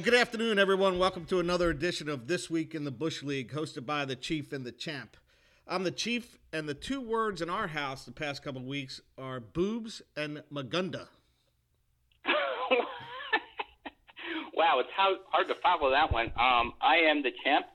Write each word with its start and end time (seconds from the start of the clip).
Well, 0.00 0.10
good 0.10 0.18
afternoon, 0.18 0.58
everyone. 0.58 0.98
Welcome 0.98 1.26
to 1.26 1.40
another 1.40 1.68
edition 1.68 2.08
of 2.08 2.26
This 2.26 2.48
Week 2.48 2.74
in 2.74 2.84
the 2.84 2.90
Bush 2.90 3.22
League, 3.22 3.52
hosted 3.52 3.84
by 3.84 4.06
the 4.06 4.16
Chief 4.16 4.50
and 4.50 4.64
the 4.64 4.72
Champ. 4.72 5.14
I'm 5.68 5.84
the 5.84 5.90
Chief, 5.90 6.38
and 6.54 6.66
the 6.66 6.72
two 6.72 7.02
words 7.02 7.42
in 7.42 7.50
our 7.50 7.66
house 7.66 8.06
the 8.06 8.10
past 8.10 8.42
couple 8.42 8.62
of 8.62 8.66
weeks 8.66 9.02
are 9.18 9.40
boobs 9.40 10.00
and 10.16 10.42
magunda. 10.50 11.08
wow, 14.54 14.78
it's 14.78 14.88
how, 14.96 15.16
hard 15.30 15.48
to 15.48 15.54
follow 15.62 15.90
that 15.90 16.10
one. 16.10 16.28
Um, 16.28 16.72
I 16.80 17.00
am 17.06 17.22
the 17.22 17.32
champ, 17.44 17.66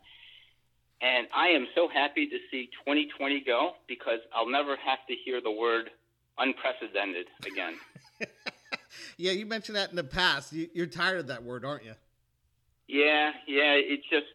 and 1.03 1.28
I 1.31 1.50
am 1.50 1.67
so 1.76 1.88
happy 1.88 2.26
to 2.26 2.38
see 2.50 2.72
2020 2.88 3.44
go 3.45 3.73
because 3.88 4.22
I'll 4.34 4.50
never 4.50 4.76
have 4.84 5.05
to 5.09 5.14
hear 5.23 5.42
the 5.42 5.52
word 5.52 5.92
unprecedented 6.39 7.28
again. 7.45 7.76
yeah, 9.17 9.31
you 9.31 9.45
mentioned 9.45 9.76
that 9.76 9.92
in 9.92 9.95
the 9.95 10.03
past. 10.03 10.53
You, 10.53 10.70
are 10.80 10.88
tired 10.88 11.20
of 11.20 11.28
that 11.28 11.44
word, 11.44 11.64
aren't 11.64 11.86
you? 11.86 11.94
Yeah, 12.88 13.31
yeah. 13.48 13.73
It's 13.75 14.03
just, 14.09 14.27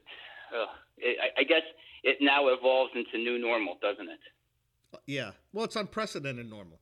uh, 0.54 0.66
it, 0.98 1.16
I, 1.20 1.40
I 1.40 1.44
guess 1.44 1.62
it 2.02 2.18
now 2.20 2.48
evolves 2.48 2.92
into 2.94 3.18
new 3.18 3.38
normal, 3.38 3.78
doesn't 3.80 4.08
it? 4.08 4.20
Yeah. 5.06 5.32
Well, 5.52 5.64
it's 5.64 5.76
unprecedented 5.76 6.48
normal. 6.48 6.80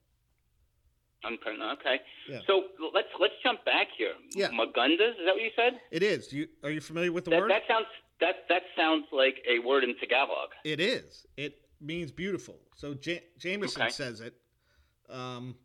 Unprecedented. 1.25 1.78
Okay. 1.80 2.00
Yeah. 2.30 2.41
So 2.47 2.62
let's 2.94 3.08
let's 3.20 3.34
jump 3.42 3.64
back 3.64 3.88
here. 3.97 4.12
Yeah. 4.34 4.48
Magundas. 4.48 5.10
Is 5.10 5.27
that 5.27 5.34
what 5.34 5.42
you 5.42 5.50
said? 5.56 5.80
It 5.91 6.02
is. 6.02 6.33
You 6.33 6.47
are 6.62 6.70
you 6.70 6.80
familiar 6.80 7.12
with 7.12 7.25
the 7.25 7.30
that, 7.30 7.41
word? 7.41 7.50
That 7.50 7.62
sounds 7.69 7.86
that 8.20 8.36
that 8.48 8.62
sounds 8.77 9.06
like 9.12 9.36
a 9.48 9.58
word 9.66 9.84
in 9.84 9.94
Tagalog. 9.98 10.50
It 10.64 10.80
is. 10.80 11.27
It 11.36 11.58
means 11.80 12.12
beautiful. 12.12 12.56
So 12.77 12.94
J- 12.94 13.25
Jameson 13.38 13.82
okay. 13.82 13.91
says 13.91 14.20
it. 14.20 14.34
Um, 15.10 15.56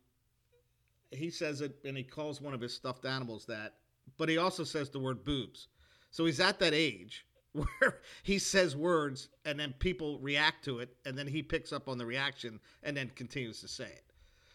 he 1.10 1.30
says 1.30 1.60
it, 1.60 1.76
and 1.84 1.96
he 1.96 2.02
calls 2.02 2.40
one 2.40 2.54
of 2.54 2.60
his 2.60 2.74
stuffed 2.74 3.06
animals 3.06 3.46
that. 3.46 3.74
But 4.18 4.28
he 4.28 4.38
also 4.38 4.64
says 4.64 4.90
the 4.90 4.98
word 4.98 5.24
boobs. 5.24 5.68
So 6.14 6.26
he's 6.26 6.38
at 6.38 6.60
that 6.60 6.74
age 6.74 7.26
where 7.52 7.98
he 8.22 8.38
says 8.38 8.76
words 8.76 9.30
and 9.44 9.58
then 9.58 9.74
people 9.80 10.20
react 10.20 10.64
to 10.66 10.78
it 10.78 10.94
and 11.04 11.18
then 11.18 11.26
he 11.26 11.42
picks 11.42 11.72
up 11.72 11.88
on 11.88 11.98
the 11.98 12.06
reaction 12.06 12.60
and 12.84 12.96
then 12.96 13.10
continues 13.16 13.60
to 13.62 13.68
say 13.68 13.86
it. 13.86 14.04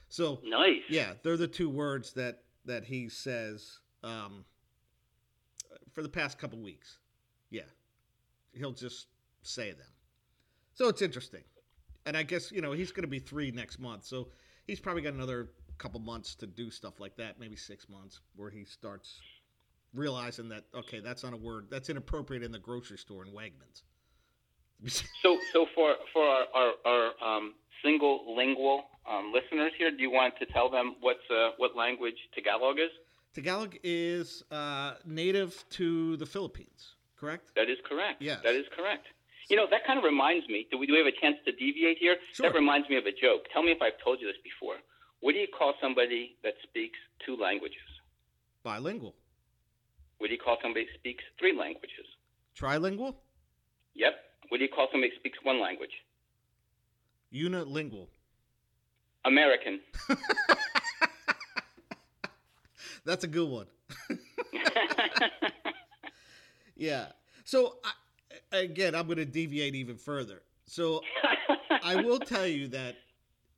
So 0.07 0.39
nice. 0.45 0.83
Yeah, 0.87 1.15
they're 1.21 1.35
the 1.35 1.49
two 1.49 1.69
words 1.69 2.13
that 2.13 2.43
that 2.63 2.85
he 2.85 3.09
says 3.09 3.79
um, 4.05 4.45
for 5.91 6.01
the 6.01 6.07
past 6.07 6.39
couple 6.39 6.59
weeks. 6.59 6.99
Yeah, 7.49 7.63
he'll 8.53 8.71
just 8.71 9.07
say 9.41 9.71
them. 9.71 9.91
So 10.73 10.87
it's 10.87 11.01
interesting, 11.01 11.43
and 12.05 12.15
I 12.15 12.23
guess 12.23 12.53
you 12.53 12.61
know 12.61 12.71
he's 12.71 12.91
going 12.91 13.03
to 13.03 13.09
be 13.09 13.19
three 13.19 13.51
next 13.51 13.79
month, 13.79 14.05
so 14.05 14.29
he's 14.65 14.79
probably 14.79 15.01
got 15.01 15.13
another 15.13 15.49
couple 15.77 15.99
months 15.99 16.35
to 16.35 16.47
do 16.47 16.71
stuff 16.71 17.01
like 17.01 17.17
that, 17.17 17.39
maybe 17.39 17.57
six 17.57 17.89
months, 17.89 18.21
where 18.35 18.49
he 18.49 18.63
starts 18.63 19.19
realizing 19.93 20.49
that 20.49 20.65
okay, 20.75 20.99
that's 20.99 21.23
not 21.23 21.33
a 21.33 21.37
word 21.37 21.67
that's 21.69 21.89
inappropriate 21.89 22.43
in 22.43 22.51
the 22.51 22.59
grocery 22.59 22.97
store 22.97 23.25
in 23.25 23.31
Wegmans. 23.31 23.83
so, 25.21 25.37
so 25.53 25.65
for 25.75 25.95
for 26.13 26.23
our 26.23 26.45
our, 26.53 26.71
our 26.85 27.37
um, 27.37 27.53
single 27.83 28.35
lingual 28.35 28.83
um, 29.09 29.31
listeners 29.33 29.71
here, 29.77 29.91
do 29.91 30.01
you 30.01 30.11
want 30.11 30.33
to 30.39 30.45
tell 30.45 30.69
them 30.69 30.95
what's 31.01 31.19
uh, 31.29 31.49
what 31.57 31.75
language 31.75 32.17
Tagalog 32.33 32.79
is? 32.79 32.91
Tagalog 33.33 33.75
is 33.83 34.43
uh, 34.51 34.93
native 35.05 35.63
to 35.71 36.17
the 36.17 36.25
Philippines, 36.25 36.95
correct? 37.19 37.51
That 37.55 37.69
is 37.69 37.77
correct. 37.87 38.21
Yes. 38.21 38.39
that 38.43 38.55
is 38.55 38.65
correct. 38.75 39.05
You 39.49 39.55
know, 39.55 39.65
that 39.69 39.85
kind 39.85 39.97
of 39.97 40.05
reminds 40.05 40.47
me. 40.47 40.67
Do 40.71 40.77
we, 40.77 40.85
do 40.85 40.93
we 40.93 40.99
have 40.99 41.07
a 41.07 41.21
chance 41.21 41.37
to 41.45 41.51
deviate 41.51 41.97
here? 41.97 42.17
Sure. 42.33 42.49
That 42.49 42.55
reminds 42.55 42.87
me 42.87 42.97
of 42.97 43.05
a 43.05 43.11
joke. 43.11 43.45
Tell 43.51 43.63
me 43.63 43.71
if 43.71 43.81
I've 43.81 43.97
told 44.03 44.21
you 44.21 44.27
this 44.27 44.37
before. 44.43 44.75
What 45.21 45.33
do 45.33 45.39
you 45.39 45.47
call 45.47 45.73
somebody 45.81 46.37
that 46.43 46.53
speaks 46.63 46.97
two 47.25 47.35
languages? 47.35 47.81
Bilingual. 48.63 49.15
What 50.19 50.27
do 50.27 50.33
you 50.33 50.39
call 50.39 50.57
somebody 50.61 50.85
who 50.85 50.97
speaks 50.97 51.23
three 51.39 51.57
languages? 51.57 52.05
Trilingual? 52.57 53.15
Yep. 53.95 54.13
What 54.49 54.57
do 54.57 54.63
you 54.63 54.69
call 54.69 54.87
somebody 54.91 55.11
who 55.13 55.19
speaks 55.19 55.39
one 55.43 55.59
language? 55.61 55.91
Unilingual. 57.33 58.07
American. 59.25 59.79
That's 63.05 63.23
a 63.23 63.27
good 63.27 63.49
one. 63.49 63.67
yeah. 66.75 67.07
So 67.45 67.77
I, 67.83 68.57
again, 68.57 68.95
I'm 68.95 69.05
going 69.05 69.17
to 69.17 69.25
deviate 69.25 69.75
even 69.75 69.97
further. 69.97 70.41
So 70.65 71.01
I 71.83 71.95
will 72.03 72.19
tell 72.19 72.45
you 72.45 72.67
that 72.69 72.97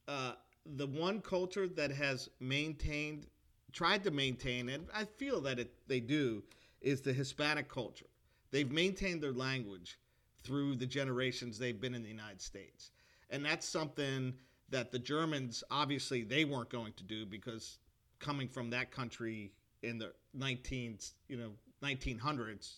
uh, 0.07 0.33
the 0.65 0.87
one 0.87 1.21
culture 1.21 1.67
that 1.67 1.91
has 1.91 2.29
maintained 2.39 3.27
tried 3.71 4.03
to 4.03 4.11
maintain, 4.11 4.69
and 4.69 4.87
I 4.93 5.05
feel 5.05 5.41
that 5.41 5.59
it, 5.59 5.73
they 5.87 5.99
do, 5.99 6.43
is 6.81 7.01
the 7.01 7.13
Hispanic 7.13 7.69
culture. 7.69 8.07
They've 8.51 8.71
maintained 8.71 9.21
their 9.21 9.33
language 9.33 9.97
through 10.43 10.75
the 10.75 10.85
generations 10.85 11.57
they've 11.57 11.79
been 11.79 11.95
in 11.95 12.03
the 12.03 12.09
United 12.09 12.41
States. 12.41 12.91
And 13.29 13.45
that's 13.45 13.67
something 13.67 14.33
that 14.71 14.91
the 14.91 14.99
Germans 14.99 15.63
obviously 15.69 16.23
they 16.23 16.45
weren't 16.45 16.69
going 16.69 16.93
to 16.93 17.03
do 17.03 17.25
because 17.25 17.77
coming 18.19 18.47
from 18.47 18.69
that 18.71 18.91
country 18.91 19.51
in 19.83 19.97
the 19.97 20.13
19 20.33 20.97
you 21.27 21.37
know 21.37 21.51
1900s 21.83 22.75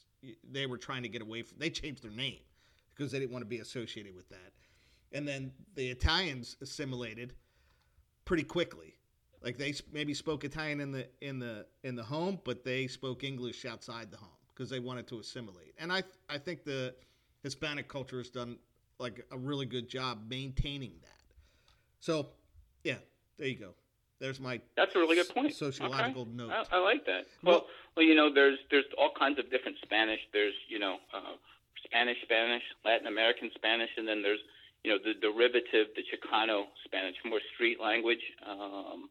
they 0.52 0.66
were 0.66 0.78
trying 0.78 1.04
to 1.04 1.10
get 1.10 1.22
away 1.22 1.42
from 1.42 1.58
they 1.60 1.70
changed 1.70 2.04
their 2.04 2.12
name 2.12 2.40
because 2.96 3.12
they 3.12 3.20
didn't 3.20 3.32
want 3.32 3.44
to 3.44 3.48
be 3.48 3.60
associated 3.60 4.16
with 4.16 4.28
that 4.30 4.52
and 5.12 5.28
then 5.28 5.52
the 5.76 5.90
Italians 5.90 6.58
assimilated 6.62 7.34
pretty 8.26 8.44
quickly 8.44 8.96
like 9.44 9.58
they 9.58 9.74
maybe 9.92 10.14
spoke 10.14 10.44
Italian 10.44 10.80
in 10.80 10.92
the 10.92 11.08
in 11.22 11.40
the 11.40 11.66
in 11.84 11.96
the 11.96 12.04
home, 12.04 12.40
but 12.44 12.64
they 12.64 12.88
spoke 12.88 13.24
English 13.24 13.66
outside 13.66 14.10
the 14.10 14.18
home 14.18 14.30
because 14.54 14.70
they 14.70 14.80
wanted 14.80 15.08
to 15.08 15.20
assimilate. 15.20 15.74
And 15.78 15.92
I 15.92 16.04
I 16.30 16.38
think 16.38 16.64
the 16.64 16.96
Hispanic 17.44 17.88
culture 17.88 18.18
has 18.18 18.30
done 18.30 18.58
like 19.00 19.26
a 19.32 19.38
really 19.38 19.66
good 19.66 19.90
job 19.90 20.24
maintaining 20.30 20.94
that. 21.02 21.36
So, 22.00 22.30
yeah, 22.84 22.98
there 23.38 23.48
you 23.48 23.56
go. 23.56 23.74
There's 24.20 24.40
my 24.40 24.62
that's 24.78 24.96
a 24.96 25.00
really 25.00 25.18
good 25.18 25.30
point. 25.30 25.54
Sociological 25.54 26.22
okay. 26.22 26.32
note. 26.34 26.52
I, 26.52 26.78
I, 26.78 26.80
like 26.80 27.06
that. 27.06 27.26
Well, 27.44 27.54
well, 27.54 27.66
well, 27.98 28.06
you 28.06 28.16
know, 28.16 28.34
there's 28.34 28.58
there's 28.72 28.86
all 28.98 29.12
kinds 29.18 29.40
of 29.40 29.52
different 29.52 29.78
Spanish. 29.84 30.20
There's 30.32 30.54
you 30.70 30.80
know, 30.80 30.98
uh, 31.14 31.36
Spanish, 31.84 32.18
Spanish, 32.24 32.64
Latin 32.86 33.08
American 33.08 33.52
Spanish, 33.56 33.90
and 33.98 34.08
then 34.08 34.22
there's 34.22 34.40
you 34.86 34.92
know 34.92 34.98
the 35.04 35.20
derivative, 35.20 35.88
the 35.96 36.04
Chicano 36.04 36.66
Spanish, 36.86 37.16
more 37.26 37.42
street 37.54 37.82
language. 37.82 38.24
Um, 38.48 39.10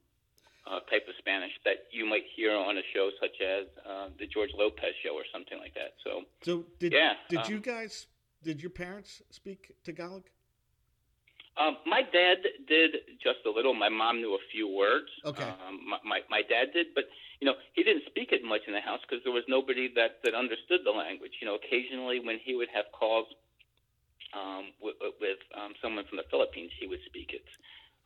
uh, 0.66 0.80
type 0.90 1.06
of 1.08 1.14
Spanish 1.18 1.52
that 1.64 1.86
you 1.90 2.06
might 2.06 2.24
hear 2.36 2.52
on 2.52 2.78
a 2.78 2.86
show 2.94 3.10
such 3.20 3.40
as 3.40 3.66
uh, 3.84 4.08
the 4.18 4.26
George 4.26 4.50
Lopez 4.56 4.94
show 5.04 5.14
or 5.14 5.24
something 5.32 5.58
like 5.58 5.74
that. 5.74 5.94
So, 6.04 6.22
so 6.42 6.64
did 6.78 6.92
yeah, 6.92 7.14
did 7.28 7.40
um, 7.40 7.50
you 7.50 7.60
guys 7.60 8.06
did 8.42 8.62
your 8.62 8.70
parents 8.70 9.22
speak 9.30 9.72
Tagalog? 9.84 10.22
Um, 11.60 11.76
my 11.84 12.00
dad 12.00 12.40
did 12.66 13.20
just 13.20 13.44
a 13.44 13.50
little. 13.50 13.74
My 13.74 13.90
mom 13.90 14.24
knew 14.24 14.32
a 14.32 14.44
few 14.50 14.68
words. 14.68 15.12
Okay. 15.24 15.44
Um, 15.44 15.84
my, 15.84 15.98
my 16.04 16.18
my 16.30 16.42
dad 16.42 16.72
did, 16.72 16.94
but 16.94 17.04
you 17.40 17.46
know 17.46 17.54
he 17.74 17.82
didn't 17.82 18.04
speak 18.06 18.32
it 18.32 18.40
much 18.42 18.62
in 18.66 18.72
the 18.72 18.80
house 18.80 19.00
because 19.04 19.22
there 19.24 19.34
was 19.34 19.44
nobody 19.48 19.92
that 19.94 20.24
that 20.24 20.34
understood 20.34 20.80
the 20.84 20.94
language. 20.94 21.32
You 21.42 21.46
know, 21.48 21.56
occasionally 21.56 22.20
when 22.20 22.38
he 22.42 22.54
would 22.54 22.70
have 22.72 22.86
calls 22.96 23.26
um, 24.32 24.72
with, 24.80 24.96
with 25.20 25.40
um, 25.52 25.76
someone 25.82 26.04
from 26.08 26.16
the 26.16 26.28
Philippines, 26.30 26.72
he 26.80 26.86
would 26.88 27.04
speak 27.04 27.36
it. 27.36 27.44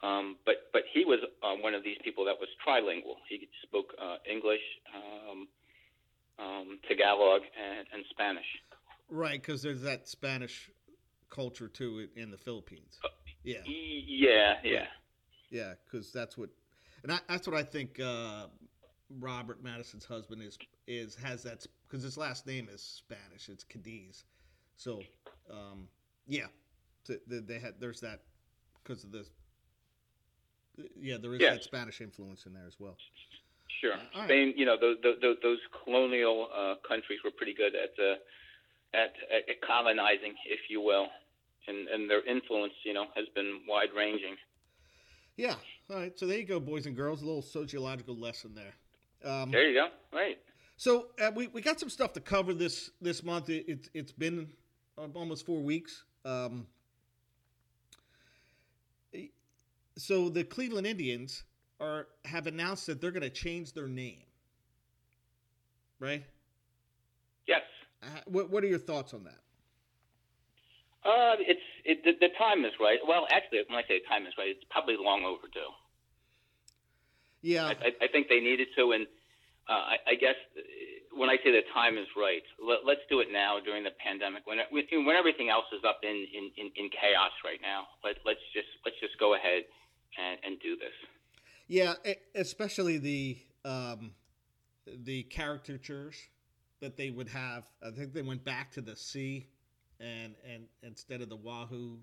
Um, 0.02 0.36
but 0.44 0.54
but 0.72 0.82
he 0.92 1.04
was 1.04 1.20
uh, 1.42 1.54
one 1.60 1.74
of 1.74 1.82
these 1.82 1.96
people 2.04 2.24
that 2.26 2.36
was 2.38 2.48
trilingual. 2.66 3.16
He 3.28 3.48
spoke 3.62 3.94
uh, 4.00 4.16
English, 4.30 4.60
um, 4.94 5.48
um, 6.38 6.78
Tagalog, 6.88 7.42
and, 7.42 7.86
and 7.92 8.04
Spanish. 8.10 8.44
Right, 9.08 9.40
because 9.40 9.62
there's 9.62 9.82
that 9.82 10.08
Spanish 10.08 10.70
culture 11.30 11.68
too 11.68 12.08
in 12.16 12.30
the 12.30 12.36
Philippines. 12.36 12.98
Uh, 13.04 13.08
yeah. 13.42 13.62
Yeah, 13.64 14.54
yeah. 14.64 14.86
Yeah, 15.50 15.74
because 15.84 16.12
that's 16.12 16.36
what, 16.36 16.50
and 17.02 17.12
I, 17.12 17.18
that's 17.28 17.46
what 17.46 17.56
I 17.56 17.62
think. 17.62 18.00
Uh, 18.00 18.46
Robert 19.20 19.62
Madison's 19.62 20.04
husband 20.04 20.42
is 20.42 20.58
is 20.86 21.14
has 21.16 21.42
that 21.44 21.64
because 21.86 22.02
his 22.02 22.16
last 22.16 22.46
name 22.46 22.68
is 22.72 22.82
Spanish. 22.82 23.48
It's 23.48 23.64
Cadiz, 23.64 24.24
so 24.76 25.00
um, 25.50 25.88
yeah, 26.26 26.46
they, 27.06 27.38
they 27.38 27.58
had 27.58 27.74
there's 27.78 28.00
that 28.00 28.22
because 28.82 29.04
of 29.04 29.12
the 29.12 29.24
yeah, 31.00 31.16
there 31.20 31.34
is 31.34 31.40
yes. 31.40 31.54
that 31.54 31.64
Spanish 31.64 32.00
influence 32.00 32.46
in 32.46 32.52
there 32.52 32.66
as 32.66 32.76
well. 32.78 32.96
Sure, 33.80 33.94
uh, 33.94 34.24
Spain. 34.24 34.48
Right. 34.48 34.56
You 34.56 34.66
know, 34.66 34.76
those, 34.80 34.96
those, 35.02 35.36
those 35.42 35.58
colonial 35.84 36.48
uh, 36.56 36.74
countries 36.86 37.20
were 37.24 37.30
pretty 37.30 37.54
good 37.54 37.74
at, 37.74 37.92
uh, 38.02 38.16
at 38.94 39.12
at 39.48 39.60
colonizing, 39.66 40.34
if 40.46 40.70
you 40.70 40.80
will, 40.80 41.08
and 41.68 41.88
and 41.88 42.08
their 42.08 42.24
influence, 42.24 42.72
you 42.84 42.94
know, 42.94 43.06
has 43.14 43.26
been 43.34 43.60
wide 43.68 43.90
ranging. 43.96 44.36
Yeah. 45.36 45.54
All 45.90 45.96
right. 45.96 46.18
So 46.18 46.26
there 46.26 46.38
you 46.38 46.44
go, 46.46 46.58
boys 46.58 46.86
and 46.86 46.96
girls. 46.96 47.22
A 47.22 47.26
little 47.26 47.42
sociological 47.42 48.16
lesson 48.16 48.54
there. 48.54 48.74
Um, 49.30 49.50
there 49.50 49.68
you 49.68 49.74
go. 49.74 49.88
Right. 50.16 50.38
So 50.76 51.08
uh, 51.20 51.30
we, 51.34 51.48
we 51.48 51.60
got 51.60 51.80
some 51.80 51.88
stuff 51.88 52.12
to 52.14 52.20
cover 52.20 52.54
this 52.54 52.90
this 53.00 53.22
month. 53.22 53.48
It, 53.48 53.68
it, 53.68 53.90
has 53.94 54.12
been 54.12 54.48
almost 55.14 55.46
four 55.46 55.62
weeks. 55.62 56.04
Um, 56.24 56.66
so 59.96 60.28
the 60.28 60.44
Cleveland 60.44 60.86
Indians 60.86 61.44
are 61.80 62.08
have 62.24 62.46
announced 62.46 62.86
that 62.86 63.00
they're 63.00 63.10
going 63.10 63.22
to 63.22 63.30
change 63.30 63.72
their 63.72 63.88
name. 63.88 64.22
Right? 65.98 66.24
Yes. 67.48 67.62
What, 68.26 68.50
what 68.50 68.62
are 68.62 68.66
your 68.66 68.78
thoughts 68.78 69.14
on 69.14 69.24
that? 69.24 69.40
Uh, 71.04 71.38
it's 71.38 71.62
it, 71.84 72.02
the, 72.04 72.12
the 72.20 72.32
time 72.36 72.64
is 72.64 72.72
right. 72.80 72.98
Well, 73.06 73.26
actually, 73.30 73.62
when 73.68 73.78
I 73.78 73.86
say 73.86 74.02
time 74.08 74.26
is 74.26 74.34
right, 74.36 74.50
it's 74.50 74.66
probably 74.70 74.96
long 74.98 75.22
overdue. 75.24 75.70
Yeah, 77.42 77.70
I, 77.70 77.94
I 78.02 78.08
think 78.10 78.26
they 78.28 78.40
needed 78.40 78.66
to, 78.76 78.90
and 78.90 79.06
uh, 79.70 79.94
I, 79.94 79.96
I 80.02 80.14
guess 80.18 80.34
uh, 80.58 80.60
when 81.14 81.30
I 81.30 81.38
say 81.46 81.54
the 81.54 81.62
time 81.70 81.94
is 81.94 82.10
right, 82.18 82.42
let, 82.58 82.82
let's 82.82 83.06
do 83.08 83.22
it 83.22 83.30
now 83.30 83.62
during 83.62 83.86
the 83.86 83.94
pandemic 84.02 84.50
when 84.50 84.58
when 84.66 85.14
everything 85.14 85.48
else 85.48 85.70
is 85.70 85.86
up 85.86 86.02
in, 86.02 86.26
in, 86.34 86.50
in, 86.58 86.66
in 86.74 86.90
chaos 86.90 87.30
right 87.46 87.62
now. 87.62 87.86
Let, 88.02 88.18
let's 88.26 88.42
just 88.50 88.68
let's 88.82 88.98
just 88.98 89.14
go 89.22 89.38
ahead 89.38 89.62
and, 90.18 90.38
and 90.44 90.60
do 90.60 90.76
this. 90.76 90.92
Yeah, 91.68 91.94
especially 92.34 92.98
the 92.98 93.38
um, 93.64 94.12
the 94.86 95.24
caricatures 95.24 96.16
that 96.80 96.96
they 96.96 97.10
would 97.10 97.28
have. 97.28 97.64
I 97.84 97.90
think 97.90 98.12
they 98.12 98.22
went 98.22 98.44
back 98.44 98.72
to 98.72 98.80
the 98.80 98.96
C, 98.96 99.48
and 100.00 100.34
and 100.48 100.64
instead 100.82 101.22
of 101.22 101.28
the 101.28 101.36
Wahoo, 101.36 101.98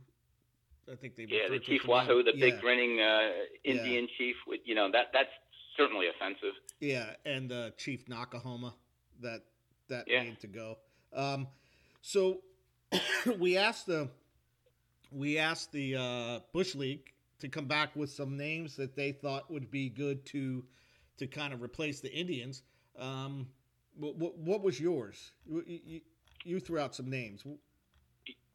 I 0.91 0.95
think 0.95 1.15
they 1.15 1.27
yeah 1.29 1.49
the 1.49 1.59
Chief 1.59 1.81
Wahoo, 1.87 2.23
the 2.23 2.33
yeah. 2.35 2.45
big 2.45 2.59
grinning 2.59 2.99
uh, 2.99 3.29
Indian 3.63 4.03
yeah. 4.03 4.17
chief. 4.17 4.35
With, 4.47 4.61
you 4.65 4.75
know 4.75 4.91
that 4.91 5.07
that's 5.13 5.29
certainly 5.77 6.07
offensive. 6.07 6.53
Yeah, 6.79 7.11
and 7.25 7.51
uh, 7.51 7.69
Chief 7.77 8.05
Noc-A-Homa, 8.07 8.73
that 9.21 9.43
that 9.89 10.05
yeah. 10.07 10.25
to 10.41 10.47
go. 10.47 10.77
Um, 11.13 11.47
so 12.01 12.41
we 13.39 13.57
asked 13.57 13.85
the 13.87 14.09
we 15.11 15.37
asked 15.37 15.71
the 15.71 15.95
uh, 15.95 16.39
Bush 16.51 16.75
League 16.75 17.13
to 17.39 17.47
come 17.47 17.65
back 17.65 17.95
with 17.95 18.11
some 18.11 18.37
names 18.37 18.75
that 18.75 18.95
they 18.95 19.11
thought 19.11 19.51
would 19.51 19.69
be 19.69 19.89
good 19.89 20.25
to 20.27 20.63
to 21.17 21.27
kind 21.27 21.53
of 21.53 21.61
replace 21.61 21.99
the 21.99 22.11
Indians. 22.11 22.63
Um, 22.97 23.47
what, 23.95 24.37
what, 24.37 24.63
was 24.63 24.79
yours? 24.79 25.31
You, 25.45 25.63
you, 25.67 26.01
you, 26.43 26.59
threw 26.59 26.79
out 26.79 26.95
some 26.95 27.09
names. 27.09 27.43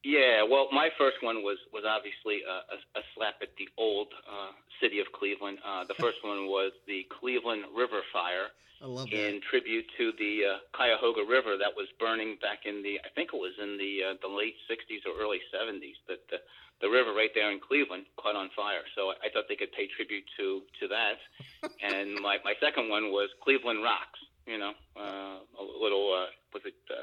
Yeah, 0.04 0.46
well, 0.46 0.68
my 0.70 0.90
first 0.96 1.18
one 1.22 1.42
was 1.42 1.58
was 1.72 1.82
obviously 1.82 2.46
a, 2.46 2.62
a, 2.70 2.78
a 3.00 3.02
slap 3.14 3.42
at 3.42 3.50
the 3.58 3.66
old 3.76 4.08
uh, 4.30 4.54
city 4.80 5.00
of 5.00 5.10
Cleveland. 5.10 5.58
Uh, 5.66 5.84
the 5.90 5.98
first 5.98 6.22
one 6.22 6.46
was 6.46 6.70
the 6.86 7.06
Cleveland 7.18 7.64
River 7.74 8.02
Fire. 8.12 8.54
I. 8.78 9.26
In 9.26 9.42
tribute 9.42 9.90
to 9.98 10.12
the 10.22 10.54
uh, 10.54 10.58
Cuyahoga 10.70 11.26
River 11.26 11.58
that 11.58 11.74
was 11.74 11.90
burning 11.98 12.38
back 12.38 12.62
in 12.62 12.78
the, 12.86 13.02
I 13.02 13.10
think 13.10 13.34
it 13.34 13.36
was 13.42 13.50
in 13.58 13.74
the 13.74 14.14
uh, 14.14 14.14
the 14.22 14.30
late 14.30 14.54
'60s 14.70 15.02
or 15.02 15.18
early 15.18 15.42
'70s. 15.50 15.98
That 16.06 16.22
the, 16.30 16.38
the 16.80 16.88
river 16.88 17.10
right 17.10 17.34
there 17.34 17.50
in 17.50 17.58
Cleveland 17.58 18.06
caught 18.14 18.36
on 18.36 18.50
fire. 18.54 18.86
So 18.94 19.10
I 19.18 19.34
thought 19.34 19.50
they 19.50 19.58
could 19.58 19.74
pay 19.74 19.90
tribute 19.98 20.22
to 20.38 20.62
to 20.78 20.86
that. 20.94 21.18
and 21.82 22.14
my 22.22 22.38
my 22.46 22.54
second 22.62 22.88
one 22.88 23.10
was 23.10 23.30
Cleveland 23.42 23.82
Rocks. 23.82 24.22
You 24.46 24.62
know, 24.62 24.72
uh, 24.94 25.42
a 25.42 25.64
little 25.82 26.14
uh, 26.14 26.30
was 26.54 26.62
it 26.64 26.78
uh, 26.86 27.02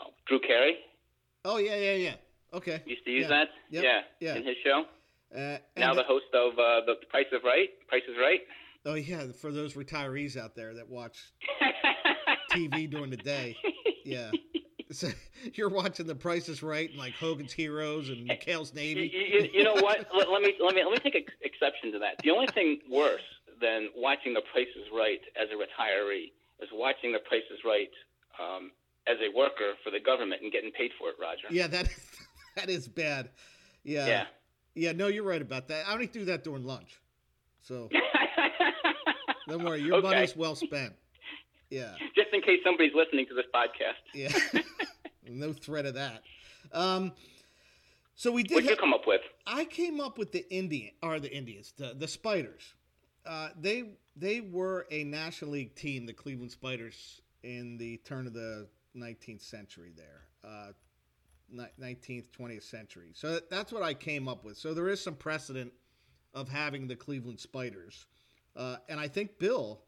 uh, 0.00 0.08
Drew 0.24 0.40
Carey? 0.40 0.80
Oh 1.44 1.58
yeah, 1.58 1.76
yeah, 1.76 1.94
yeah. 1.94 2.14
Okay. 2.54 2.82
Used 2.86 3.04
to 3.04 3.10
use 3.10 3.22
yeah. 3.22 3.28
that. 3.28 3.48
Yep. 3.70 3.84
Yeah. 3.84 4.00
Yeah. 4.20 4.34
In 4.36 4.46
his 4.46 4.56
show. 4.64 4.84
Uh, 5.34 5.58
now 5.76 5.94
the 5.94 6.02
host 6.02 6.26
of 6.34 6.52
uh, 6.58 6.84
the 6.86 6.94
Price 7.08 7.26
of 7.32 7.42
Right. 7.44 7.70
Price 7.88 8.02
is 8.08 8.16
Right. 8.20 8.40
Oh 8.84 8.94
yeah, 8.94 9.24
for 9.40 9.50
those 9.50 9.74
retirees 9.74 10.36
out 10.36 10.54
there 10.54 10.74
that 10.74 10.88
watch 10.88 11.32
TV 12.50 12.90
during 12.90 13.10
the 13.10 13.16
day. 13.16 13.56
Yeah. 14.04 14.30
So 14.92 15.08
you're 15.54 15.70
watching 15.70 16.06
The 16.06 16.14
Price 16.14 16.50
is 16.50 16.62
Right 16.62 16.90
and 16.90 16.98
like 16.98 17.14
Hogan's 17.14 17.52
Heroes 17.52 18.10
and 18.10 18.28
McHale's 18.28 18.74
Navy. 18.74 19.10
You, 19.12 19.40
you, 19.40 19.48
you 19.54 19.64
know 19.64 19.74
what? 19.74 20.06
let, 20.14 20.30
let, 20.30 20.42
me 20.42 20.54
let 20.60 20.74
me 20.74 20.84
let 20.84 20.92
me 20.92 20.98
take 20.98 21.14
an 21.14 21.24
exception 21.40 21.92
to 21.92 21.98
that. 22.00 22.16
The 22.22 22.30
only 22.30 22.46
thing 22.48 22.80
worse 22.90 23.22
than 23.60 23.88
watching 23.96 24.34
The 24.34 24.42
Price 24.52 24.68
is 24.76 24.84
Right 24.94 25.20
as 25.40 25.48
a 25.48 25.54
retiree 25.54 26.32
is 26.60 26.68
watching 26.72 27.12
The 27.12 27.20
Price 27.20 27.48
is 27.50 27.60
Right 27.64 27.90
um, 28.38 28.70
as 29.06 29.16
a 29.20 29.36
worker 29.36 29.74
for 29.82 29.90
the 29.90 30.00
government 30.00 30.42
and 30.42 30.52
getting 30.52 30.70
paid 30.72 30.90
for 30.98 31.08
it, 31.08 31.16
Roger. 31.20 31.48
Yeah, 31.50 31.66
that 31.68 31.88
that 32.56 32.70
is 32.70 32.88
bad. 32.88 33.30
Yeah. 33.84 34.06
Yeah. 34.06 34.24
Yeah, 34.74 34.92
no, 34.92 35.08
you're 35.08 35.24
right 35.24 35.42
about 35.42 35.68
that. 35.68 35.86
I 35.86 35.92
only 35.92 36.06
do 36.06 36.24
that 36.26 36.44
during 36.44 36.64
lunch. 36.64 36.98
So 37.60 37.90
don't 39.48 39.64
worry, 39.64 39.82
your 39.82 39.96
okay. 39.96 40.08
money's 40.08 40.34
well 40.34 40.54
spent. 40.54 40.94
Yeah. 41.68 41.94
Just 42.14 42.28
in 42.32 42.40
case 42.40 42.60
somebody's 42.64 42.92
listening 42.94 43.26
to 43.26 43.34
this 43.34 43.44
podcast. 43.54 44.00
Yeah. 44.14 44.62
no 45.28 45.52
threat 45.52 45.86
of 45.86 45.94
that. 45.94 46.22
Um, 46.72 47.12
so 48.14 48.32
we 48.32 48.42
did. 48.42 48.54
What'd 48.54 48.70
you 48.70 48.76
come 48.76 48.94
up 48.94 49.06
with? 49.06 49.20
I 49.46 49.64
came 49.64 50.00
up 50.00 50.18
with 50.18 50.32
the 50.32 50.48
Indian, 50.54 50.92
or 51.02 51.18
the 51.18 51.34
Indians, 51.34 51.72
the 51.76 51.94
the 51.94 52.08
Spiders. 52.08 52.74
Uh, 53.24 53.48
they 53.58 53.94
they 54.16 54.40
were 54.40 54.86
a 54.90 55.04
National 55.04 55.52
League 55.52 55.74
team, 55.74 56.06
the 56.06 56.12
Cleveland 56.12 56.52
Spiders, 56.52 57.20
in 57.42 57.78
the 57.78 57.96
turn 57.98 58.26
of 58.26 58.34
the 58.34 58.68
19th 58.96 59.42
century. 59.42 59.92
There, 59.96 60.26
uh, 60.44 60.72
19th, 61.80 62.30
20th 62.30 62.62
century. 62.62 63.10
So 63.14 63.40
that's 63.50 63.72
what 63.72 63.82
I 63.82 63.94
came 63.94 64.28
up 64.28 64.44
with. 64.44 64.56
So 64.56 64.74
there 64.74 64.88
is 64.88 65.02
some 65.02 65.14
precedent 65.14 65.72
of 66.34 66.48
having 66.48 66.86
the 66.86 66.96
Cleveland 66.96 67.40
Spiders, 67.40 68.06
uh, 68.56 68.76
and 68.88 68.98
I 68.98 69.08
think 69.08 69.38
Bill, 69.38 69.80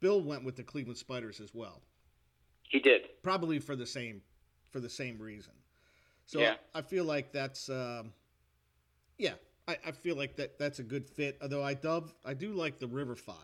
Bill 0.00 0.20
went 0.20 0.44
with 0.44 0.56
the 0.56 0.62
Cleveland 0.62 0.98
Spiders 0.98 1.40
as 1.40 1.54
well. 1.54 1.82
He 2.62 2.78
did 2.78 3.08
probably 3.22 3.58
for 3.58 3.74
the 3.74 3.86
same 3.86 4.20
for 4.70 4.80
the 4.80 4.90
same 4.90 5.18
reason. 5.18 5.54
So 6.26 6.40
yeah. 6.40 6.56
I, 6.74 6.80
I 6.80 6.82
feel 6.82 7.04
like 7.04 7.32
that's 7.32 7.68
um, 7.68 8.12
yeah, 9.16 9.34
I, 9.66 9.78
I 9.86 9.90
feel 9.92 10.16
like 10.16 10.36
that 10.36 10.58
that's 10.58 10.78
a 10.78 10.82
good 10.82 11.08
fit. 11.08 11.38
Although 11.42 11.64
I 11.64 11.74
dove 11.74 12.14
I 12.24 12.34
do 12.34 12.52
like 12.52 12.78
the 12.78 12.86
River 12.86 13.16
Fire. 13.16 13.36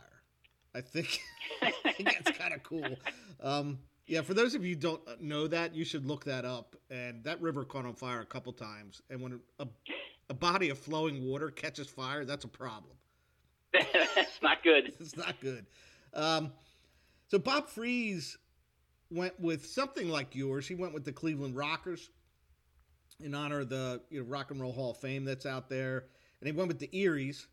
I 0.74 0.80
think, 0.80 1.20
I 1.62 1.70
think 1.92 2.12
that's 2.24 2.36
kind 2.36 2.52
of 2.52 2.62
cool. 2.62 2.96
Um, 3.40 3.78
yeah, 4.06 4.20
for 4.20 4.34
those 4.34 4.54
of 4.54 4.64
you 4.64 4.74
who 4.74 4.80
don't 4.80 5.20
know 5.20 5.46
that, 5.46 5.74
you 5.74 5.84
should 5.84 6.04
look 6.06 6.24
that 6.24 6.44
up. 6.44 6.76
And 6.90 7.24
that 7.24 7.40
river 7.40 7.64
caught 7.64 7.86
on 7.86 7.94
fire 7.94 8.20
a 8.20 8.26
couple 8.26 8.52
times. 8.52 9.00
And 9.08 9.20
when 9.20 9.40
a, 9.58 9.66
a 10.28 10.34
body 10.34 10.70
of 10.70 10.78
flowing 10.78 11.26
water 11.26 11.50
catches 11.50 11.88
fire, 11.88 12.24
that's 12.24 12.44
a 12.44 12.48
problem. 12.48 12.92
that's 13.72 14.38
not 14.42 14.62
good. 14.62 14.92
it's 15.00 15.16
not 15.16 15.40
good. 15.40 15.66
Um, 16.12 16.52
so 17.28 17.38
Bob 17.38 17.68
Freeze 17.68 18.36
went 19.10 19.38
with 19.40 19.66
something 19.66 20.08
like 20.08 20.34
yours. 20.34 20.68
He 20.68 20.74
went 20.74 20.92
with 20.92 21.04
the 21.04 21.12
Cleveland 21.12 21.56
Rockers 21.56 22.10
in 23.20 23.34
honor 23.34 23.60
of 23.60 23.68
the 23.68 24.02
you 24.10 24.20
know, 24.20 24.26
Rock 24.26 24.50
and 24.50 24.60
Roll 24.60 24.72
Hall 24.72 24.90
of 24.90 24.98
Fame 24.98 25.24
that's 25.24 25.46
out 25.46 25.68
there, 25.68 26.04
and 26.40 26.46
he 26.46 26.52
went 26.52 26.68
with 26.68 26.78
the 26.78 26.90
Eries, 26.92 27.46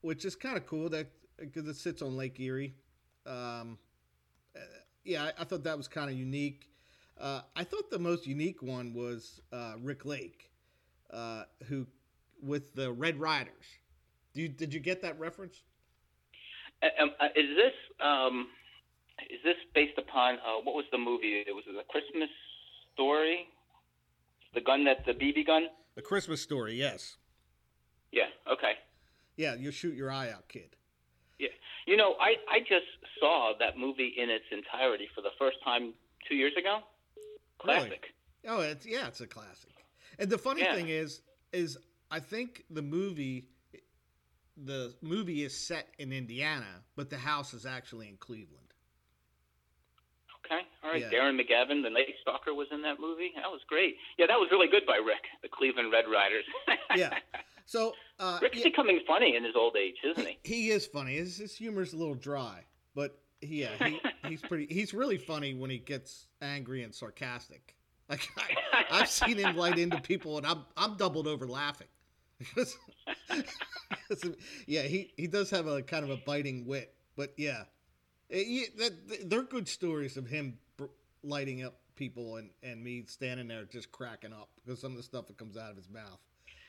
which 0.00 0.24
is 0.24 0.34
kind 0.34 0.56
of 0.56 0.66
cool 0.66 0.88
that 0.90 1.10
because 1.38 1.66
it 1.68 1.76
sits 1.76 2.02
on 2.02 2.16
Lake 2.16 2.38
Erie. 2.40 2.74
Um, 3.24 3.78
yeah, 5.06 5.24
I, 5.24 5.42
I 5.42 5.44
thought 5.44 5.64
that 5.64 5.76
was 5.76 5.88
kind 5.88 6.10
of 6.10 6.16
unique. 6.16 6.70
Uh, 7.18 7.40
I 7.54 7.64
thought 7.64 7.90
the 7.90 7.98
most 7.98 8.26
unique 8.26 8.62
one 8.62 8.92
was 8.92 9.40
uh, 9.52 9.74
Rick 9.80 10.04
Lake, 10.04 10.50
uh, 11.10 11.44
who 11.68 11.86
with 12.42 12.74
the 12.74 12.92
Red 12.92 13.18
Riders. 13.18 13.64
Do 14.34 14.42
you, 14.42 14.48
did 14.48 14.74
you 14.74 14.80
get 14.80 15.00
that 15.02 15.18
reference? 15.18 15.62
Um, 16.82 17.10
uh, 17.18 17.26
is 17.34 17.56
this 17.56 17.72
um, 18.04 18.48
is 19.30 19.38
this 19.42 19.56
based 19.74 19.96
upon 19.96 20.34
uh, 20.34 20.60
what 20.62 20.74
was 20.74 20.84
the 20.92 20.98
movie? 20.98 21.42
It 21.46 21.54
was 21.54 21.64
a 21.68 21.84
Christmas 21.90 22.28
story. 22.92 23.48
The 24.54 24.60
gun 24.60 24.84
that 24.84 25.06
the 25.06 25.12
BB 25.12 25.46
gun. 25.46 25.68
The 25.94 26.02
Christmas 26.02 26.42
story, 26.42 26.74
yes. 26.74 27.16
Yeah. 28.12 28.24
Okay. 28.50 28.72
Yeah, 29.36 29.54
you 29.54 29.70
shoot 29.70 29.94
your 29.94 30.10
eye 30.10 30.30
out, 30.30 30.48
kid. 30.48 30.76
Yeah. 31.38 31.48
You 31.86 31.96
know, 31.96 32.14
I, 32.20 32.34
I 32.50 32.60
just 32.60 32.86
saw 33.20 33.52
that 33.58 33.78
movie 33.78 34.14
in 34.16 34.30
its 34.30 34.44
entirety 34.50 35.08
for 35.14 35.20
the 35.20 35.30
first 35.38 35.58
time 35.64 35.94
two 36.28 36.34
years 36.34 36.52
ago. 36.58 36.80
Classic. 37.58 37.90
Really? 38.44 38.58
Oh, 38.58 38.60
it's 38.60 38.86
yeah, 38.86 39.06
it's 39.08 39.20
a 39.20 39.26
classic. 39.26 39.72
And 40.18 40.30
the 40.30 40.38
funny 40.38 40.62
yeah. 40.62 40.74
thing 40.74 40.88
is, 40.88 41.20
is 41.52 41.76
I 42.10 42.20
think 42.20 42.64
the 42.70 42.82
movie, 42.82 43.48
the 44.56 44.94
movie 45.02 45.44
is 45.44 45.56
set 45.56 45.88
in 45.98 46.12
Indiana, 46.12 46.82
but 46.94 47.10
the 47.10 47.18
house 47.18 47.54
is 47.54 47.66
actually 47.66 48.08
in 48.08 48.16
Cleveland. 48.16 48.62
Okay, 50.44 50.62
all 50.84 50.90
right. 50.92 51.00
Yeah. 51.00 51.10
Darren 51.10 51.34
McGavin, 51.34 51.82
the 51.82 51.90
Night 51.90 52.14
Stalker, 52.22 52.54
was 52.54 52.68
in 52.70 52.82
that 52.82 53.00
movie. 53.00 53.32
That 53.34 53.50
was 53.50 53.60
great. 53.68 53.96
Yeah, 54.16 54.26
that 54.26 54.38
was 54.38 54.48
really 54.52 54.68
good 54.68 54.86
by 54.86 54.96
Rick, 54.96 55.26
the 55.42 55.48
Cleveland 55.48 55.90
Red 55.92 56.04
Riders. 56.10 56.44
yeah. 56.94 57.18
So 57.66 57.92
uh, 58.20 58.38
Rick's 58.40 58.58
yeah, 58.58 58.64
becoming 58.64 59.00
funny 59.06 59.36
in 59.36 59.44
his 59.44 59.54
old 59.56 59.76
age, 59.76 59.96
isn't 60.04 60.26
he? 60.26 60.38
He 60.44 60.70
is 60.70 60.86
funny. 60.86 61.16
His, 61.16 61.36
his 61.36 61.54
humor's 61.54 61.92
a 61.92 61.96
little 61.96 62.14
dry, 62.14 62.64
but 62.94 63.18
yeah, 63.42 63.70
he, 63.84 64.00
he's 64.28 64.40
pretty. 64.40 64.66
He's 64.72 64.94
really 64.94 65.18
funny 65.18 65.54
when 65.54 65.68
he 65.68 65.78
gets 65.78 66.28
angry 66.40 66.82
and 66.82 66.94
sarcastic. 66.94 67.74
Like 68.08 68.28
I, 68.72 68.98
have 68.98 69.08
seen 69.08 69.36
him 69.36 69.56
light 69.56 69.80
into 69.80 70.00
people, 70.00 70.38
and 70.38 70.46
I'm 70.46 70.60
I'm 70.76 70.96
doubled 70.96 71.26
over 71.26 71.44
laughing. 71.48 71.88
yeah, 74.66 74.82
he, 74.82 75.12
he 75.16 75.26
does 75.26 75.50
have 75.50 75.66
a 75.66 75.82
kind 75.82 76.04
of 76.04 76.10
a 76.10 76.16
biting 76.18 76.66
wit, 76.66 76.94
but 77.16 77.32
yeah, 77.36 77.64
it, 78.28 78.46
eh, 78.46 78.66
that, 78.78 79.28
they're 79.28 79.42
good 79.42 79.66
stories 79.66 80.16
of 80.16 80.28
him 80.28 80.56
lighting 81.24 81.64
up 81.64 81.80
people 81.96 82.36
and, 82.36 82.50
and 82.62 82.84
me 82.84 83.04
standing 83.08 83.48
there 83.48 83.64
just 83.64 83.90
cracking 83.90 84.32
up 84.32 84.50
because 84.64 84.80
some 84.80 84.92
of 84.92 84.98
the 84.98 85.02
stuff 85.02 85.26
that 85.26 85.36
comes 85.36 85.56
out 85.56 85.72
of 85.72 85.76
his 85.76 85.88
mouth. 85.88 86.20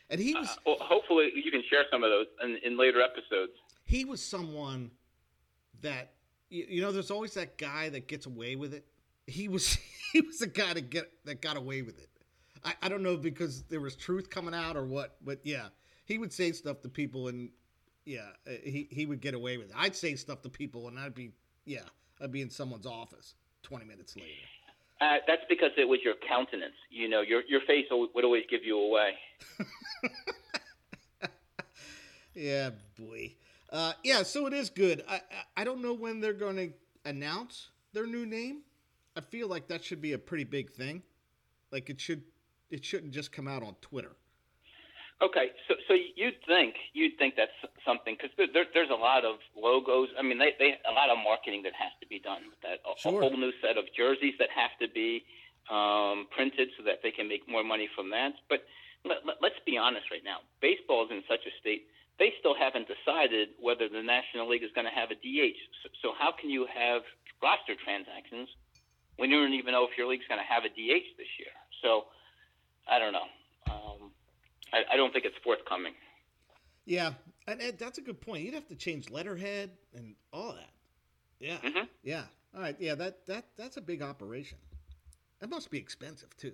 And 0.10 0.20
he 0.20 0.34
was. 0.34 0.48
Uh, 0.50 0.56
well, 0.66 0.78
hopefully, 0.80 1.32
you 1.36 1.52
can 1.52 1.64
share 1.70 1.84
some 1.92 2.04
of 2.04 2.10
those 2.10 2.28
in, 2.44 2.58
in 2.64 2.78
later 2.78 3.02
episodes. 3.02 3.52
He 3.86 4.06
was 4.06 4.24
someone 4.24 4.92
that 5.82 6.14
you, 6.50 6.66
you 6.70 6.82
know. 6.82 6.92
There's 6.92 7.12
always 7.12 7.34
that 7.34 7.58
guy 7.58 7.90
that 7.90 8.08
gets 8.08 8.26
away 8.26 8.56
with 8.56 8.74
it. 8.74 8.86
He 9.26 9.48
was. 9.48 9.78
he 10.14 10.22
was 10.22 10.40
the 10.40 10.48
guy 10.48 10.74
that 10.74 10.90
get 10.90 11.12
that 11.26 11.42
got 11.42 11.58
away 11.58 11.82
with 11.82 12.00
it. 12.00 12.10
I, 12.64 12.74
I 12.84 12.90
don't 12.90 13.04
know 13.04 13.18
because 13.18 13.64
there 13.64 13.82
was 13.82 13.96
truth 13.96 14.30
coming 14.30 14.54
out 14.54 14.76
or 14.76 14.86
what, 14.86 15.16
but 15.24 15.40
yeah, 15.44 15.68
he 16.06 16.18
would 16.18 16.34
say 16.34 16.52
stuff 16.52 16.82
to 16.82 16.90
people 16.90 17.28
and 17.28 17.50
yeah, 18.06 18.22
uh, 18.48 18.52
he 18.64 18.88
he 18.92 19.06
would 19.06 19.22
get 19.22 19.34
away 19.34 19.58
with 19.58 19.70
it. 19.70 19.76
I'd 19.78 19.96
say 19.96 20.16
stuff 20.16 20.42
to 20.44 20.50
people 20.50 20.88
and 20.88 20.98
I'd 20.98 21.14
be 21.14 21.32
yeah, 21.66 21.82
I'd 22.22 22.32
be 22.32 22.42
in 22.42 22.50
someone's 22.50 22.86
office 22.86 23.36
twenty 23.64 23.86
minutes 23.86 24.16
later. 24.16 24.28
Uh, 25.00 25.18
that's 25.28 25.44
because 25.48 25.72
it 25.78 25.88
was 25.88 26.00
your 26.04 26.16
countenance. 26.28 26.74
You 26.90 27.08
know, 27.08 27.22
your 27.22 27.42
your 27.48 27.62
face 27.62 27.86
would 27.92 28.24
always 28.26 28.44
give 28.50 28.64
you 28.64 28.80
away. 28.80 29.12
yeah, 32.34 32.72
boy. 32.98 33.34
Uh, 33.72 33.94
yeah, 34.04 34.24
so 34.24 34.48
it 34.48 34.54
is 34.54 34.70
good. 34.70 35.04
I, 35.08 35.16
I 35.16 35.22
I 35.58 35.64
don't 35.64 35.82
know 35.82 35.94
when 35.94 36.20
they're 36.20 36.34
going 36.34 36.56
to 36.56 36.70
announce 37.10 37.70
their 37.94 38.08
new 38.08 38.26
name. 38.26 38.62
I 39.16 39.22
feel 39.22 39.48
like 39.48 39.68
that 39.68 39.84
should 39.84 40.02
be 40.02 40.14
a 40.14 40.18
pretty 40.18 40.44
big 40.44 40.72
thing. 40.72 41.04
Like 41.72 41.90
it 41.90 42.02
should 42.02 42.24
it 42.70 42.84
shouldn't 42.84 43.14
just 43.14 43.32
come 43.32 43.48
out 43.48 43.64
on 43.64 43.76
Twitter. 43.82 44.16
Okay, 45.18 45.50
so 45.68 45.74
so 45.88 45.98
you'd 45.98 46.38
think 46.46 46.76
you'd 46.94 47.18
think 47.18 47.34
that's 47.34 47.58
something 47.82 48.14
because 48.14 48.30
there, 48.38 48.70
there's 48.70 48.94
a 48.94 49.02
lot 49.02 49.26
of 49.26 49.42
logos. 49.58 50.10
I 50.14 50.22
mean, 50.22 50.38
they, 50.38 50.54
they 50.62 50.78
a 50.86 50.94
lot 50.94 51.10
of 51.10 51.18
marketing 51.18 51.66
that 51.66 51.74
has 51.74 51.90
to 52.02 52.08
be 52.08 52.20
done 52.22 52.46
with 52.46 52.62
that. 52.62 52.86
A, 52.86 52.94
sure. 53.02 53.22
a 53.22 53.26
whole 53.26 53.38
new 53.38 53.52
set 53.58 53.82
of 53.82 53.86
jerseys 53.98 54.38
that 54.38 54.54
have 54.54 54.78
to 54.78 54.86
be 54.86 55.26
um, 55.74 56.30
printed 56.30 56.70
so 56.78 56.86
that 56.86 57.02
they 57.02 57.10
can 57.10 57.28
make 57.28 57.50
more 57.50 57.64
money 57.64 57.90
from 57.98 58.14
that. 58.14 58.38
But 58.46 58.62
let, 59.06 59.26
let, 59.26 59.38
let's 59.42 59.58
be 59.66 59.74
honest 59.74 60.06
right 60.14 60.22
now. 60.22 60.46
Baseball 60.62 61.06
is 61.06 61.12
in 61.12 61.26
such 61.26 61.42
a 61.50 61.54
state. 61.58 61.90
They 62.22 62.34
still 62.38 62.54
haven't 62.54 62.86
decided 62.86 63.58
whether 63.58 63.90
the 63.90 64.06
National 64.06 64.46
League 64.46 64.64
is 64.64 64.74
going 64.78 64.86
to 64.86 64.94
have 64.94 65.10
a 65.10 65.18
DH. 65.18 65.58
So, 65.82 65.90
so 66.02 66.08
how 66.14 66.30
can 66.30 66.50
you 66.50 66.70
have 66.70 67.02
roster 67.42 67.74
transactions 67.74 68.50
when 69.18 69.30
you 69.34 69.42
don't 69.42 69.58
even 69.58 69.74
know 69.74 69.86
if 69.90 69.98
your 69.98 70.06
league's 70.06 70.30
going 70.30 70.42
to 70.42 70.50
have 70.50 70.62
a 70.62 70.70
DH 70.70 71.18
this 71.18 71.30
year? 71.42 71.54
So 71.82 72.06
I 72.86 72.98
don't 73.02 73.14
know. 73.14 73.30
Um, 73.70 74.14
I, 74.74 74.94
I 74.94 74.98
don't 74.98 75.14
think 75.14 75.26
it's 75.26 75.38
forthcoming. 75.44 75.94
Yeah, 76.86 77.14
and, 77.48 77.62
and, 77.62 77.78
that's 77.78 77.98
a 77.98 78.02
good 78.02 78.22
point. 78.22 78.44
You'd 78.44 78.54
have 78.54 78.68
to 78.68 78.76
change 78.76 79.10
letterhead 79.10 79.72
and 79.94 80.16
all 80.32 80.54
that. 80.54 80.72
Yeah, 81.40 81.58
mm-hmm. 81.58 81.86
yeah. 82.04 82.24
All 82.56 82.62
right, 82.62 82.76
yeah. 82.80 82.96
That 82.96 83.26
that 83.28 83.46
that's 83.58 83.78
a 83.78 83.82
big 83.82 84.02
operation. 84.02 84.58
That 85.40 85.50
must 85.50 85.70
be 85.70 85.78
expensive 85.78 86.36
too. 86.38 86.54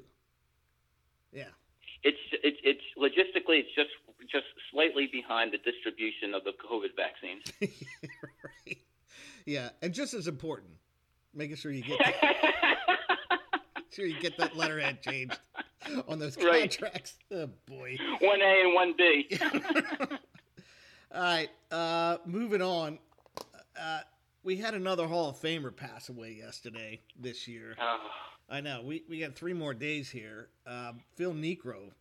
Yeah. 1.32 1.46
It's 2.04 2.18
it's 2.44 2.58
it's 2.64 2.82
logistically 2.98 3.60
it's 3.60 3.74
just 3.76 3.90
just 4.32 4.46
slightly 4.72 5.08
behind 5.12 5.54
the 5.54 5.58
distribution 5.58 6.34
of 6.34 6.44
the 6.44 6.52
COVID 6.52 6.96
vaccines. 6.96 7.44
right. 8.44 8.78
Yeah, 9.46 9.70
and 9.82 9.94
just 9.94 10.14
as 10.14 10.28
important, 10.28 10.72
making 11.34 11.58
sure 11.58 11.72
you 11.72 11.84
get 11.84 12.00
sure 13.94 14.06
you 14.06 14.20
get 14.20 14.38
that 14.38 14.56
letterhead 14.56 15.02
changed 15.02 15.38
on 16.08 16.20
those 16.20 16.36
contracts. 16.36 17.16
Right. 17.32 17.40
Oh 17.40 17.50
boy. 17.66 17.98
One 18.20 18.42
A 18.42 18.62
and 18.62 18.74
one 18.74 18.94
B. 18.98 19.40
All 21.14 21.22
right. 21.22 21.50
Uh, 21.72 22.18
moving 22.26 22.62
on. 22.62 23.00
Uh, 23.80 24.00
we 24.44 24.58
had 24.58 24.74
another 24.74 25.08
Hall 25.08 25.30
of 25.30 25.38
Famer 25.38 25.76
pass 25.76 26.10
away 26.10 26.34
yesterday 26.34 27.02
this 27.20 27.48
year. 27.48 27.76
Oh. 27.80 27.98
I 28.50 28.62
know. 28.62 28.82
We 28.84 29.04
we 29.10 29.20
got 29.20 29.36
three 29.36 29.54
more 29.54 29.74
days 29.74 30.10
here. 30.10 30.50
Uh, 30.68 30.94
Phil 31.16 31.34
Niekro 31.34 31.92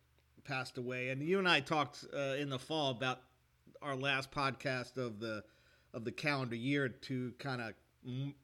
passed 0.43 0.77
away, 0.77 1.09
and 1.09 1.21
you 1.21 1.39
and 1.39 1.47
I 1.47 1.61
talked 1.61 2.05
uh, 2.13 2.35
in 2.37 2.49
the 2.49 2.59
fall 2.59 2.91
about 2.91 3.21
our 3.81 3.95
last 3.95 4.31
podcast 4.31 4.97
of 4.97 5.19
the 5.19 5.43
of 5.93 6.05
the 6.05 6.11
calendar 6.11 6.55
year 6.55 6.89
to 6.89 7.33
kind 7.39 7.61
of 7.61 7.73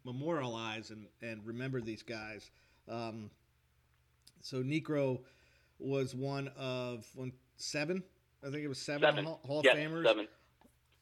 memorialize 0.06 0.92
and, 0.92 1.08
and 1.22 1.46
remember 1.46 1.82
these 1.82 2.04
guys. 2.04 2.50
Um, 2.88 3.30
so 4.42 4.64
Niekro 4.64 5.20
was 5.80 6.16
one 6.16 6.50
of 6.58 7.06
one, 7.16 7.32
seven. 7.58 8.04
I 8.46 8.50
think 8.50 8.64
it 8.64 8.68
was 8.68 8.80
seven, 8.80 9.02
seven. 9.02 9.26
Hall, 9.26 9.60
of 9.60 9.66
Famers. 9.66 10.06
Seven. 10.06 10.28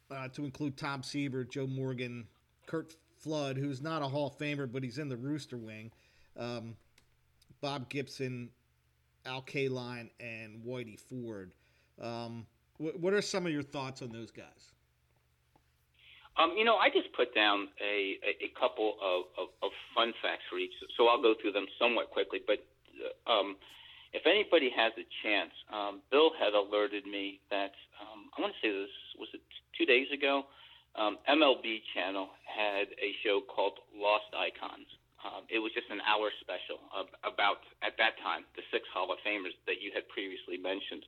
Uh, 0.09 0.27
to 0.29 0.45
include 0.45 0.77
Tom 0.77 1.03
Seaver, 1.03 1.43
Joe 1.43 1.67
Morgan, 1.67 2.25
Curt 2.65 2.95
Flood, 3.17 3.57
who's 3.57 3.81
not 3.81 4.01
a 4.01 4.05
Hall 4.05 4.27
of 4.27 4.37
Famer, 4.37 4.71
but 4.71 4.83
he's 4.83 4.99
in 4.99 5.09
the 5.09 5.17
Rooster 5.17 5.57
Wing. 5.57 5.91
Um, 6.37 6.75
Bob 7.61 7.89
Gibson, 7.89 8.49
Al 9.25 9.41
Kaline, 9.41 10.09
and 10.19 10.63
Whitey 10.63 10.99
Ford. 10.99 11.51
Um, 12.01 12.45
wh- 12.77 12.95
what 13.01 13.13
are 13.13 13.21
some 13.21 13.45
of 13.45 13.51
your 13.51 13.63
thoughts 13.63 14.01
on 14.01 14.11
those 14.11 14.31
guys? 14.31 14.71
Um, 16.37 16.53
you 16.55 16.63
know, 16.63 16.77
I 16.77 16.89
just 16.89 17.11
put 17.17 17.33
down 17.33 17.67
a, 17.81 18.17
a, 18.21 18.45
a 18.45 18.51
couple 18.59 18.95
of, 19.01 19.25
of, 19.41 19.47
of, 19.63 19.71
fun 19.95 20.13
facts 20.21 20.43
for 20.51 20.59
each, 20.59 20.73
so 20.95 21.07
I'll 21.07 21.21
go 21.21 21.33
through 21.41 21.51
them 21.51 21.65
somewhat 21.81 22.11
quickly. 22.11 22.39
But 22.45 22.59
um, 23.27 23.55
if 24.13 24.23
anybody 24.25 24.71
has 24.71 24.93
a 24.95 25.05
chance, 25.23 25.51
um, 25.73 26.01
Bill 26.11 26.31
had 26.39 26.53
alerted 26.53 27.05
me 27.05 27.39
that 27.51 27.75
um, 27.99 28.31
I 28.37 28.41
want 28.41 28.53
to 28.55 28.59
say 28.63 28.71
this 28.71 28.93
was 29.19 29.29
it 29.33 29.43
two 29.77 29.85
days 29.85 30.07
ago. 30.13 30.47
Um, 30.97 31.21
MLB 31.29 31.85
Channel 31.93 32.29
had 32.47 32.89
a 32.97 33.13
show 33.21 33.43
called 33.45 33.77
Lost 33.93 34.33
Icons. 34.33 34.89
Um, 35.21 35.45
it 35.49 35.59
was 35.59 35.73
just 35.73 35.89
an 35.93 36.01
hour 36.05 36.29
special 36.41 36.81
of, 36.93 37.09
about 37.25 37.61
at 37.81 37.97
that 38.01 38.17
time 38.23 38.47
the 38.55 38.63
six 38.73 38.85
Hall 38.93 39.11
of 39.11 39.19
Famers 39.21 39.53
that 39.69 39.81
you 39.83 39.91
had 39.93 40.07
previously 40.09 40.57
mentioned, 40.57 41.03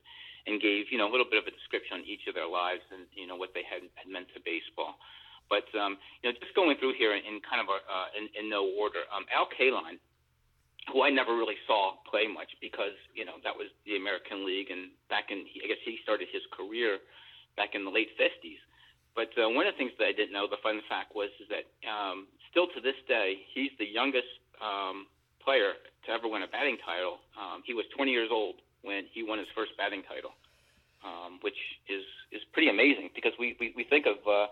and 0.46 0.60
gave 0.60 0.92
you 0.92 0.98
know 0.98 1.08
a 1.08 1.12
little 1.12 1.26
bit 1.26 1.40
of 1.40 1.46
a 1.48 1.54
description 1.54 2.02
on 2.02 2.04
each 2.06 2.26
of 2.28 2.36
their 2.36 2.48
lives 2.48 2.84
and 2.94 3.08
you 3.16 3.26
know 3.26 3.38
what 3.38 3.54
they 3.56 3.64
had, 3.64 3.82
had 3.96 4.06
meant 4.06 4.28
to 4.36 4.42
baseball. 4.44 5.00
But 5.48 5.66
um, 5.74 5.98
you 6.22 6.30
know, 6.30 6.34
just 6.38 6.54
going 6.54 6.76
through 6.78 6.94
here 6.94 7.16
in, 7.16 7.22
in 7.26 7.42
kind 7.42 7.58
of 7.58 7.66
a, 7.70 7.78
uh, 7.82 8.08
in, 8.14 8.30
in 8.38 8.44
no 8.46 8.70
order, 8.78 9.02
um, 9.10 9.26
Al 9.34 9.50
Kaline 9.50 9.98
who 10.88 11.02
I 11.02 11.10
never 11.10 11.36
really 11.36 11.60
saw 11.66 12.00
play 12.08 12.26
much 12.26 12.48
because 12.60 12.96
you 13.12 13.24
know 13.24 13.36
that 13.44 13.54
was 13.54 13.68
the 13.84 13.96
American 13.96 14.46
League, 14.46 14.70
and 14.70 14.90
back 15.08 15.28
in 15.30 15.44
I 15.62 15.68
guess 15.68 15.82
he 15.84 15.98
started 16.02 16.28
his 16.32 16.42
career 16.56 16.98
back 17.56 17.74
in 17.74 17.84
the 17.84 17.92
late 17.92 18.08
'50s. 18.16 18.60
But 19.14 19.34
uh, 19.36 19.50
one 19.50 19.66
of 19.66 19.74
the 19.74 19.78
things 19.78 19.92
that 19.98 20.06
I 20.06 20.14
didn't 20.14 20.32
know, 20.32 20.46
the 20.46 20.62
fun 20.62 20.80
fact 20.88 21.14
was, 21.18 21.28
is 21.42 21.50
that 21.50 21.66
um, 21.82 22.30
still 22.50 22.70
to 22.70 22.80
this 22.80 22.94
day, 23.10 23.42
he's 23.52 23.74
the 23.78 23.84
youngest 23.84 24.30
um, 24.62 25.10
player 25.42 25.74
to 26.06 26.08
ever 26.14 26.30
win 26.30 26.46
a 26.46 26.48
batting 26.48 26.78
title. 26.86 27.18
Um, 27.34 27.66
he 27.66 27.74
was 27.74 27.84
20 27.96 28.10
years 28.10 28.30
old 28.30 28.62
when 28.82 29.04
he 29.12 29.26
won 29.26 29.38
his 29.38 29.50
first 29.54 29.74
batting 29.76 30.06
title, 30.06 30.32
um, 31.04 31.42
which 31.42 31.58
is 31.88 32.06
is 32.30 32.40
pretty 32.54 32.70
amazing 32.70 33.10
because 33.14 33.32
we 33.38 33.56
we, 33.58 33.74
we 33.76 33.84
think 33.84 34.06
of 34.06 34.22
uh, 34.24 34.46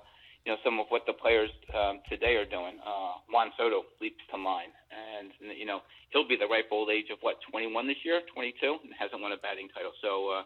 you 0.49 0.57
know 0.57 0.64
some 0.64 0.81
of 0.81 0.88
what 0.88 1.05
the 1.05 1.12
players 1.12 1.52
um, 1.76 2.00
today 2.09 2.33
are 2.40 2.49
doing. 2.49 2.81
Uh, 2.81 3.21
Juan 3.28 3.52
Soto 3.61 3.85
leaps 4.00 4.25
to 4.33 4.40
mind, 4.40 4.73
and 4.88 5.28
you 5.52 5.69
know 5.69 5.85
he'll 6.09 6.25
be 6.25 6.40
the 6.40 6.49
ripe 6.49 6.73
old 6.73 6.88
age 6.88 7.12
of 7.12 7.21
what 7.21 7.37
21 7.52 7.69
this 7.85 8.00
year, 8.00 8.25
22, 8.33 8.57
and 8.81 8.97
hasn't 8.97 9.21
won 9.21 9.37
a 9.37 9.40
batting 9.45 9.69
title. 9.76 9.93
So 10.00 10.40
uh, 10.40 10.45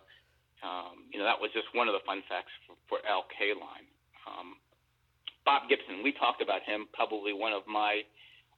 um, 0.67 1.07
you 1.15 1.23
know 1.23 1.25
that 1.25 1.39
was 1.39 1.55
just 1.55 1.71
one 1.71 1.87
of 1.87 1.95
the 1.95 2.03
fun 2.03 2.27
facts 2.27 2.51
for, 2.67 2.75
for 2.91 2.99
Al 3.07 3.31
Kaline. 3.31 3.87
Um, 4.27 4.59
Bob 5.47 5.71
Gibson, 5.71 6.03
we 6.03 6.11
talked 6.11 6.43
about 6.43 6.67
him, 6.67 6.91
probably 6.91 7.31
one 7.31 7.55
of 7.55 7.63
my 7.71 8.03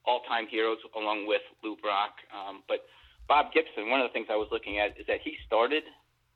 all-time 0.08 0.48
heroes, 0.48 0.80
along 0.96 1.28
with 1.28 1.44
Lou 1.60 1.76
Brock. 1.76 2.16
Um, 2.32 2.64
but 2.68 2.88
Bob 3.28 3.52
Gibson, 3.52 3.92
one 3.92 4.00
of 4.00 4.08
the 4.08 4.16
things 4.16 4.32
I 4.32 4.36
was 4.40 4.48
looking 4.48 4.80
at 4.80 4.96
is 4.96 5.04
that 5.12 5.20
he 5.20 5.36
started 5.44 5.84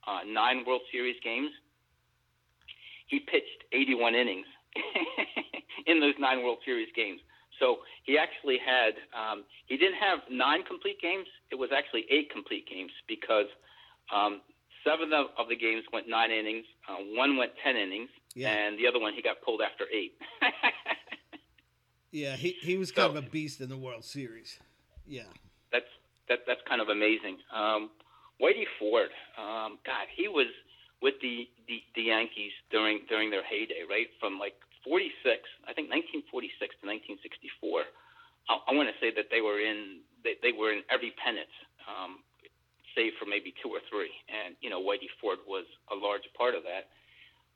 uh, 0.04 0.20
nine 0.28 0.68
World 0.68 0.84
Series 0.92 1.16
games. 1.24 1.48
He 3.08 3.20
pitched 3.20 3.64
81 3.72 4.12
innings 4.14 4.48
in 5.86 6.00
those 6.00 6.14
nine 6.18 6.42
World 6.42 6.58
Series 6.64 6.88
games. 6.94 7.20
So 7.58 7.78
he 8.04 8.18
actually 8.18 8.58
had 8.58 8.94
um, 9.12 9.44
he 9.66 9.76
didn't 9.76 9.98
have 9.98 10.20
nine 10.30 10.62
complete 10.64 11.00
games. 11.00 11.26
It 11.50 11.56
was 11.56 11.70
actually 11.76 12.04
eight 12.10 12.30
complete 12.30 12.68
games 12.68 12.92
because 13.08 13.46
um, 14.14 14.40
seven 14.86 15.12
of, 15.12 15.26
of 15.36 15.48
the 15.48 15.56
games 15.56 15.84
went 15.92 16.08
nine 16.08 16.30
innings, 16.30 16.64
uh, 16.88 17.02
one 17.16 17.36
went 17.36 17.52
ten 17.62 17.76
innings, 17.76 18.10
yeah. 18.34 18.50
and 18.50 18.78
the 18.78 18.86
other 18.86 19.00
one 19.00 19.12
he 19.14 19.22
got 19.22 19.42
pulled 19.42 19.60
after 19.60 19.84
eight. 19.92 20.12
yeah, 22.12 22.36
he 22.36 22.56
he 22.60 22.76
was 22.76 22.92
kind 22.92 23.12
so, 23.12 23.18
of 23.18 23.24
a 23.24 23.28
beast 23.28 23.60
in 23.60 23.68
the 23.68 23.76
World 23.76 24.04
Series. 24.04 24.58
Yeah, 25.06 25.22
that's 25.72 25.90
that 26.28 26.40
that's 26.46 26.60
kind 26.68 26.80
of 26.80 26.88
amazing. 26.88 27.38
Um, 27.54 27.90
Whitey 28.40 28.70
Ford, 28.78 29.10
um, 29.36 29.78
God, 29.84 30.06
he 30.14 30.28
was 30.28 30.46
with 31.02 31.14
the, 31.22 31.48
the, 31.66 31.82
the 31.94 32.02
Yankees 32.02 32.52
during 32.70 33.00
during 33.08 33.30
their 33.30 33.42
heyday, 33.42 33.82
right? 33.88 34.06
From 34.20 34.38
like 34.38 34.54
46, 34.84 35.42
I 35.66 35.72
think 35.74 35.90
1946 35.90 36.78
to 36.80 36.84
1964. 36.86 37.86
I, 38.48 38.54
I 38.68 38.70
want 38.74 38.88
to 38.88 38.96
say 38.98 39.10
that 39.14 39.30
they 39.30 39.40
were 39.40 39.60
in 39.60 40.04
they, 40.24 40.34
they 40.42 40.50
were 40.50 40.74
in 40.74 40.82
every 40.90 41.14
pennant, 41.14 41.50
um, 41.86 42.22
save 42.94 43.14
for 43.18 43.26
maybe 43.26 43.54
two 43.62 43.70
or 43.70 43.82
three. 43.86 44.10
And 44.26 44.58
you 44.60 44.70
know, 44.70 44.82
Whitey 44.82 45.10
Ford 45.20 45.38
was 45.46 45.66
a 45.90 45.96
large 45.96 46.26
part 46.36 46.54
of 46.54 46.62
that, 46.66 46.90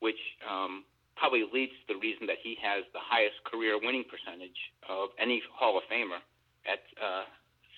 which 0.00 0.20
um, 0.46 0.84
probably 1.16 1.44
leads 1.52 1.72
to 1.86 1.94
the 1.94 1.98
reason 1.98 2.26
that 2.26 2.38
he 2.42 2.56
has 2.62 2.84
the 2.92 3.02
highest 3.02 3.42
career 3.44 3.78
winning 3.78 4.04
percentage 4.06 4.58
of 4.88 5.10
any 5.18 5.42
Hall 5.52 5.76
of 5.78 5.84
Famer 5.90 6.22
at 6.66 6.82
uh, 7.02 7.24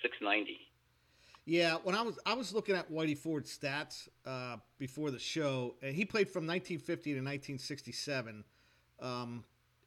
690. 0.01 0.57
Yeah, 1.45 1.77
when 1.83 1.95
I 1.95 2.01
was 2.01 2.17
I 2.25 2.33
was 2.33 2.53
looking 2.53 2.75
at 2.75 2.91
Whitey 2.91 3.17
Ford's 3.17 3.55
stats 3.55 4.09
uh, 4.25 4.57
before 4.79 5.11
the 5.11 5.19
show, 5.19 5.75
and 5.81 5.95
he 5.95 6.03
played 6.03 6.27
from 6.27 6.47
1950 6.47 7.11
to 7.11 7.19
1967, 7.19 8.43
um, 9.01 9.43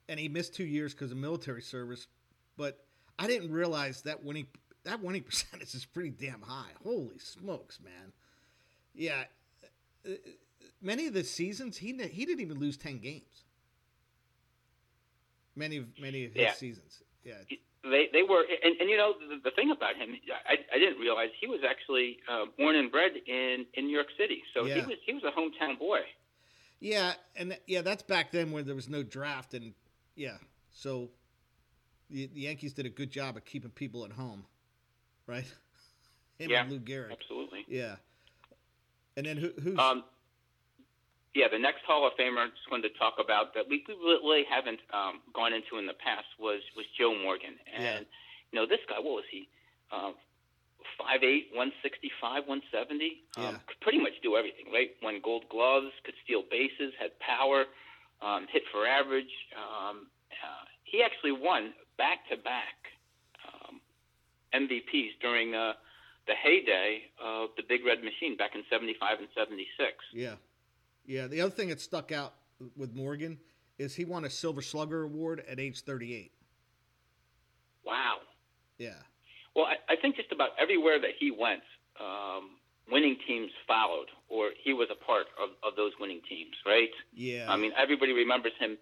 and 0.08 0.18
he 0.18 0.28
missed 0.28 0.54
two 0.54 0.64
years 0.64 0.94
because 0.94 1.10
of 1.10 1.16
military 1.18 1.62
service. 1.62 2.06
But 2.56 2.84
I 3.18 3.26
didn't 3.26 3.52
realize 3.52 4.02
that 4.02 4.18
he 4.24 4.46
that 4.84 5.02
winning 5.02 5.22
percentage 5.24 5.74
is 5.74 5.84
pretty 5.84 6.10
damn 6.10 6.42
high. 6.42 6.70
Holy 6.82 7.18
smokes, 7.18 7.78
man! 7.80 8.12
Yeah, 8.94 9.24
uh, 10.06 10.12
many 10.80 11.06
of 11.06 11.14
the 11.14 11.24
seasons 11.24 11.76
he 11.76 11.92
he 12.10 12.24
didn't 12.26 12.40
even 12.40 12.58
lose 12.58 12.76
ten 12.76 12.98
games. 12.98 13.44
Many 15.56 15.78
of 15.78 15.86
many 16.00 16.24
of 16.24 16.32
his 16.32 16.42
Yeah. 16.42 16.52
seasons. 16.52 17.02
Yeah, 17.24 17.34
They 17.82 18.08
they 18.12 18.22
were, 18.22 18.44
and, 18.64 18.76
and 18.80 18.88
you 18.88 18.96
know 18.96 19.14
the, 19.18 19.40
the 19.42 19.50
thing 19.50 19.70
about 19.70 19.96
him, 19.96 20.14
I, 20.48 20.56
I 20.74 20.78
didn't 20.78 20.98
realize 21.00 21.30
he 21.40 21.46
was 21.46 21.60
actually 21.68 22.18
uh, 22.30 22.46
born 22.56 22.76
and 22.76 22.90
bred 22.90 23.12
in 23.26 23.66
in 23.74 23.86
New 23.86 23.94
York 23.94 24.06
City. 24.16 24.42
So 24.54 24.64
he 24.64 24.80
was 24.86 24.96
he 25.04 25.12
was 25.14 25.24
a 25.24 25.32
hometown 25.32 25.78
boy. 25.78 26.00
Yeah, 26.80 27.12
and 27.36 27.56
yeah, 27.66 27.82
that's 27.82 28.02
back 28.02 28.30
then 28.32 28.52
when 28.52 28.66
there 28.66 28.74
was 28.74 28.88
no 28.88 29.02
draft, 29.02 29.54
and 29.54 29.74
yeah, 30.14 30.36
so 30.70 31.10
the, 32.10 32.26
the 32.26 32.40
Yankees 32.40 32.72
did 32.72 32.86
a 32.86 32.90
good 32.90 33.10
job 33.10 33.36
of 33.36 33.44
keeping 33.44 33.70
people 33.70 34.04
at 34.04 34.12
home, 34.12 34.44
right? 35.26 35.44
Him 36.38 36.50
Yeah. 36.50 36.62
and 36.62 36.70
Lou 36.70 36.78
Gehrig. 36.78 37.12
Absolutely. 37.12 37.64
Yeah, 37.68 37.96
and 39.16 39.26
then 39.26 39.36
who 39.36 39.52
who's 39.60 39.78
Um, 39.78 40.04
yeah, 41.34 41.46
the 41.50 41.58
next 41.58 41.82
Hall 41.86 42.06
of 42.06 42.12
Famer 42.18 42.38
I 42.38 42.46
just 42.48 42.70
wanted 42.70 42.88
to 42.92 42.98
talk 42.98 43.14
about 43.22 43.54
that 43.54 43.68
we 43.68 43.84
we 43.88 43.94
really 43.94 44.44
haven't 44.48 44.80
um, 44.92 45.20
gone 45.34 45.52
into 45.52 45.78
in 45.78 45.86
the 45.86 45.94
past 45.94 46.26
was 46.38 46.60
was 46.76 46.86
Joe 46.98 47.14
Morgan, 47.22 47.54
and 47.74 47.82
Yeah. 47.84 47.98
you 48.52 48.60
know 48.60 48.66
this 48.66 48.80
guy, 48.88 48.96
what 48.96 49.14
was 49.22 49.24
he? 49.30 49.48
Um, 49.92 50.14
Five 50.96 51.22
eight, 51.22 51.48
one 51.52 51.72
sixty 51.82 52.10
five, 52.20 52.44
one 52.46 52.62
seventy. 52.72 53.22
Um, 53.36 53.42
Yeah. 53.44 53.58
Could 53.66 53.80
pretty 53.80 53.98
much 54.00 54.14
do 54.22 54.36
everything, 54.36 54.72
right? 54.72 54.90
Won 55.02 55.20
Gold 55.22 55.44
Gloves, 55.50 55.92
could 56.04 56.14
steal 56.24 56.42
bases, 56.50 56.92
had 56.98 57.18
power, 57.20 57.64
um, 58.22 58.46
hit 58.50 58.62
for 58.72 58.86
average. 58.86 59.30
Um, 59.56 60.08
uh, 60.32 60.64
he 60.84 61.02
actually 61.02 61.32
won 61.32 61.74
back 61.96 62.28
to 62.30 62.36
back 62.36 62.74
MVPs 64.54 65.10
during 65.20 65.54
uh, 65.54 65.72
the 66.26 66.34
heyday 66.42 67.02
of 67.22 67.50
the 67.56 67.62
Big 67.68 67.84
Red 67.84 68.02
Machine 68.02 68.36
back 68.36 68.54
in 68.54 68.62
'75 68.70 69.18
and 69.18 69.28
'76. 69.36 69.68
Yeah. 70.12 70.34
Yeah. 71.06 71.26
The 71.26 71.40
other 71.40 71.50
thing 71.50 71.68
that 71.68 71.80
stuck 71.80 72.12
out 72.12 72.34
with 72.76 72.94
Morgan 72.94 73.38
is 73.78 73.94
he 73.94 74.04
won 74.04 74.24
a 74.24 74.30
Silver 74.30 74.62
Slugger 74.62 75.02
Award 75.02 75.44
at 75.48 75.60
age 75.60 75.82
38. 75.82 76.32
Wow. 77.84 78.16
Yeah. 78.78 78.94
Well, 79.58 79.66
I, 79.66 79.94
I 79.94 79.96
think 79.96 80.14
just 80.14 80.30
about 80.30 80.50
everywhere 80.56 81.00
that 81.00 81.18
he 81.18 81.32
went, 81.32 81.66
um, 81.98 82.62
winning 82.88 83.16
teams 83.26 83.50
followed, 83.66 84.06
or 84.28 84.50
he 84.62 84.72
was 84.72 84.86
a 84.88 84.94
part 84.94 85.26
of, 85.34 85.50
of 85.66 85.74
those 85.74 85.90
winning 85.98 86.20
teams, 86.28 86.54
right? 86.64 86.94
Yeah. 87.12 87.46
I 87.50 87.56
mean, 87.56 87.72
everybody 87.76 88.12
remembers 88.12 88.52
him 88.60 88.78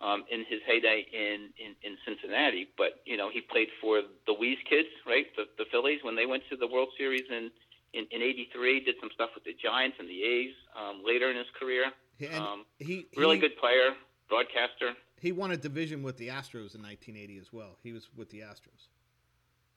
um, 0.00 0.22
in 0.30 0.46
his 0.48 0.60
heyday 0.64 1.04
in, 1.12 1.50
in, 1.58 1.74
in 1.82 1.98
Cincinnati, 2.06 2.68
but, 2.78 3.02
you 3.06 3.16
know, 3.16 3.28
he 3.28 3.40
played 3.40 3.70
for 3.80 4.02
the 4.28 4.32
Wheeze 4.32 4.62
Kids, 4.70 4.86
right? 5.04 5.26
The, 5.34 5.46
the 5.58 5.64
Phillies, 5.72 5.98
when 6.04 6.14
they 6.14 6.26
went 6.26 6.44
to 6.50 6.56
the 6.56 6.68
World 6.68 6.90
Series 6.96 7.24
in, 7.28 7.50
in, 7.92 8.06
in 8.12 8.22
83, 8.22 8.84
did 8.84 8.94
some 9.00 9.10
stuff 9.12 9.30
with 9.34 9.42
the 9.42 9.56
Giants 9.60 9.96
and 9.98 10.08
the 10.08 10.22
A's 10.22 10.54
um, 10.78 11.02
later 11.04 11.28
in 11.28 11.36
his 11.36 11.50
career. 11.58 11.86
and 12.20 12.44
Um, 12.44 12.64
he, 12.78 13.08
really 13.16 13.34
he, 13.34 13.40
good 13.40 13.56
player, 13.58 13.98
broadcaster. 14.28 14.94
He 15.20 15.32
won 15.32 15.50
a 15.50 15.56
division 15.56 16.04
with 16.04 16.18
the 16.18 16.28
Astros 16.28 16.78
in 16.78 16.86
1980 16.86 17.38
as 17.38 17.52
well. 17.52 17.76
He 17.82 17.92
was 17.92 18.08
with 18.16 18.30
the 18.30 18.46
Astros. 18.46 18.86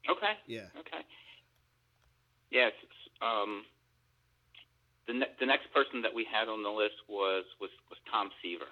Okay. 0.10 0.34
Yeah. 0.48 0.68
Okay. 0.80 1.02
Yes. 2.52 2.72
Um, 3.22 3.64
the 5.08 5.14
ne- 5.14 5.34
the 5.40 5.46
next 5.46 5.72
person 5.74 6.02
that 6.02 6.14
we 6.14 6.26
had 6.28 6.48
on 6.48 6.64
the 6.64 6.70
list 6.72 6.96
was 7.08 7.44
was, 7.60 7.72
was 7.90 8.00
Tom 8.12 8.30
Seaver, 8.42 8.70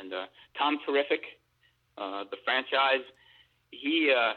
and 0.00 0.12
uh, 0.12 0.26
Tom 0.58 0.78
terrific. 0.86 1.22
Uh, 1.98 2.24
the 2.30 2.40
franchise. 2.44 3.04
He 3.70 4.12
uh, 4.12 4.32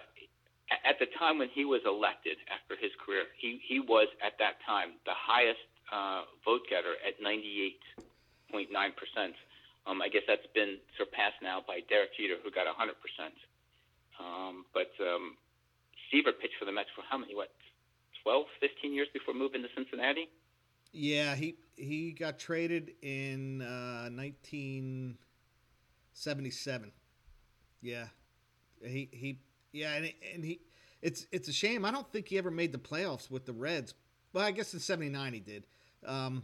at 0.83 0.97
the 0.99 1.07
time 1.19 1.39
when 1.39 1.49
he 1.53 1.65
was 1.65 1.81
elected 1.85 2.37
after 2.51 2.75
his 2.79 2.91
career, 3.03 3.25
he 3.37 3.59
he 3.63 3.79
was 3.79 4.07
at 4.25 4.37
that 4.39 4.59
time 4.65 4.99
the 5.05 5.15
highest 5.15 5.63
uh, 5.91 6.23
vote 6.43 6.67
getter 6.69 6.95
at 7.05 7.15
ninety 7.21 7.63
eight 7.71 7.83
point 8.51 8.69
nine 8.71 8.91
percent. 8.95 9.35
Um, 9.85 10.01
I 10.01 10.09
guess 10.09 10.23
that's 10.27 10.47
been 10.57 10.81
surpassed 10.97 11.37
now 11.45 11.61
by 11.61 11.79
Derek 11.87 12.11
Jeter, 12.17 12.41
who 12.43 12.49
got 12.49 12.65
hundred 12.73 12.97
percent. 12.99 13.35
Um, 14.19 14.65
but 14.73 14.89
um, 15.03 15.37
Seaver 16.15 16.31
pitched 16.31 16.55
for 16.57 16.63
the 16.65 16.71
Mets 16.71 16.87
for 16.95 17.03
how 17.09 17.17
many? 17.17 17.35
What, 17.35 17.49
12, 18.23 18.45
15 18.61 18.93
years 18.93 19.09
before 19.13 19.33
moving 19.33 19.61
to 19.63 19.67
Cincinnati? 19.75 20.29
Yeah. 20.93 21.35
He 21.35 21.57
he 21.75 22.13
got 22.13 22.39
traded 22.39 22.93
in 23.01 23.61
uh, 23.61 24.07
1977. 24.11 26.93
Yeah. 27.81 28.05
He 28.81 29.09
he 29.11 29.39
yeah 29.73 29.95
and 29.95 30.13
and 30.33 30.45
he 30.45 30.61
it's 31.01 31.27
it's 31.31 31.49
a 31.49 31.53
shame. 31.53 31.83
I 31.83 31.91
don't 31.91 32.09
think 32.11 32.29
he 32.29 32.37
ever 32.37 32.51
made 32.51 32.71
the 32.71 32.77
playoffs 32.77 33.29
with 33.29 33.45
the 33.45 33.53
Reds. 33.53 33.93
Well, 34.31 34.45
I 34.45 34.51
guess 34.51 34.73
in 34.73 34.79
'79 34.79 35.33
he 35.33 35.41
did. 35.41 35.67
Um, 36.05 36.43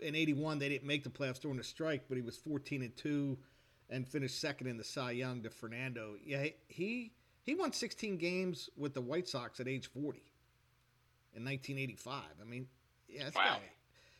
in 0.00 0.14
'81 0.14 0.60
they 0.60 0.68
didn't 0.68 0.86
make 0.86 1.02
the 1.02 1.10
playoffs 1.10 1.40
during 1.40 1.56
the 1.56 1.64
strike, 1.64 2.04
but 2.08 2.16
he 2.16 2.22
was 2.22 2.36
14 2.36 2.82
and 2.82 2.96
two, 2.96 3.38
and 3.90 4.06
finished 4.06 4.40
second 4.40 4.68
in 4.68 4.76
the 4.76 4.84
Cy 4.84 5.10
Young 5.12 5.42
to 5.42 5.50
Fernando. 5.50 6.14
Yeah, 6.24 6.42
he 6.42 6.54
he 6.68 7.12
won 7.52 7.72
16 7.72 8.16
games 8.16 8.70
with 8.76 8.94
the 8.94 9.02
White 9.02 9.28
Sox 9.28 9.60
at 9.60 9.68
age 9.68 9.88
40 9.88 10.22
in 11.34 11.44
1985. 11.44 12.22
I 12.40 12.44
mean, 12.44 12.66
yeah, 13.08 13.24
Wow. 13.36 13.58
guy. 13.58 13.60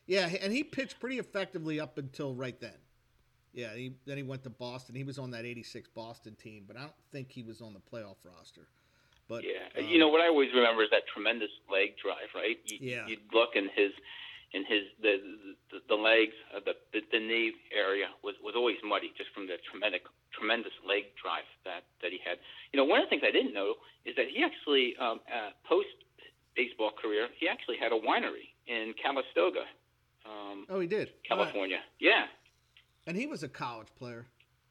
Yeah, 0.07 0.27
and 0.43 0.53
he 0.53 0.63
pitched 0.63 1.01
pretty 1.01 1.19
effectively 1.19 1.81
up 1.81 1.97
until 1.97 2.35
right 2.35 2.61
then. 2.61 2.77
Yeah, 3.55 3.73
he, 3.75 3.95
then 4.05 4.19
he 4.19 4.23
went 4.23 4.43
to 4.43 4.51
Boston. 4.51 4.95
He 4.97 5.05
was 5.05 5.19
on 5.19 5.31
that 5.31 5.47
'86 5.47 5.89
Boston 5.95 6.35
team, 6.35 6.65
but 6.67 6.77
I 6.77 6.81
don't 6.81 6.93
think 7.13 7.31
he 7.31 7.43
was 7.43 7.63
on 7.63 7.73
the 7.73 7.81
playoff 7.81 8.17
roster. 8.25 8.67
But 9.29 9.45
Yeah. 9.45 9.69
um, 9.79 9.87
you 9.89 9.99
know 9.99 10.09
what 10.09 10.21
I 10.21 10.27
always 10.27 10.53
remember 10.53 10.83
is 10.83 10.91
that 10.91 11.07
tremendous 11.07 11.51
leg 11.71 11.97
drive, 11.97 12.29
right? 12.35 12.59
You, 12.67 12.79
Yeah. 12.81 13.07
You'd 13.07 13.33
look 13.33 13.55
in 13.57 13.69
his 13.75 13.93
in 14.55 14.63
his 14.65 14.83
the 15.03 15.15
the, 15.71 15.79
the 15.91 15.99
legs, 15.99 16.33
uh, 16.55 16.61
the, 16.65 16.75
the 16.95 17.01
the 17.13 17.19
knee 17.21 17.53
area 17.75 18.07
was 18.23 18.35
was 18.43 18.55
always 18.57 18.77
muddy 18.87 19.11
just 19.19 19.31
from 19.35 19.47
the 19.51 19.57
tremendous 19.71 20.01
tremendous 20.33 20.73
leg 20.87 21.05
drive 21.21 21.45
that 21.67 21.83
that 22.01 22.11
he 22.15 22.19
had. 22.25 22.39
You 22.73 22.79
know, 22.79 22.87
one 22.87 23.01
of 23.01 23.07
the 23.07 23.11
things 23.11 23.23
I 23.27 23.31
didn't 23.35 23.53
know 23.53 23.75
is 24.07 24.15
that 24.17 24.27
he 24.33 24.43
actually 24.43 24.95
um, 25.01 25.21
uh, 25.29 25.51
post 25.69 25.91
baseball 26.57 26.93
career, 26.95 27.27
he 27.39 27.49
actually 27.49 27.77
had 27.83 27.91
a 27.91 27.99
winery 27.99 28.55
in 28.67 28.95
Calistoga, 29.03 29.65
um, 30.25 30.67
oh, 30.71 30.79
he 30.81 30.87
did. 30.87 31.11
California. 31.29 31.79
Yeah. 31.99 32.25
Uh, 32.25 33.09
and 33.09 33.17
he 33.17 33.27
was 33.27 33.43
a 33.43 33.49
college 33.49 33.89
player, 33.99 34.25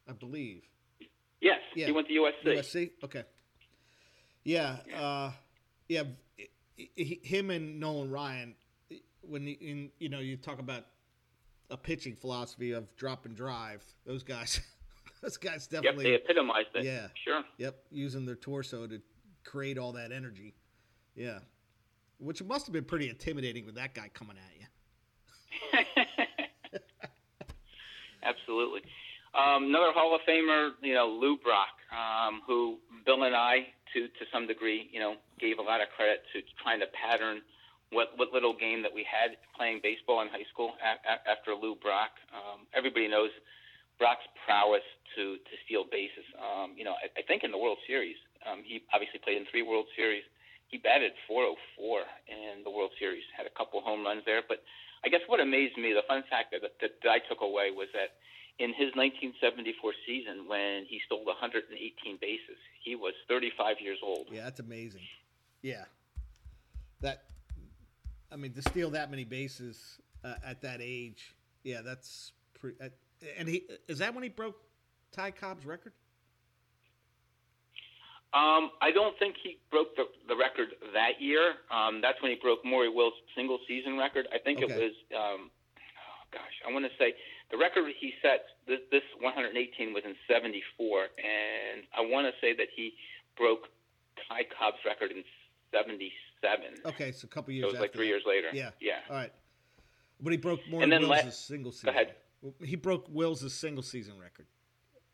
I 0.08 0.14
believe. 0.14 0.64
Yes. 1.42 1.60
Yeah. 1.76 1.88
He 1.88 1.92
went 1.92 2.08
to 2.08 2.14
USC. 2.14 2.46
USC. 2.58 2.90
Okay. 3.04 3.24
Yeah. 4.46 4.78
Uh, 4.96 5.32
yeah. 5.90 6.04
i- 6.40 6.48
i- 6.98 7.20
Him 7.22 7.50
and 7.52 7.80
Nolan 7.82 8.10
Ryan. 8.10 8.56
When 9.28 9.48
you- 9.48 9.58
in 9.60 9.92
you 10.00 10.10
know 10.10 10.20
you 10.20 10.38
talk 10.38 10.60
about 10.60 10.86
a 11.70 11.78
pitching 11.78 12.16
philosophy 12.16 12.72
of 12.72 12.94
drop 12.96 13.26
and 13.26 13.36
drive, 13.36 13.84
those 14.06 14.24
guys, 14.24 14.60
those 15.22 15.38
guys 15.38 15.66
definitely. 15.68 16.12
Yep, 16.12 16.22
they 16.28 16.32
epitomized 16.32 16.70
it. 16.76 16.84
Yeah. 16.86 17.08
Sure. 17.24 17.44
Yep, 17.58 17.76
using 17.92 18.26
their 18.26 18.36
torso 18.36 18.86
to 18.88 19.02
create 19.44 19.78
all 19.78 19.94
that 19.94 20.12
energy. 20.12 20.54
Yeah. 21.16 21.40
Which 22.20 22.44
must 22.44 22.66
have 22.68 22.74
been 22.74 22.86
pretty 22.86 23.10
intimidating 23.10 23.66
with 23.66 23.76
that 23.76 23.94
guy 23.94 24.10
coming 24.14 24.38
at 24.38 24.54
you. 24.60 25.86
Absolutely. 28.24 28.82
Um, 29.34 29.66
another 29.66 29.92
Hall 29.92 30.16
of 30.16 30.22
Famer, 30.28 30.72
you 30.82 30.94
know, 30.94 31.08
Lou 31.08 31.38
Brock, 31.38 31.74
um, 31.92 32.42
who 32.48 32.78
Bill 33.06 33.24
and 33.24 33.36
I, 33.36 33.68
to 33.94 34.08
to 34.08 34.26
some 34.32 34.48
degree, 34.48 34.90
you 34.94 35.00
know, 35.00 35.16
gave 35.40 35.58
a 35.58 35.62
lot 35.62 35.82
of 35.82 35.88
credit 35.96 36.22
to 36.34 36.42
trying 36.62 36.80
to 36.80 36.86
pattern 36.88 37.42
what 37.94 38.18
what 38.18 38.34
little 38.34 38.54
game 38.54 38.82
that 38.84 38.94
we 38.94 39.06
had 39.06 39.38
playing 39.56 39.80
baseball 39.82 40.22
in 40.22 40.28
high 40.30 40.46
school 40.52 40.74
a, 40.82 40.98
a, 41.06 41.14
after 41.30 41.54
Lou 41.54 41.76
Brock. 41.76 42.12
Um, 42.34 42.66
everybody 42.74 43.08
knows 43.08 43.32
Brock's 43.98 44.26
prowess 44.46 44.86
to 45.16 45.38
to 45.38 45.54
steal 45.66 45.86
bases. 45.86 46.26
Um, 46.38 46.74
you 46.76 46.84
know, 46.84 46.98
I, 46.98 47.10
I 47.18 47.24
think 47.24 47.44
in 47.44 47.52
the 47.52 47.62
World 47.62 47.78
Series, 47.86 48.18
um, 48.46 48.62
he 48.66 48.82
obviously 48.94 49.20
played 49.24 49.38
in 49.38 49.46
three 49.50 49.64
World 49.64 49.88
Series. 49.96 50.24
He 50.68 50.82
batted 50.82 51.14
404 51.30 52.02
in 52.26 52.66
the 52.66 52.72
World 52.74 52.90
Series, 52.98 53.22
had 53.38 53.46
a 53.46 53.54
couple 53.54 53.78
home 53.82 54.04
runs 54.04 54.26
there. 54.26 54.42
But 54.42 54.66
I 55.06 55.10
guess 55.10 55.22
what 55.28 55.40
amazed 55.40 55.78
me, 55.78 55.94
the 55.94 56.02
fun 56.08 56.24
fact 56.30 56.50
that, 56.50 56.66
that, 56.66 56.74
that 56.82 57.10
I 57.10 57.20
took 57.30 57.42
away 57.42 57.70
was 57.70 57.94
that 57.94 58.18
in 58.60 58.70
his 58.70 58.94
1974 58.98 59.94
season, 60.06 60.48
when 60.48 60.86
he 60.90 61.02
stole 61.06 61.26
118 61.26 61.70
bases, 62.22 62.58
he 62.84 62.96
was 62.96 63.14
35 63.28 63.78
years 63.82 64.00
old. 64.02 64.28
Yeah, 64.32 64.44
that's 64.44 64.60
amazing. 64.60 65.02
Yeah. 65.62 65.86
That, 67.02 67.24
I 68.34 68.36
mean, 68.36 68.54
to 68.54 68.62
steal 68.64 68.90
that 68.92 69.12
many 69.12 69.24
bases 69.26 70.00
uh, 70.24 70.34
at 70.44 70.62
that 70.62 70.80
age, 70.82 71.36
yeah, 71.64 71.82
that's 71.82 72.32
pretty. 72.60 72.78
Uh, 72.82 72.90
and 73.38 73.48
he 73.48 73.64
is 73.88 74.00
that 74.00 74.14
when 74.16 74.24
he 74.24 74.30
broke 74.30 74.58
Ty 75.12 75.32
Cobb's 75.32 75.66
record? 75.66 75.94
Um, 78.34 78.72
I 78.82 78.90
don't 78.90 79.14
think 79.20 79.36
he 79.44 79.60
broke 79.70 79.96
the, 79.96 80.06
the 80.28 80.36
record 80.36 80.70
that 80.98 81.22
year. 81.22 81.54
Um, 81.70 82.02
that's 82.02 82.20
when 82.24 82.32
he 82.32 82.38
broke 82.42 82.66
Maury 82.66 82.90
Wills' 82.90 83.14
single 83.38 83.60
season 83.68 83.96
record. 83.96 84.26
I 84.34 84.40
think 84.40 84.58
Okay. 84.58 84.74
it 84.74 84.82
was, 84.82 84.96
um, 85.14 85.52
oh 85.54 86.22
gosh, 86.34 86.56
I 86.68 86.74
want 86.74 86.84
to 86.84 86.92
say 86.98 87.14
the 87.52 87.58
record 87.62 87.86
he 88.02 88.12
set, 88.26 88.58
this, 88.66 88.82
this 88.90 89.06
118 89.22 89.94
was 89.94 90.02
in 90.04 90.16
74. 90.26 91.14
And 91.22 91.86
I 91.94 92.02
want 92.02 92.26
to 92.26 92.34
say 92.42 92.58
that 92.58 92.74
he 92.76 92.98
broke 93.38 93.70
Ty 94.28 94.50
Cobb's 94.50 94.82
record 94.82 95.12
in 95.14 95.22
'77. 96.44 96.94
Okay, 96.94 97.12
so 97.12 97.26
a 97.26 97.30
couple 97.30 97.54
years. 97.54 97.64
So 97.64 97.70
it 97.70 97.72
was 97.74 97.80
like 97.82 97.94
three 97.94 98.06
that. 98.06 98.10
years 98.10 98.24
later. 98.28 98.48
Yeah. 98.54 98.70
Yeah. 98.80 99.00
All 99.10 99.16
right. 99.16 99.32
But 100.22 100.32
he 100.32 100.38
broke 100.38 100.60
more 100.70 100.84
And 100.84 100.92
than 100.92 101.02
then 101.02 101.10
Wills' 101.10 101.26
la- 101.26 101.32
single 101.32 101.72
season. 101.72 101.90
ahead. 101.90 102.16
He 102.64 102.76
broke 102.76 103.06
Wills' 103.10 103.52
single 103.54 103.84
season 103.84 104.18
record. 104.20 104.46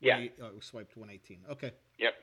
Yeah. 0.00 0.20
He, 0.20 0.30
oh, 0.42 0.50
swiped 0.60 0.96
118. 0.96 1.44
Okay. 1.52 1.72
Yep. 1.98 2.14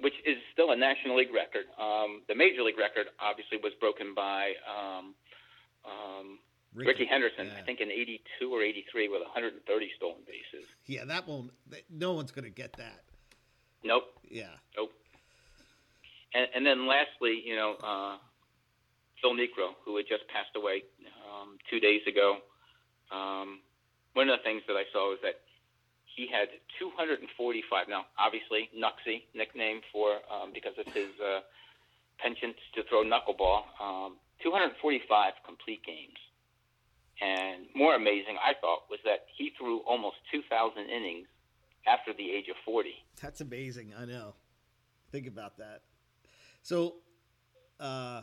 Which 0.00 0.14
is 0.24 0.36
still 0.52 0.70
a 0.70 0.76
National 0.76 1.16
League 1.16 1.32
record. 1.34 1.64
Um, 1.78 2.22
the 2.28 2.34
Major 2.34 2.62
League 2.62 2.78
record 2.78 3.06
obviously 3.20 3.58
was 3.62 3.72
broken 3.80 4.14
by 4.14 4.52
um, 4.68 5.14
um, 5.84 6.38
Ricky, 6.74 7.04
Henderson, 7.04 7.46
yeah. 7.46 7.58
I 7.58 7.62
think 7.62 7.80
in 7.80 7.90
'82 7.90 8.52
or 8.52 8.62
'83 8.62 9.08
with 9.08 9.22
130 9.22 9.90
stolen 9.96 10.18
bases. 10.26 10.68
Yeah, 10.86 11.04
that 11.06 11.26
won't. 11.26 11.50
No 11.90 12.12
one's 12.12 12.30
gonna 12.30 12.50
get 12.50 12.74
that. 12.74 13.02
Nope. 13.82 14.04
Yeah. 14.30 14.48
Nope. 14.76 14.92
And, 16.34 16.46
and 16.54 16.66
then 16.66 16.86
lastly, 16.86 17.40
you 17.44 17.56
know, 17.56 17.76
uh, 17.82 18.16
Phil 19.20 19.34
Niekro, 19.34 19.74
who 19.84 19.96
had 19.96 20.06
just 20.06 20.26
passed 20.28 20.54
away 20.56 20.82
um, 21.26 21.58
two 21.70 21.80
days 21.80 22.02
ago. 22.06 22.38
Um, 23.10 23.60
one 24.14 24.28
of 24.28 24.38
the 24.38 24.44
things 24.44 24.62
that 24.68 24.74
I 24.74 24.84
saw 24.92 25.10
was 25.10 25.18
that 25.22 25.40
he 26.04 26.26
had 26.26 26.48
245. 26.78 27.24
Now, 27.88 28.06
obviously, 28.18 28.70
Knucksie 28.74 29.24
nickname 29.34 29.80
for 29.92 30.18
um, 30.30 30.50
because 30.52 30.74
of 30.78 30.86
his 30.92 31.10
uh, 31.22 31.40
penchant 32.18 32.56
to 32.74 32.82
throw 32.88 33.02
knuckleball. 33.04 33.62
Um, 33.80 34.18
245 34.42 35.32
complete 35.46 35.82
games. 35.84 36.18
And 37.20 37.66
more 37.74 37.94
amazing, 37.94 38.38
I 38.38 38.54
thought, 38.60 38.86
was 38.90 39.00
that 39.04 39.26
he 39.36 39.50
threw 39.58 39.78
almost 39.80 40.16
2,000 40.30 40.86
innings 40.86 41.26
after 41.86 42.12
the 42.12 42.30
age 42.30 42.46
of 42.48 42.56
40. 42.64 42.90
That's 43.20 43.40
amazing. 43.40 43.92
I 43.98 44.04
know. 44.04 44.34
Think 45.10 45.26
about 45.26 45.58
that. 45.58 45.82
So, 46.68 46.96
uh, 47.80 48.20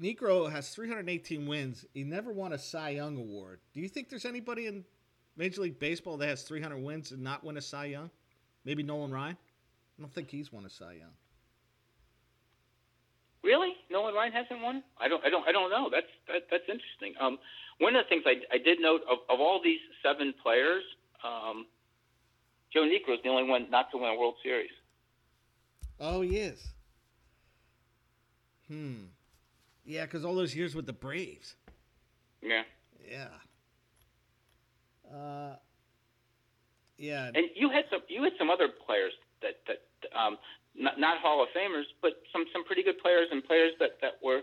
Niekro 0.00 0.48
has 0.48 0.68
318 0.68 1.48
wins. 1.48 1.84
He 1.94 2.04
never 2.04 2.30
won 2.30 2.52
a 2.52 2.58
Cy 2.58 2.90
Young 2.90 3.16
award. 3.16 3.58
Do 3.74 3.80
you 3.80 3.88
think 3.88 4.08
there's 4.08 4.24
anybody 4.24 4.68
in 4.68 4.84
Major 5.36 5.62
League 5.62 5.80
Baseball 5.80 6.16
that 6.18 6.28
has 6.28 6.44
300 6.44 6.78
wins 6.78 7.10
and 7.10 7.20
not 7.20 7.42
win 7.42 7.56
a 7.56 7.60
Cy 7.60 7.86
Young? 7.86 8.08
Maybe 8.64 8.84
Nolan 8.84 9.10
Ryan. 9.10 9.36
I 9.98 10.00
don't 10.02 10.14
think 10.14 10.30
he's 10.30 10.52
won 10.52 10.64
a 10.64 10.70
Cy 10.70 10.92
Young. 11.00 11.10
Really? 13.42 13.72
Nolan 13.90 14.14
Ryan 14.14 14.32
hasn't 14.34 14.62
won? 14.62 14.84
I 14.96 15.08
don't. 15.08 15.24
I 15.24 15.28
don't. 15.28 15.44
I 15.48 15.50
don't 15.50 15.70
know. 15.70 15.90
That's 15.90 16.06
that, 16.28 16.42
that's 16.52 16.68
interesting. 16.68 17.14
Um, 17.20 17.40
one 17.78 17.96
of 17.96 18.04
the 18.04 18.08
things 18.10 18.22
I, 18.26 18.54
I 18.54 18.58
did 18.58 18.78
note 18.80 19.00
of, 19.10 19.18
of 19.28 19.40
all 19.40 19.60
these 19.60 19.80
seven 20.04 20.32
players, 20.40 20.84
um, 21.24 21.66
Joe 22.72 22.82
Niekro 22.82 23.14
is 23.14 23.20
the 23.24 23.30
only 23.30 23.50
one 23.50 23.68
not 23.72 23.90
to 23.90 23.96
win 23.96 24.08
a 24.08 24.14
World 24.14 24.36
Series. 24.44 24.70
Oh, 25.98 26.20
he 26.20 26.36
is. 26.36 26.62
Hmm. 28.72 29.04
Yeah, 29.84 30.04
because 30.04 30.24
all 30.24 30.34
those 30.34 30.54
years 30.56 30.74
with 30.74 30.86
the 30.86 30.92
Braves. 30.94 31.56
Yeah. 32.40 32.62
Yeah. 33.06 33.28
Uh. 35.14 35.56
Yeah. 36.96 37.30
And 37.34 37.46
you 37.54 37.68
had 37.68 37.84
some. 37.90 38.00
You 38.08 38.22
had 38.22 38.32
some 38.38 38.48
other 38.48 38.68
players 38.86 39.12
that 39.42 39.60
that 39.66 39.82
um, 40.18 40.38
not, 40.74 40.98
not 40.98 41.18
Hall 41.18 41.42
of 41.42 41.48
Famers, 41.54 41.84
but 42.00 42.12
some 42.32 42.44
some 42.52 42.64
pretty 42.64 42.82
good 42.82 42.98
players 42.98 43.28
and 43.30 43.44
players 43.44 43.72
that 43.78 43.98
that 44.00 44.12
were. 44.22 44.40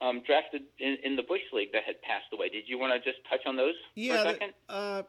Um, 0.00 0.22
drafted 0.24 0.62
in, 0.78 0.96
in 1.02 1.16
the 1.16 1.24
Bush 1.24 1.40
League 1.52 1.72
that 1.72 1.82
had 1.82 2.00
passed 2.02 2.26
away. 2.32 2.48
Did 2.48 2.68
you 2.68 2.78
want 2.78 2.92
to 2.92 3.00
just 3.00 3.18
touch 3.28 3.40
on 3.46 3.56
those 3.56 3.74
Yeah, 3.96 4.22
for 4.22 4.28
a 4.28 4.32
the, 4.38 4.72
uh, 4.72 5.02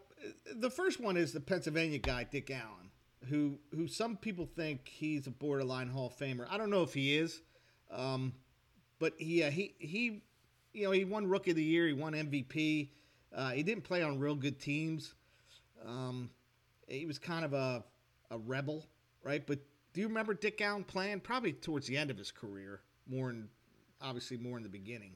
the 0.55 0.69
first 0.71 0.99
one 0.99 1.15
is 1.15 1.32
the 1.32 1.39
Pennsylvania 1.39 1.99
guy 1.99 2.23
Dick 2.23 2.49
Allen, 2.49 2.89
who 3.29 3.60
who 3.75 3.88
some 3.88 4.17
people 4.17 4.47
think 4.47 4.88
he's 4.88 5.27
a 5.27 5.29
borderline 5.29 5.89
Hall 5.89 6.08
of 6.08 6.17
Famer. 6.17 6.47
I 6.49 6.58
don't 6.58 6.71
know 6.71 6.82
if 6.82 6.95
he 6.95 7.15
is, 7.15 7.39
um, 7.91 8.34
but 8.99 9.13
he, 9.17 9.43
uh, 9.43 9.49
he 9.51 9.73
he 9.79 10.21
you 10.73 10.83
know 10.83 10.91
he 10.91 11.05
won 11.05 11.27
Rookie 11.27 11.51
of 11.51 11.55
the 11.57 11.63
Year, 11.63 11.88
he 11.88 11.93
won 11.93 12.13
MVP. 12.13 12.89
Uh, 13.35 13.51
he 13.51 13.63
didn't 13.63 13.83
play 13.83 14.01
on 14.03 14.19
real 14.19 14.35
good 14.35 14.59
teams. 14.59 15.13
Um, 15.85 16.29
he 16.88 17.05
was 17.05 17.17
kind 17.19 17.45
of 17.45 17.53
a 17.53 17.83
a 18.31 18.38
rebel, 18.38 18.85
right? 19.23 19.45
But 19.45 19.59
do 19.93 20.01
you 20.01 20.07
remember 20.07 20.33
Dick 20.33 20.62
Allen 20.62 20.83
playing? 20.83 21.21
Probably 21.21 21.53
towards 21.53 21.88
the 21.88 21.97
end 21.97 22.12
of 22.12 22.17
his 22.17 22.31
career, 22.31 22.81
more 23.07 23.29
in 23.29 23.47
obviously 24.01 24.38
more 24.38 24.57
in 24.57 24.63
the 24.63 24.69
beginning. 24.69 25.15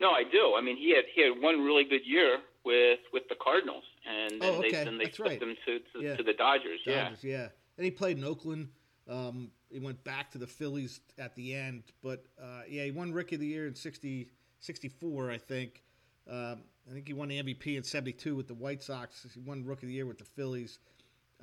No, 0.00 0.10
I 0.10 0.22
do. 0.24 0.54
I 0.56 0.62
mean, 0.62 0.76
he 0.76 0.94
had 0.94 1.04
he 1.14 1.22
had 1.22 1.40
one 1.42 1.60
really 1.62 1.84
good 1.84 2.06
year 2.06 2.38
with 2.64 3.00
with 3.12 3.24
the 3.28 3.36
Cardinals, 3.42 3.84
and 4.08 4.40
then 4.40 4.54
Oh, 4.54 4.60
they 4.62 4.68
okay. 4.68 4.84
then 4.84 4.98
they 4.98 5.04
That's 5.04 5.16
flipped 5.16 5.30
right. 5.40 5.42
him 5.42 5.56
to 5.66 5.78
to, 5.78 6.04
Yeah. 6.04 6.16
to 6.16 6.22
the 6.22 6.32
Dodgers. 6.32 6.80
Yeah. 6.86 7.10
Yeah. 7.22 7.48
And 7.76 7.84
he 7.84 7.90
played 7.90 8.16
in 8.18 8.24
Oakland. 8.24 8.68
Um, 9.08 9.50
he 9.70 9.78
went 9.78 10.02
back 10.04 10.30
to 10.32 10.38
the 10.38 10.46
Phillies 10.46 11.00
at 11.18 11.34
the 11.34 11.54
end, 11.54 11.84
but 12.02 12.24
uh, 12.42 12.62
yeah, 12.68 12.84
he 12.84 12.90
won 12.90 13.12
Rookie 13.12 13.36
of 13.36 13.40
the 13.40 13.46
Year 13.46 13.66
in 13.66 13.74
60, 13.74 14.28
64, 14.60 15.30
I 15.30 15.38
think. 15.38 15.82
Um, 16.30 16.62
I 16.88 16.92
think 16.92 17.06
he 17.08 17.14
won 17.14 17.28
the 17.28 17.42
MVP 17.42 17.76
in 17.76 17.82
'72 17.82 18.34
with 18.36 18.48
the 18.48 18.54
White 18.54 18.82
Sox. 18.82 19.26
He 19.34 19.40
won 19.40 19.64
Rookie 19.64 19.86
of 19.86 19.88
the 19.88 19.94
Year 19.94 20.06
with 20.06 20.18
the 20.18 20.24
Phillies. 20.24 20.78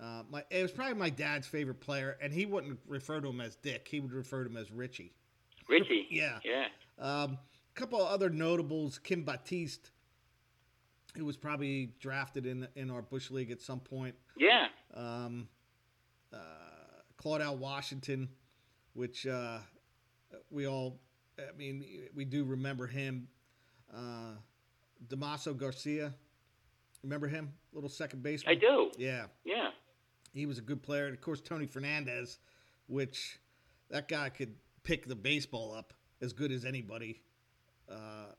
Uh, 0.02 0.24
my, 0.30 0.44
it 0.52 0.62
was 0.62 0.72
probably 0.72 0.94
my 0.94 1.10
dad's 1.10 1.48
favorite 1.48 1.80
player, 1.80 2.18
and 2.22 2.32
he 2.34 2.46
wouldn't 2.46 2.80
refer 2.88 3.20
to 3.20 3.28
him 3.30 3.42
as 3.42 3.56
Dick. 3.56 3.88
He 3.90 4.00
would 4.00 4.12
refer 4.14 4.44
to 4.44 4.50
him 4.50 4.58
as 4.58 4.72
Richie. 4.72 5.14
Richie. 5.70 6.06
Yeah. 6.12 6.40
Yeah. 6.46 6.66
Um, 7.00 7.38
a 7.76 7.80
couple 7.80 8.00
of 8.02 8.08
other 8.08 8.30
notables: 8.30 9.00
Kim 9.00 9.24
Batiste, 9.24 9.90
who 11.16 11.26
was 11.26 11.38
probably 11.38 11.94
drafted 12.00 12.46
in 12.46 12.68
in 12.76 12.90
our 12.92 13.02
Bush 13.02 13.32
League 13.32 13.52
at 13.52 13.62
some 13.62 13.80
point 13.80 14.16
Yeah. 14.38 14.68
um, 14.94 15.48
uh, 16.34 16.38
Claudel 17.18 17.58
Washington, 17.58 18.30
which 18.94 19.26
uh, 19.28 19.60
we 20.50 20.68
all, 20.68 21.00
I 21.40 21.56
mean, 21.58 21.84
we 22.16 22.26
do 22.26 22.44
remember 22.44 22.88
him. 22.88 23.28
Uh, 23.96 24.34
Damaso 25.08 25.56
Garcia, 25.58 26.14
remember 27.04 27.28
him? 27.28 27.54
Little 27.74 27.90
second 27.90 28.24
baseman. 28.24 28.56
I 28.56 28.60
do. 28.60 28.92
Yeah, 28.98 29.26
Yeah. 29.46 29.70
he 30.34 30.46
was 30.46 30.58
a 30.58 30.62
good 30.62 30.82
player. 30.82 31.06
And 31.06 31.14
of 31.16 31.22
course, 31.22 31.42
Tony 31.42 31.66
Fernandez, 31.66 32.40
which 32.88 33.40
that 33.90 34.08
guy 34.08 34.30
could 34.30 34.56
pick 34.84 35.08
the 35.08 35.16
baseball 35.16 35.74
up 35.74 35.94
as 36.22 36.34
good 36.34 36.52
as 36.52 36.66
anybody. 36.66 37.22
Uh, 37.90 38.32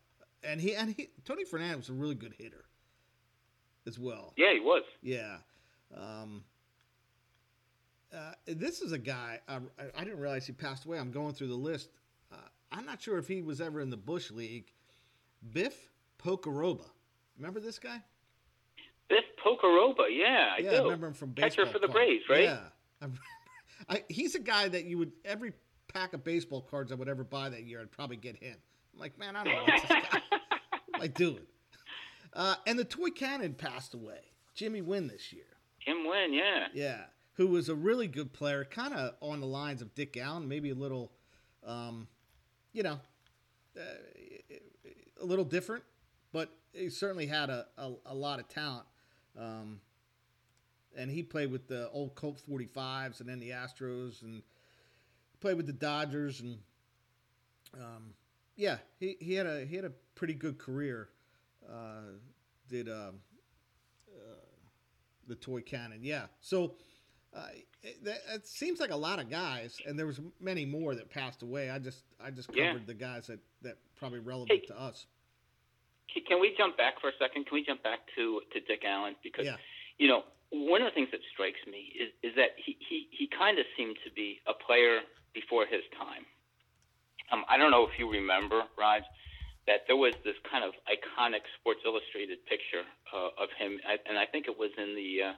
and 0.42 0.60
he 0.60 0.74
and 0.74 0.94
he, 0.96 1.08
Tony 1.24 1.44
Fernandez 1.44 1.76
was 1.78 1.88
a 1.88 1.92
really 1.92 2.14
good 2.14 2.34
hitter 2.36 2.64
as 3.86 3.98
well. 3.98 4.34
Yeah, 4.36 4.52
he 4.52 4.60
was. 4.60 4.82
Yeah. 5.02 5.36
Um, 5.96 6.44
uh, 8.14 8.32
this 8.46 8.80
is 8.80 8.92
a 8.92 8.98
guy, 8.98 9.40
I, 9.48 9.58
I 9.96 10.04
didn't 10.04 10.18
realize 10.18 10.46
he 10.46 10.52
passed 10.52 10.84
away. 10.84 10.98
I'm 10.98 11.10
going 11.10 11.34
through 11.34 11.48
the 11.48 11.54
list. 11.54 11.90
Uh, 12.32 12.36
I'm 12.72 12.86
not 12.86 13.02
sure 13.02 13.18
if 13.18 13.28
he 13.28 13.42
was 13.42 13.60
ever 13.60 13.80
in 13.80 13.90
the 13.90 13.96
Bush 13.96 14.30
League. 14.30 14.72
Biff 15.52 15.90
Pocoroba. 16.18 16.84
Remember 17.36 17.60
this 17.60 17.78
guy? 17.78 18.02
Biff 19.08 19.24
Pocoroba. 19.44 20.06
Yeah, 20.10 20.54
I 20.56 20.60
yeah, 20.60 20.70
do. 20.70 20.76
I 20.76 20.82
remember 20.82 21.08
him 21.08 21.14
from 21.14 21.30
baseball. 21.30 21.66
Catcher 21.66 21.78
for 21.78 21.78
the 21.78 21.92
Braves, 21.92 22.24
right? 22.28 22.44
Yeah. 22.44 22.60
I, 23.00 23.06
I, 23.88 24.04
he's 24.08 24.34
a 24.34 24.40
guy 24.40 24.68
that 24.68 24.84
you 24.84 24.98
would, 24.98 25.12
every 25.24 25.52
pack 25.92 26.12
of 26.12 26.24
baseball 26.24 26.62
cards 26.62 26.92
I 26.92 26.94
would 26.94 27.08
ever 27.08 27.24
buy 27.24 27.48
that 27.48 27.64
year, 27.64 27.80
I'd 27.80 27.90
probably 27.90 28.16
get 28.16 28.36
him. 28.36 28.56
I'm 28.94 29.00
like, 29.00 29.18
man, 29.18 29.36
I 29.36 29.44
don't 29.44 29.54
know 29.54 29.62
what's 29.62 29.82
this 29.82 29.90
guy. 29.90 30.22
what 30.30 30.94
am 30.94 31.02
I 31.02 31.06
doing? 31.06 31.46
Uh, 32.32 32.54
and 32.66 32.78
the 32.78 32.84
toy 32.84 33.10
cannon 33.10 33.54
passed 33.54 33.94
away. 33.94 34.20
Jimmy 34.54 34.82
Wynn 34.82 35.06
this 35.06 35.32
year. 35.32 35.44
Jim 35.80 36.06
Wynn. 36.06 36.32
Yeah. 36.32 36.66
Yeah, 36.74 37.04
who 37.38 37.46
was 37.46 37.68
a 37.68 37.74
really 37.74 38.09
good 38.09 38.33
player, 38.33 38.64
kind 38.64 38.92
of 38.92 39.14
on 39.20 39.40
the 39.40 39.46
lines 39.46 39.81
of 39.81 39.94
Dick 39.94 40.16
Allen, 40.16 40.48
maybe 40.48 40.70
a 40.70 40.74
little, 40.74 41.12
um, 41.64 42.09
you 42.72 42.83
know, 42.83 42.98
uh, 43.79 44.55
a 45.22 45.24
little 45.24 45.44
different, 45.44 45.85
but 46.33 46.51
he 46.72 46.90
certainly 46.90 47.27
had 47.27 47.48
a, 47.48 47.66
a, 47.79 47.92
a 48.07 48.14
lot 48.14 48.40
of 48.40 48.48
talent. 48.48 48.85
Um, 49.38 49.81
and 50.96 51.12
he 51.12 51.22
played 51.22 51.53
with 51.53 51.68
the 51.68 51.88
old 51.90 52.16
Colt 52.16 52.42
45s 52.51 53.20
and 53.20 53.29
then 53.29 53.38
the 53.38 53.51
Astros 53.51 54.22
and 54.22 54.42
played 55.40 55.57
with 55.57 55.66
the 55.66 55.72
Dodgers 55.72 56.40
and 56.40 56.59
um, 57.74 58.14
yeah, 58.57 58.79
he, 58.98 59.16
he 59.20 59.35
had 59.35 59.46
a 59.46 59.64
he 59.64 59.77
had 59.77 59.85
a 59.85 59.92
pretty 60.16 60.35
good 60.35 60.59
career. 60.59 61.11
Uh, 61.70 62.16
did 62.68 62.88
um, 62.88 63.20
uh, 64.11 64.35
the 65.29 65.37
toy 65.37 65.61
cannon? 65.61 66.01
Yeah. 66.03 66.24
So 66.40 66.74
uh, 67.36 67.46
it, 67.82 68.04
that, 68.04 68.18
it 68.34 68.46
seems 68.46 68.80
like 68.80 68.90
a 68.90 68.96
lot 68.96 69.18
of 69.18 69.28
guys, 69.30 69.76
and 69.86 69.98
there 69.98 70.06
was 70.06 70.20
many 70.40 70.64
more 70.64 70.94
that 70.94 71.10
passed 71.10 71.42
away. 71.42 71.70
I 71.70 71.78
just 71.78 72.02
I 72.20 72.30
just 72.30 72.48
covered 72.48 72.60
Yeah. 72.62 72.78
the 72.86 72.94
guys 72.94 73.26
that 73.28 73.40
that 73.62 73.76
probably 73.96 74.20
relevant 74.20 74.50
Hey. 74.50 74.66
to 74.66 74.80
us. 74.80 75.06
Can- 76.26 76.40
we 76.40 76.54
jump 76.56 76.76
back 76.76 77.00
for 77.00 77.08
a 77.08 77.16
second? 77.18 77.44
Can 77.46 77.54
we 77.54 77.64
jump 77.64 77.82
back 77.82 78.00
to 78.16 78.40
to 78.52 78.60
Dick 78.60 78.82
Allen 78.84 79.14
because 79.22 79.44
Yeah. 79.46 79.56
you 79.98 80.08
know 80.08 80.24
one 80.50 80.80
of 80.80 80.86
the 80.86 80.94
things 80.94 81.10
that 81.10 81.20
strikes 81.32 81.60
me 81.66 81.92
is 81.98 82.10
is 82.22 82.34
that 82.36 82.50
he 82.56 82.76
he, 82.80 83.08
he 83.10 83.26
kind 83.28 83.58
of 83.58 83.66
seemed 83.76 83.96
to 84.04 84.10
be 84.12 84.40
a 84.46 84.54
player 84.54 85.00
before 85.34 85.66
his 85.66 85.82
time. 85.98 86.24
Um, 87.30 87.44
I 87.48 87.58
don't 87.58 87.70
know 87.70 87.84
if 87.86 87.98
you 87.98 88.10
remember, 88.10 88.62
Raj, 88.78 89.02
that 89.66 89.86
there 89.86 89.96
was 89.96 90.14
this 90.24 90.36
kind 90.50 90.64
of 90.64 90.72
iconic 90.88 91.42
Sports 91.60 91.80
Illustrated 91.84 92.38
picture 92.46 92.84
uh, 93.12 93.28
of 93.36 93.50
him, 93.58 93.78
I- 93.86 94.00
and 94.08 94.16
I 94.18 94.24
think 94.24 94.46
it 94.48 94.56
was 94.58 94.70
in 94.78 94.94
the 94.96 95.22
uh, 95.22 95.32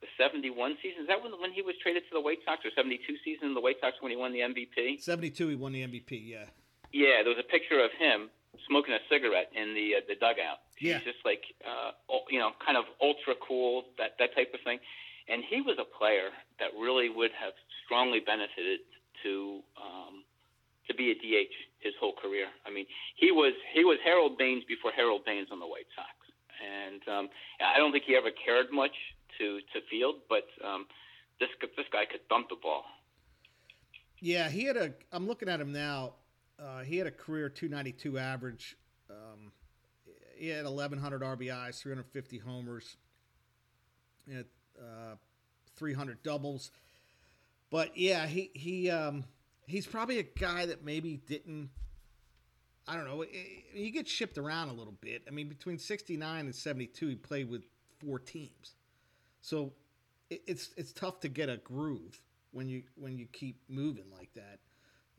the 0.00 0.08
71 0.16 0.76
season. 0.82 1.02
Is 1.02 1.08
that 1.08 1.22
when 1.22 1.32
when 1.40 1.52
he 1.52 1.62
was 1.62 1.74
traded 1.82 2.04
to 2.08 2.12
the 2.12 2.20
White 2.20 2.40
Sox 2.44 2.64
or 2.64 2.72
72 2.74 3.00
season 3.24 3.48
in 3.48 3.54
the 3.54 3.60
White 3.60 3.76
Sox 3.80 3.96
when 4.00 4.10
he 4.10 4.16
won 4.16 4.32
the 4.32 4.40
MVP? 4.40 5.00
72 5.00 5.48
he 5.48 5.54
won 5.54 5.72
the 5.72 5.84
MVP, 5.84 6.16
yeah. 6.24 6.48
Yeah, 6.92 7.22
there 7.22 7.30
was 7.30 7.38
a 7.38 7.46
picture 7.46 7.78
of 7.78 7.92
him 7.98 8.30
smoking 8.66 8.94
a 8.94 9.02
cigarette 9.08 9.50
in 9.54 9.74
the 9.74 10.00
uh, 10.00 10.04
the 10.08 10.16
dugout. 10.16 10.64
Yeah. 10.80 10.98
He's 10.98 11.14
just 11.14 11.22
like 11.24 11.44
uh 11.62 11.92
you 12.28 12.38
know, 12.38 12.50
kind 12.64 12.76
of 12.76 12.84
ultra 13.00 13.34
cool, 13.38 13.84
that 13.98 14.16
that 14.18 14.34
type 14.34 14.50
of 14.54 14.60
thing. 14.64 14.78
And 15.28 15.44
he 15.46 15.60
was 15.60 15.78
a 15.78 15.86
player 15.86 16.34
that 16.58 16.74
really 16.74 17.08
would 17.08 17.30
have 17.38 17.54
strongly 17.84 18.18
benefited 18.20 18.80
to 19.22 19.60
um 19.78 20.24
to 20.88 20.94
be 20.94 21.12
a 21.12 21.14
DH 21.14 21.54
his 21.78 21.94
whole 22.00 22.12
career. 22.16 22.46
I 22.66 22.70
mean, 22.70 22.86
he 23.16 23.30
was 23.30 23.54
he 23.72 23.84
was 23.84 23.98
Harold 24.02 24.38
Baines 24.38 24.64
before 24.64 24.90
Harold 24.90 25.24
Baines 25.24 25.48
on 25.52 25.60
the 25.60 25.68
White 25.68 25.88
Sox. 25.94 26.10
And 26.58 27.02
um 27.06 27.28
I 27.60 27.78
don't 27.78 27.92
think 27.92 28.04
he 28.04 28.16
ever 28.16 28.30
cared 28.34 28.72
much 28.72 28.96
to 29.40 29.58
to 29.72 29.78
field, 29.90 30.16
but 30.28 30.46
um 30.62 30.86
this 31.40 31.48
this 31.76 31.86
guy 31.90 32.04
could 32.04 32.20
thump 32.28 32.48
the 32.48 32.56
ball. 32.62 32.84
Yeah, 34.20 34.48
he 34.50 34.64
had 34.64 34.76
a. 34.76 34.92
I'm 35.12 35.26
looking 35.26 35.48
at 35.48 35.60
him 35.60 35.72
now. 35.72 36.12
Uh, 36.58 36.80
he 36.80 36.98
had 36.98 37.06
a 37.06 37.10
career 37.10 37.48
292 37.48 38.18
average. 38.18 38.76
Um, 39.08 39.52
he 40.36 40.48
had 40.48 40.64
1,100 40.64 41.22
RBIs, 41.22 41.80
350 41.80 42.38
homers, 42.38 42.96
had, 44.30 44.46
uh, 44.78 45.16
300 45.76 46.22
doubles. 46.22 46.70
But 47.70 47.96
yeah, 47.96 48.26
he 48.26 48.50
he 48.54 48.90
um, 48.90 49.24
he's 49.66 49.86
probably 49.86 50.18
a 50.18 50.24
guy 50.24 50.66
that 50.66 50.84
maybe 50.84 51.16
didn't. 51.26 51.70
I 52.86 52.96
don't 52.96 53.04
know. 53.04 53.24
He 53.72 53.90
gets 53.90 54.10
shipped 54.10 54.36
around 54.36 54.68
a 54.68 54.72
little 54.72 54.96
bit. 55.00 55.22
I 55.28 55.30
mean, 55.30 55.48
between 55.48 55.78
69 55.78 56.46
and 56.46 56.54
72, 56.54 57.08
he 57.08 57.14
played 57.14 57.48
with 57.48 57.62
four 58.00 58.18
teams, 58.18 58.74
so 59.40 59.72
it, 60.28 60.42
it's 60.46 60.70
it's 60.76 60.92
tough 60.92 61.20
to 61.20 61.28
get 61.28 61.48
a 61.48 61.56
groove 61.58 62.20
when 62.52 62.68
you 62.68 62.82
when 62.96 63.16
you 63.16 63.26
keep 63.32 63.60
moving 63.68 64.06
like 64.16 64.30
that. 64.34 64.58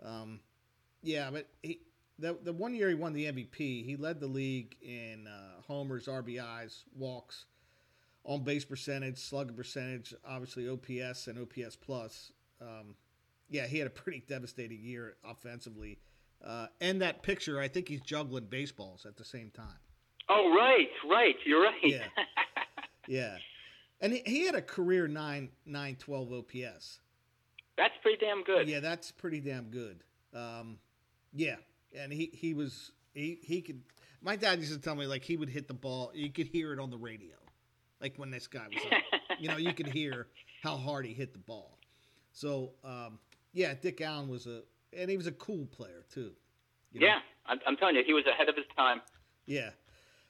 Um, 0.03 0.39
yeah, 1.03 1.29
but 1.31 1.47
he 1.61 1.81
the 2.19 2.37
the 2.43 2.53
one 2.53 2.73
year 2.73 2.89
he 2.89 2.95
won 2.95 3.13
the 3.13 3.25
MVP, 3.25 3.85
he 3.85 3.95
led 3.97 4.19
the 4.19 4.27
league 4.27 4.75
in 4.81 5.27
uh, 5.27 5.61
homers, 5.67 6.07
RBIs, 6.07 6.83
walks, 6.95 7.45
on 8.23 8.43
base 8.43 8.65
percentage, 8.65 9.17
slugging 9.17 9.55
percentage, 9.55 10.13
obviously 10.27 10.69
OPS 10.69 11.27
and 11.27 11.39
OPS 11.39 11.75
plus. 11.75 12.31
Um, 12.61 12.95
yeah, 13.49 13.67
he 13.67 13.77
had 13.77 13.87
a 13.87 13.91
pretty 13.91 14.23
devastating 14.27 14.79
year 14.81 15.15
offensively. 15.25 15.99
Uh, 16.43 16.67
and 16.79 17.01
that 17.01 17.21
picture, 17.21 17.59
I 17.59 17.67
think 17.67 17.87
he's 17.87 18.01
juggling 18.01 18.45
baseballs 18.45 19.05
at 19.05 19.17
the 19.17 19.25
same 19.25 19.51
time. 19.51 19.77
Oh 20.29 20.53
right, 20.55 20.87
right, 21.09 21.35
you're 21.45 21.61
right. 21.61 21.73
Yeah, 21.83 22.05
yeah, 23.07 23.37
and 24.01 24.13
he, 24.13 24.21
he 24.25 24.45
had 24.45 24.55
a 24.55 24.61
career 24.61 25.07
nine 25.07 25.49
nine 25.65 25.95
twelve 25.95 26.31
OPS. 26.33 26.99
That's 27.77 27.93
pretty 28.01 28.17
damn 28.23 28.43
good. 28.43 28.67
Yeah, 28.67 28.79
that's 28.79 29.11
pretty 29.11 29.39
damn 29.39 29.65
good. 29.65 30.03
Um, 30.33 30.77
yeah, 31.33 31.55
and 31.97 32.11
he 32.11 32.29
he 32.33 32.53
was 32.53 32.91
he 33.13 33.39
he 33.41 33.61
could. 33.61 33.81
My 34.21 34.35
dad 34.35 34.59
used 34.59 34.73
to 34.73 34.79
tell 34.79 34.95
me 34.95 35.05
like 35.07 35.23
he 35.23 35.37
would 35.37 35.49
hit 35.49 35.67
the 35.67 35.73
ball. 35.73 36.11
You 36.13 36.29
could 36.31 36.47
hear 36.47 36.73
it 36.73 36.79
on 36.79 36.89
the 36.89 36.97
radio, 36.97 37.35
like 37.99 38.17
when 38.17 38.29
this 38.29 38.47
guy 38.47 38.67
was 38.67 38.83
up. 38.85 39.21
you 39.39 39.47
know, 39.47 39.57
you 39.57 39.73
could 39.73 39.87
hear 39.87 40.27
how 40.61 40.77
hard 40.77 41.05
he 41.05 41.13
hit 41.13 41.33
the 41.33 41.39
ball. 41.39 41.77
So 42.33 42.73
um, 42.83 43.19
yeah, 43.53 43.73
Dick 43.73 44.01
Allen 44.01 44.27
was 44.27 44.47
a 44.47 44.61
and 44.93 45.09
he 45.09 45.17
was 45.17 45.27
a 45.27 45.31
cool 45.31 45.65
player 45.65 46.03
too. 46.13 46.31
You 46.91 46.99
know? 46.99 47.07
Yeah, 47.07 47.19
I'm, 47.45 47.59
I'm, 47.65 47.77
telling 47.77 47.95
you, 47.95 48.03
he 48.05 48.13
was 48.13 48.25
ahead 48.27 48.49
of 48.49 48.55
his 48.55 48.65
time. 48.75 49.01
Yeah. 49.45 49.69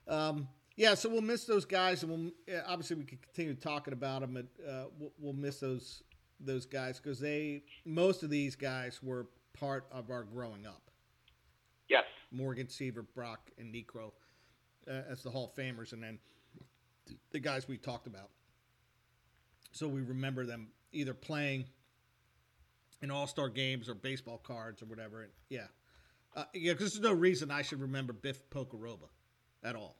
Um, 0.07 0.47
yeah, 0.75 0.93
so 0.93 1.09
we'll 1.09 1.21
miss 1.21 1.45
those 1.45 1.65
guys, 1.65 2.03
and 2.03 2.11
we'll 2.11 2.31
obviously 2.65 2.95
we 2.95 3.03
can 3.03 3.17
continue 3.17 3.55
talking 3.55 3.93
about 3.93 4.21
them, 4.21 4.33
but 4.33 4.67
uh, 4.67 4.85
we'll, 4.97 5.11
we'll 5.19 5.33
miss 5.33 5.59
those 5.59 6.03
those 6.39 6.65
guys 6.65 6.99
because 6.99 7.19
they 7.19 7.63
most 7.85 8.23
of 8.23 8.29
these 8.29 8.55
guys 8.55 8.99
were 9.03 9.27
part 9.53 9.85
of 9.91 10.09
our 10.09 10.23
growing 10.23 10.65
up. 10.65 10.89
Yes. 11.89 12.05
Morgan, 12.31 12.69
Seaver, 12.69 13.03
Brock, 13.03 13.51
and 13.57 13.73
Niekro 13.73 14.11
uh, 14.87 15.01
as 15.09 15.23
the 15.23 15.29
Hall 15.29 15.51
of 15.55 15.61
Famers, 15.61 15.93
and 15.93 16.01
then 16.01 16.19
the 17.31 17.39
guys 17.39 17.67
we 17.67 17.77
talked 17.77 18.07
about. 18.07 18.29
So 19.71 19.87
we 19.87 20.01
remember 20.01 20.45
them 20.45 20.69
either 20.91 21.13
playing 21.13 21.65
in 23.01 23.11
All 23.11 23.27
Star 23.27 23.49
games 23.49 23.89
or 23.89 23.93
baseball 23.93 24.37
cards 24.37 24.81
or 24.81 24.85
whatever. 24.85 25.23
And 25.23 25.31
yeah, 25.49 25.67
uh, 26.35 26.45
yeah, 26.53 26.73
because 26.73 26.93
there's 26.93 27.03
no 27.03 27.13
reason 27.13 27.51
I 27.51 27.61
should 27.61 27.81
remember 27.81 28.13
Biff 28.13 28.49
Pocoroba 28.49 29.09
at 29.63 29.75
all. 29.75 29.97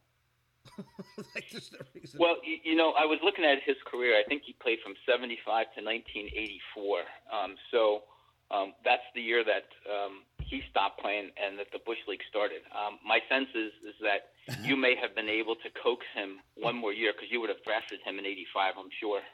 like, 1.36 1.45
no 1.54 1.60
reason. 1.93 2.19
Well, 2.19 2.38
you, 2.43 2.58
you, 2.63 2.76
know, 2.76 2.93
I 2.93 3.06
was 3.06 3.19
looking 3.24 3.45
at 3.45 3.60
his 3.65 3.78
career. 3.86 4.17
I 4.17 4.24
think 4.28 4.43
he 4.45 4.54
played 4.62 4.80
from 4.84 4.93
'75 5.06 5.74
to 5.76 5.84
1984. 5.84 7.00
Um, 7.32 7.56
so 7.71 8.04
um, 8.52 8.74
that's 8.86 9.04
the 9.15 9.21
year 9.21 9.43
that 9.43 9.65
um, 9.89 10.24
he 10.39 10.62
stopped 10.69 11.02
playing 11.02 11.32
and 11.39 11.58
that 11.60 11.67
the 11.71 11.80
Bush 11.86 12.00
League 12.08 12.21
started. 12.30 12.62
Um, 12.76 13.00
my 13.06 13.19
sense 13.30 13.50
is 13.56 13.71
is 13.88 13.95
that 14.02 14.32
you 14.67 14.76
may 14.76 14.95
have 14.95 15.15
been 15.15 15.30
able 15.30 15.56
to 15.56 15.69
coax 15.82 16.06
him 16.13 16.39
one 16.56 16.76
more 16.76 16.93
year 16.93 17.13
because 17.13 17.32
you 17.32 17.39
would 17.41 17.50
have 17.50 17.63
drafted 17.63 18.00
him 18.06 18.19
in 18.19 18.26
'85. 18.26 18.74
I'm 18.78 18.89
sure. 19.00 19.21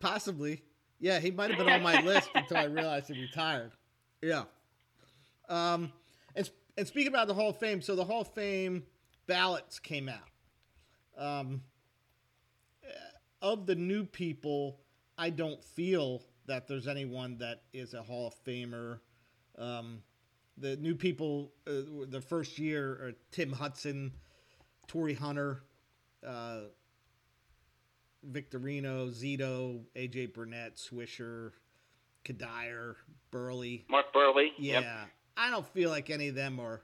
Possibly. 0.00 0.62
Yeah, 1.00 1.20
he 1.20 1.30
might 1.30 1.50
have 1.50 1.58
been 1.58 1.68
on 1.68 1.82
my 1.82 2.00
list 2.02 2.28
until 2.34 2.56
I 2.56 2.64
realized 2.64 3.08
he 3.08 3.20
retired. 3.20 3.70
Yeah. 4.20 4.44
Um, 5.48 5.92
and 6.78 6.86
speaking 6.86 7.08
about 7.08 7.26
the 7.26 7.34
Hall 7.34 7.50
of 7.50 7.58
Fame, 7.58 7.82
so 7.82 7.96
the 7.96 8.04
Hall 8.04 8.20
of 8.20 8.28
Fame 8.28 8.84
ballots 9.26 9.80
came 9.80 10.08
out. 10.08 10.28
Um, 11.18 11.62
of 13.42 13.66
the 13.66 13.74
new 13.74 14.04
people, 14.04 14.78
I 15.18 15.30
don't 15.30 15.62
feel 15.62 16.22
that 16.46 16.68
there's 16.68 16.86
anyone 16.86 17.36
that 17.38 17.62
is 17.72 17.94
a 17.94 18.02
Hall 18.02 18.28
of 18.28 18.34
Famer. 18.44 19.00
Um, 19.58 20.02
the 20.56 20.76
new 20.76 20.94
people, 20.94 21.52
uh, 21.66 22.06
the 22.08 22.20
first 22.20 22.60
year 22.60 22.90
are 22.90 23.12
Tim 23.32 23.52
Hudson, 23.52 24.12
Torii 24.86 25.14
Hunter, 25.14 25.64
uh, 26.24 26.60
Victorino, 28.30 29.10
Zito, 29.10 29.80
AJ 29.96 30.32
Burnett, 30.32 30.76
Swisher, 30.76 31.52
Cuddyer, 32.24 32.94
Buehrle. 33.32 33.82
Mark 33.90 34.06
Buehrle. 34.14 34.50
Yeah. 34.58 34.80
Yep. 34.80 34.84
I 35.38 35.50
don't 35.50 35.66
feel 35.68 35.88
like 35.88 36.10
any 36.10 36.28
of 36.28 36.34
them 36.34 36.58
are 36.58 36.82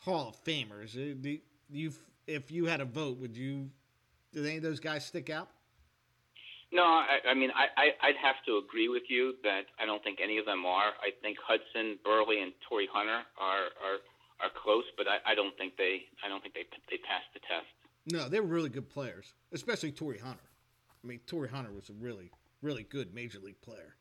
Hall 0.00 0.28
of 0.28 0.44
Famers. 0.44 0.94
Uh, 0.94 1.14
do 1.20 1.38
you, 1.70 1.92
if 2.26 2.52
you 2.52 2.66
had 2.66 2.80
a 2.80 2.84
vote, 2.84 3.18
would 3.18 3.36
you? 3.36 3.70
Did 4.32 4.44
any 4.44 4.56
of 4.58 4.62
those 4.62 4.78
guys 4.78 5.06
stick 5.06 5.30
out? 5.30 5.48
No, 6.70 6.82
I, 6.82 7.18
I 7.30 7.34
mean 7.34 7.50
I, 7.54 7.66
I 7.76 8.08
I'd 8.08 8.16
have 8.22 8.36
to 8.46 8.58
agree 8.58 8.88
with 8.88 9.04
you 9.08 9.34
that 9.42 9.62
I 9.80 9.86
don't 9.86 10.02
think 10.04 10.18
any 10.22 10.36
of 10.38 10.44
them 10.44 10.66
are. 10.66 10.92
I 11.00 11.10
think 11.22 11.38
Hudson, 11.42 11.98
Buehrle, 12.04 12.42
and 12.42 12.52
Torii 12.68 12.88
Hunter 12.92 13.22
are 13.40 13.70
are 13.80 13.98
are 14.40 14.50
close, 14.62 14.84
but 14.98 15.06
I, 15.08 15.32
I 15.32 15.34
don't 15.34 15.56
think 15.56 15.76
they 15.78 16.02
I 16.24 16.28
don't 16.28 16.42
think 16.42 16.54
they 16.54 16.66
they 16.90 16.98
passed 16.98 17.32
the 17.32 17.40
test. 17.40 17.66
No, 18.12 18.28
they 18.28 18.40
were 18.40 18.46
really 18.46 18.68
good 18.68 18.90
players, 18.90 19.32
especially 19.52 19.92
Torii 19.92 20.18
Hunter. 20.18 20.44
I 21.02 21.06
mean, 21.06 21.20
Torii 21.26 21.48
Hunter 21.48 21.72
was 21.72 21.88
a 21.88 21.92
really, 21.94 22.30
really 22.62 22.82
good 22.82 23.14
major 23.14 23.38
league 23.38 23.60
player. 23.62 23.96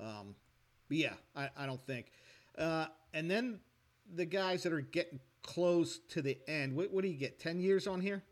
Um, 0.00 0.34
but 0.88 0.96
yeah, 0.96 1.14
I, 1.36 1.50
I 1.56 1.66
don't 1.66 1.84
think. 1.86 2.06
Uh, 2.56 2.86
and 3.12 3.30
then 3.30 3.60
the 4.14 4.24
guys 4.24 4.62
that 4.62 4.72
are 4.72 4.80
getting 4.80 5.20
close 5.42 5.98
to 6.10 6.22
the 6.22 6.38
end, 6.48 6.74
what, 6.76 6.92
what 6.92 7.02
do 7.02 7.08
you 7.08 7.18
get? 7.18 7.38
10 7.38 7.60
years 7.60 7.86
on 7.86 8.00
here? 8.00 8.22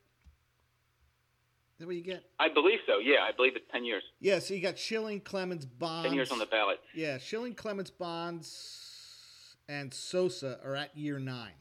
Is 1.75 1.79
that 1.79 1.87
what 1.87 1.97
you 1.97 2.03
get? 2.03 2.25
I 2.39 2.49
believe 2.49 2.79
so. 2.87 2.99
Yeah, 2.99 3.23
I 3.29 3.33
believe 3.33 3.57
it's 3.57 3.65
10 3.73 3.85
years. 3.85 4.03
Yeah, 4.21 4.39
so 4.39 4.55
you 4.55 4.61
got 4.61 4.79
Schilling, 4.79 5.21
Clemens, 5.21 5.65
Bonds. 5.65 6.07
10 6.07 6.15
years 6.15 6.31
on 6.31 6.39
the 6.39 6.47
ballot. 6.47 6.79
Yeah, 6.95 7.19
Schilling, 7.19 7.55
Clemens, 7.55 7.91
Bonds, 7.91 9.57
and 9.69 9.93
Sosa 9.93 10.61
are 10.65 10.77
at 10.77 10.97
year 10.97 11.19
nine. 11.19 11.55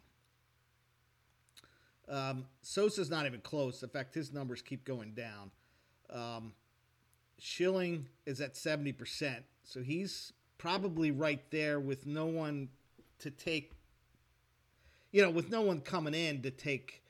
Um, 2.09 2.45
Sosa's 2.61 3.09
not 3.09 3.25
even 3.25 3.39
close. 3.39 3.81
In 3.83 3.89
fact, 3.89 4.13
his 4.13 4.33
numbers 4.33 4.61
keep 4.61 4.83
going 4.83 5.13
down. 5.13 5.51
Um, 6.09 6.53
Schilling 7.39 8.07
is 8.25 8.41
at 8.41 8.55
70%. 8.55 9.43
So 9.63 9.81
he's 9.81 10.33
probably 10.61 11.09
right 11.09 11.41
there 11.49 11.79
with 11.79 12.05
no 12.05 12.25
one 12.25 12.69
to 13.17 13.31
take, 13.31 13.71
you 15.11 15.19
know, 15.19 15.31
with 15.31 15.49
no 15.49 15.61
one 15.61 15.81
coming 15.81 16.13
in 16.13 16.39
to 16.43 16.51
take 16.51 17.01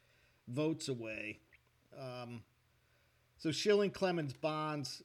votes 0.47 0.87
away. 0.87 1.37
Um, 1.99 2.43
so 3.37 3.51
Schilling, 3.51 3.91
Clemens, 3.91 4.31
Bonds, 4.31 5.03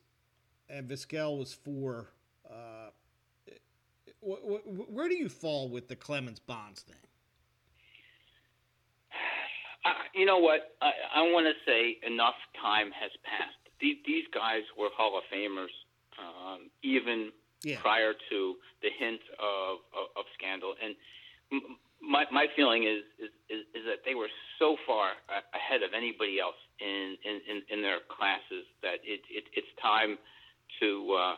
and 0.69 0.89
Vizquel 0.89 1.37
was 1.37 1.55
four. 1.55 2.07
Uh, 2.49 2.91
where 4.21 5.09
do 5.09 5.17
you 5.17 5.29
fall 5.29 5.69
with 5.69 5.89
the 5.89 5.97
Clemens 5.97 6.39
Bonds 6.39 6.83
thing? 6.83 6.95
Uh, 9.85 9.91
you 10.15 10.25
know 10.25 10.39
what? 10.39 10.77
I, 10.81 10.93
I 11.17 11.23
want 11.23 11.47
to 11.47 11.53
say 11.69 11.99
enough 12.07 12.35
time 12.61 12.93
has 12.93 13.11
passed. 13.25 13.57
These, 13.81 13.97
these 14.07 14.25
guys 14.33 14.63
were 14.79 14.89
Hall 14.97 15.19
of 15.19 15.25
Famers 15.33 15.75
um, 16.19 16.71
even 16.83 17.31
yeah. 17.63 17.81
prior 17.81 18.13
to 18.31 18.55
the 18.83 18.91
hint 18.99 19.21
of, 19.39 19.81
of, 19.95 20.07
of 20.17 20.25
scandal. 20.37 20.75
And 20.83 20.95
my 22.03 22.25
my 22.31 22.47
feeling 22.55 22.85
is 22.85 23.03
is, 23.19 23.33
is 23.49 23.63
is 23.75 23.83
that 23.87 24.05
they 24.05 24.15
were 24.15 24.31
so 24.59 24.77
far 24.87 25.17
ahead 25.55 25.83
of 25.83 25.95
anybody 25.97 26.41
else 26.41 26.59
in 26.81 27.17
in, 27.25 27.63
in 27.71 27.79
their 27.83 28.05
classes 28.11 28.67
that 28.83 29.01
it, 29.05 29.21
it 29.31 29.45
it's 29.55 29.71
time 29.81 30.19
to, 30.81 30.91
uh, 31.15 31.37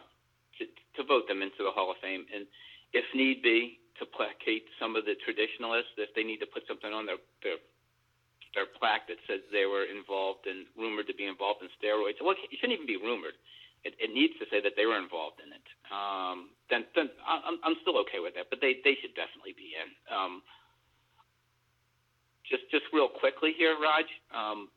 to 0.58 0.62
to 0.96 1.00
vote 1.06 1.28
them 1.28 1.42
into 1.42 1.62
the 1.62 1.70
Hall 1.70 1.90
of 1.90 1.98
Fame, 2.02 2.26
and 2.34 2.46
if 2.92 3.04
need 3.14 3.42
be, 3.42 3.78
to 4.00 4.06
placate 4.06 4.64
some 4.80 4.96
of 4.96 5.04
the 5.04 5.14
traditionalists. 5.22 5.94
If 5.98 6.10
they 6.16 6.24
need 6.24 6.40
to 6.40 6.48
put 6.48 6.66
something 6.66 6.90
on 6.90 7.06
their 7.06 7.20
their 7.44 7.60
their 8.56 8.66
plaque 8.66 9.06
that 9.06 9.20
says 9.28 9.44
they 9.52 9.68
were 9.68 9.84
involved 9.84 10.48
and 10.48 10.64
rumored 10.74 11.06
to 11.06 11.14
be 11.14 11.28
involved 11.28 11.60
in 11.60 11.68
steroids. 11.76 12.18
Well, 12.22 12.34
it 12.34 12.56
shouldn't 12.58 12.80
even 12.80 12.88
be 12.88 12.96
rumored. 12.96 13.36
It, 13.84 13.94
it 13.98 14.10
needs 14.12 14.34
to 14.42 14.46
say 14.50 14.60
that 14.60 14.74
they 14.76 14.86
were 14.86 14.98
involved 14.98 15.38
in 15.38 15.50
it. 15.54 15.66
Um, 15.88 16.50
then, 16.70 16.84
then 16.94 17.08
I'm, 17.22 17.58
I'm 17.62 17.76
still 17.82 17.98
okay 18.06 18.18
with 18.18 18.34
that. 18.34 18.50
But 18.50 18.60
they, 18.60 18.82
they 18.82 18.98
should 18.98 19.14
definitely 19.14 19.54
be 19.54 19.74
in. 19.78 19.88
Um, 20.10 20.42
just, 22.44 22.66
just 22.70 22.84
real 22.92 23.08
quickly 23.08 23.54
here, 23.56 23.76
Raj. 23.78 24.08
Um, 24.34 24.68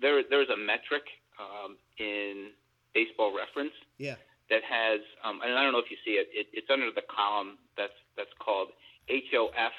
there, 0.00 0.22
there's 0.28 0.50
a 0.50 0.56
metric 0.56 1.04
um, 1.40 1.76
in 1.98 2.54
Baseball 2.94 3.34
Reference. 3.34 3.74
Yeah. 3.98 4.16
That 4.52 4.60
has, 4.60 5.00
um, 5.24 5.40
and 5.40 5.56
I 5.56 5.64
don't 5.64 5.72
know 5.72 5.80
if 5.80 5.88
you 5.88 5.96
see 6.04 6.20
it, 6.20 6.28
it. 6.30 6.46
It's 6.52 6.68
under 6.68 6.92
the 6.92 7.00
column 7.08 7.56
that's 7.80 7.96
that's 8.12 8.30
called 8.44 8.76
HOF 9.08 9.72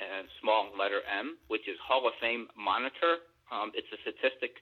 and 0.00 0.26
small 0.42 0.66
letter 0.74 0.98
M, 1.06 1.38
which 1.46 1.68
is 1.68 1.78
Hall 1.78 2.06
of 2.08 2.14
Fame 2.20 2.48
Monitor. 2.58 3.22
Um, 3.54 3.70
it's 3.74 3.86
a 3.94 3.98
statistic 4.02 4.58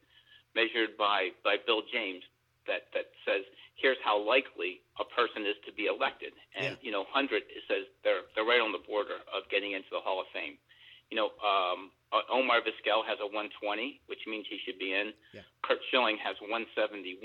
measured 0.57 0.97
by, 0.99 1.31
by 1.45 1.57
Bill 1.65 1.83
James 1.93 2.25
that, 2.69 2.93
that 2.95 3.11
says 3.25 3.43
here's 3.75 3.99
how 4.05 4.21
likely 4.21 4.85
a 5.01 5.07
person 5.09 5.43
is 5.49 5.57
to 5.67 5.73
be 5.73 5.89
elected. 5.89 6.33
And, 6.55 6.77
yeah. 6.77 6.85
you 6.85 6.93
know, 6.93 7.09
100 7.11 7.43
it 7.49 7.65
says 7.67 7.89
they're, 8.05 8.29
they're 8.35 8.47
right 8.47 8.61
on 8.61 8.71
the 8.71 8.83
border 8.85 9.19
of 9.33 9.49
getting 9.51 9.73
into 9.73 9.89
the 9.91 10.01
Hall 10.01 10.21
of 10.21 10.29
Fame. 10.31 10.61
You 11.11 11.17
know, 11.17 11.33
um, 11.41 11.91
uh, 12.13 12.21
Omar 12.29 12.61
Vizquel 12.61 13.01
has 13.09 13.17
a 13.19 13.29
120, 13.29 14.05
which 14.13 14.29
means 14.29 14.45
he 14.49 14.61
should 14.65 14.79
be 14.79 14.93
in. 14.93 15.17
Yeah. 15.33 15.43
Curt 15.65 15.81
Schilling 15.89 16.21
has 16.21 16.37
171, 16.45 17.25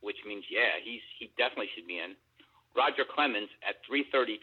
which 0.00 0.22
means, 0.22 0.46
yeah, 0.46 0.78
he's, 0.78 1.02
he 1.18 1.34
definitely 1.34 1.70
should 1.74 1.90
be 1.90 1.98
in. 1.98 2.14
Roger 2.76 3.02
Clemens 3.06 3.50
at 3.66 3.82
332 3.86 4.38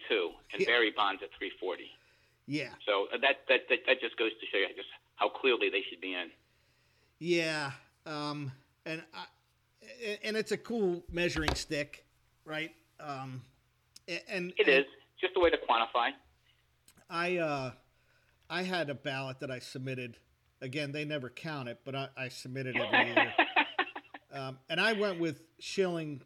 and 0.54 0.62
yeah. 0.62 0.68
Barry 0.68 0.92
Bonds 0.92 1.24
at 1.24 1.32
340. 1.40 1.88
Yeah. 2.48 2.70
So 2.86 3.08
uh, 3.14 3.18
that, 3.22 3.48
that 3.48 3.68
that 3.70 3.80
that 3.88 4.02
just 4.02 4.18
goes 4.18 4.32
to 4.32 4.46
show 4.52 4.58
you 4.58 4.68
just 4.76 4.90
how 5.16 5.30
clearly 5.30 5.70
they 5.70 5.84
should 5.90 6.02
be 6.02 6.14
in. 6.14 6.32
Yeah. 7.20 7.72
Um, 8.06 8.52
and 8.86 9.04
I, 9.14 9.26
and 10.24 10.38
it's 10.38 10.52
a 10.52 10.58
cool 10.58 11.04
measuring 11.12 11.54
stick, 11.56 12.06
right? 12.46 12.72
Um, 13.00 13.42
and 14.28 14.54
it 14.58 14.68
is 14.68 14.86
just 15.20 15.34
a 15.36 15.40
way 15.40 15.50
to 15.50 15.58
quantify. 15.58 16.12
I 17.10 17.38
uh, 17.38 17.72
I 18.50 18.64
had 18.64 18.90
a 18.90 18.96
ballot 18.96 19.40
that 19.40 19.52
I 19.52 19.60
submitted. 19.60 20.18
Again, 20.62 20.92
they 20.92 21.06
never 21.06 21.30
count 21.30 21.70
it, 21.70 21.80
but 21.84 21.96
I, 21.96 22.10
I 22.16 22.28
submitted 22.30 22.78
every 22.78 23.14
year. 23.14 23.34
um, 24.34 24.60
and 24.70 24.80
I 24.80 24.94
went 24.94 25.20
with 25.20 25.42
Schilling, 25.60 26.22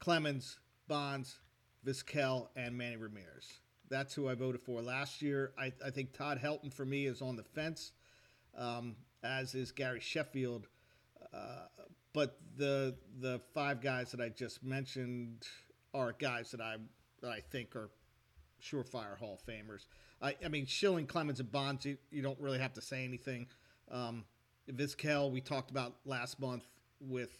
Clemens, 0.00 0.58
Bonds, 0.88 1.38
Vizquel, 1.86 2.48
and 2.56 2.76
Manny 2.76 2.96
Ramirez. 2.96 3.60
That's 3.88 4.12
who 4.14 4.28
I 4.28 4.34
voted 4.34 4.60
for 4.62 4.82
last 4.82 5.22
year. 5.22 5.52
I, 5.56 5.72
I 5.84 5.90
think 5.90 6.12
Todd 6.12 6.40
Helton 6.42 6.72
for 6.72 6.84
me 6.84 7.06
is 7.06 7.22
on 7.22 7.36
the 7.36 7.44
fence, 7.44 7.92
um, 8.56 8.96
as 9.22 9.54
is 9.54 9.70
Gary 9.70 10.00
Sheffield. 10.00 10.66
Uh, 11.32 11.66
but 12.12 12.38
the 12.56 12.94
the 13.20 13.40
five 13.52 13.80
guys 13.80 14.10
that 14.12 14.20
I 14.20 14.28
just 14.28 14.62
mentioned 14.64 15.46
are 15.92 16.14
guys 16.18 16.50
that 16.52 16.60
I 16.60 16.76
that 17.20 17.30
I 17.30 17.40
think 17.40 17.76
are 17.76 17.90
surefire 18.62 19.16
Hall 19.18 19.38
of 19.40 19.46
Famers. 19.46 19.86
I, 20.20 20.34
I 20.44 20.48
mean, 20.48 20.66
Schilling, 20.66 21.06
Clemens, 21.06 21.40
and 21.40 21.50
Bonds, 21.52 21.84
you, 21.84 21.98
you 22.10 22.22
don't 22.22 22.40
really 22.40 22.58
have 22.58 22.72
to 22.74 22.80
say 22.80 23.04
anything. 23.04 23.46
Um, 23.90 24.24
Vizquel, 24.70 25.30
we 25.30 25.40
talked 25.40 25.70
about 25.70 25.94
last 26.04 26.40
month 26.40 26.64
with 27.00 27.38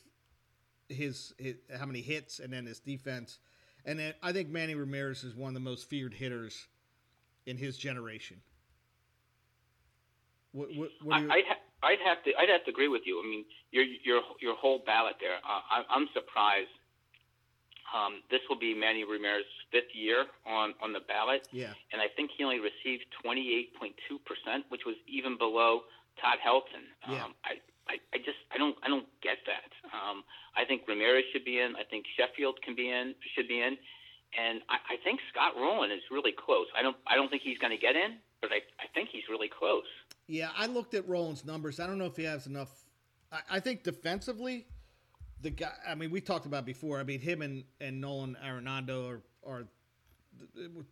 his, 0.88 1.32
his 1.38 1.56
how 1.78 1.86
many 1.86 2.00
hits 2.02 2.38
and 2.38 2.52
then 2.52 2.66
his 2.66 2.78
defense. 2.78 3.38
And 3.84 3.98
then 3.98 4.14
I 4.22 4.32
think 4.32 4.50
Manny 4.50 4.74
Ramirez 4.74 5.24
is 5.24 5.34
one 5.34 5.48
of 5.48 5.54
the 5.54 5.60
most 5.60 5.88
feared 5.88 6.12
hitters 6.12 6.66
in 7.46 7.56
his 7.56 7.78
generation. 7.78 8.42
What, 10.52 10.68
what, 10.76 10.90
what 11.02 11.20
you... 11.22 11.30
I'd, 11.30 11.44
ha- 11.48 11.56
I'd 11.86 12.02
have 12.02 12.18
to 12.24 12.34
I'd 12.34 12.50
have 12.50 12.64
to 12.66 12.70
agree 12.70 12.88
with 12.88 13.02
you. 13.06 13.22
I 13.22 13.26
mean, 13.26 13.44
your 13.70 13.84
your 14.02 14.20
your 14.42 14.54
whole 14.56 14.82
ballot 14.84 15.16
there. 15.20 15.38
Uh, 15.38 15.62
I, 15.70 15.76
I'm 15.88 16.08
surprised. 16.12 16.74
Um, 17.94 18.26
this 18.34 18.42
will 18.50 18.58
be 18.58 18.74
Manny 18.74 19.04
Ramirez's 19.06 19.46
fifth 19.70 19.94
year 19.94 20.26
on 20.44 20.74
on 20.82 20.92
the 20.92 21.00
ballot. 21.06 21.46
Yeah. 21.52 21.70
And 21.92 22.02
I 22.02 22.10
think 22.10 22.34
he 22.36 22.42
only 22.42 22.58
received 22.58 23.06
28.2 23.22 24.18
percent, 24.26 24.66
which 24.68 24.82
was 24.84 24.96
even 25.06 25.38
below 25.38 25.86
Todd 26.20 26.42
Helton. 26.42 26.90
Yeah. 27.06 27.24
Um, 27.24 27.34
I, 27.46 27.62
I 27.86 27.94
I 28.10 28.18
just 28.18 28.42
I 28.50 28.58
don't 28.58 28.74
I 28.82 28.88
don't 28.88 29.06
get 29.22 29.38
that. 29.46 29.70
Um, 29.94 30.26
I 30.58 30.64
think 30.66 30.82
Ramirez 30.88 31.24
should 31.32 31.44
be 31.44 31.60
in. 31.62 31.76
I 31.78 31.84
think 31.86 32.06
Sheffield 32.18 32.58
can 32.66 32.74
be 32.74 32.90
in. 32.90 33.14
Should 33.38 33.46
be 33.46 33.62
in. 33.62 33.78
And 34.36 34.60
I, 34.68 34.94
I 34.94 34.96
think 35.06 35.20
Scott 35.30 35.54
Rolen 35.56 35.94
is 35.94 36.02
really 36.10 36.34
close. 36.34 36.66
I 36.76 36.82
don't 36.82 36.96
I 37.06 37.14
don't 37.14 37.30
think 37.30 37.42
he's 37.46 37.58
going 37.58 37.70
to 37.72 37.78
get 37.80 37.94
in, 37.94 38.18
but 38.42 38.50
I, 38.50 38.66
I 38.82 38.90
think 38.92 39.10
he's 39.14 39.30
really 39.30 39.48
close. 39.48 39.86
Yeah, 40.28 40.50
I 40.56 40.66
looked 40.66 40.94
at 40.94 41.08
Rolen's 41.08 41.44
numbers. 41.44 41.78
I 41.78 41.86
don't 41.86 41.98
know 41.98 42.06
if 42.06 42.16
he 42.16 42.24
has 42.24 42.46
enough. 42.46 42.70
I, 43.30 43.40
I 43.52 43.60
think 43.60 43.84
defensively, 43.84 44.66
the 45.40 45.50
guy. 45.50 45.72
I 45.86 45.94
mean, 45.94 46.10
we 46.10 46.20
talked 46.20 46.46
about 46.46 46.66
before. 46.66 46.98
I 46.98 47.04
mean, 47.04 47.20
him 47.20 47.42
and, 47.42 47.64
and 47.80 48.00
Nolan 48.00 48.36
Arenado 48.44 49.08
are, 49.08 49.22
are 49.48 49.66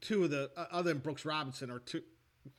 two 0.00 0.24
of 0.24 0.30
the 0.30 0.50
uh, 0.56 0.66
other 0.70 0.92
than 0.92 0.98
Brooks 0.98 1.24
Robinson 1.24 1.70
are 1.70 1.80
two. 1.80 2.02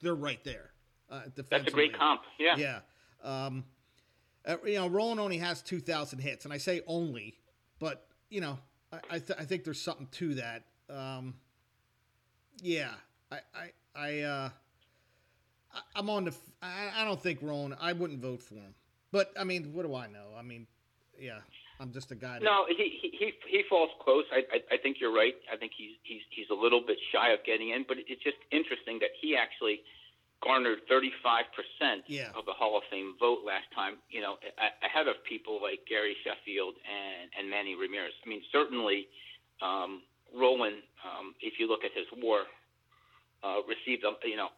They're 0.02 0.16
right 0.16 0.44
there. 0.44 0.72
Uh, 1.10 1.22
That's 1.50 1.68
a 1.68 1.72
great 1.72 1.98
comp. 1.98 2.22
Yeah. 2.40 2.56
Yeah. 2.58 2.80
Um, 3.24 3.64
uh, 4.46 4.58
you 4.66 4.76
know, 4.76 4.88
Rolen 4.88 5.20
only 5.20 5.38
has 5.38 5.62
two 5.62 5.80
thousand 5.80 6.20
hits, 6.20 6.46
and 6.46 6.54
I 6.54 6.58
say 6.58 6.82
only, 6.88 7.38
but 7.80 8.08
you 8.30 8.42
know, 8.42 8.60
I 8.92 8.98
I, 9.12 9.20
th- 9.20 9.40
I 9.40 9.46
think 9.46 9.64
there's 9.64 9.82
something 9.82 10.08
to 10.12 10.36
that. 10.36 10.64
Um, 10.90 11.36
yeah, 12.62 12.92
I 13.32 13.40
I 13.56 13.72
I. 13.96 14.20
Uh, 14.22 14.50
I'm 15.96 16.10
on 16.10 16.26
the. 16.26 16.34
I, 16.62 16.92
I 16.98 17.06
don't 17.06 17.22
think 17.22 17.40
Rolen. 17.42 17.76
I 17.80 17.94
wouldn't 17.94 18.22
vote 18.22 18.42
for 18.42 18.56
him. 18.56 18.74
But 19.12 19.32
I 19.40 19.44
mean, 19.44 19.72
what 19.74 19.86
do 19.86 19.96
I 19.96 20.08
know? 20.08 20.36
I 20.38 20.42
mean, 20.42 20.68
yeah, 21.20 21.40
I'm 21.80 21.92
just 21.92 22.12
a 22.12 22.16
guy. 22.16 22.40
That, 22.40 22.44
no, 22.44 22.66
he 22.68 23.00
he 23.02 23.34
he 23.48 23.64
falls 23.70 23.90
close. 24.04 24.26
I, 24.32 24.44
I 24.52 24.76
I 24.76 24.78
think 24.78 24.98
you're 25.00 25.14
right. 25.14 25.36
I 25.52 25.58
think 25.58 25.72
he's 25.78 25.96
he's 26.04 26.22
he's 26.30 26.50
a 26.52 26.56
little 26.56 26.82
bit 26.86 26.98
shy 27.12 27.32
of 27.32 27.40
getting 27.46 27.70
in, 27.70 27.86
but 27.88 27.98
it's 27.98 28.24
just 28.24 28.38
interesting 28.52 29.00
that 29.00 29.12
he 29.22 29.36
actually 29.36 29.82
garnered 30.44 30.80
35 30.90 31.46
percent 31.56 32.04
yeah. 32.08 32.30
of 32.38 32.46
the 32.46 32.54
Hall 32.54 32.78
of 32.78 32.84
Fame 32.92 33.16
vote 33.20 33.40
last 33.46 33.68
time. 33.74 33.98
You 34.10 34.22
know, 34.22 34.36
ahead 34.84 35.08
of 35.08 35.16
people 35.28 35.60
like 35.62 35.80
Gary 35.88 36.16
Sheffield 36.24 36.76
and 36.84 37.32
and 37.38 37.50
Manny 37.50 37.76
Ramirez. 37.76 38.14
I 38.26 38.30
mean, 38.30 38.42
certainly, 38.52 39.08
um, 39.62 40.02
Rolen. 40.36 40.80
Um, 41.06 41.36
if 41.40 41.60
you 41.60 41.68
look 41.68 41.86
at 41.86 41.92
his 41.94 42.08
WAR, 42.18 42.50
uh, 43.44 43.62
received 43.68 44.04
a 44.04 44.12
you 44.28 44.36
know 44.36 44.50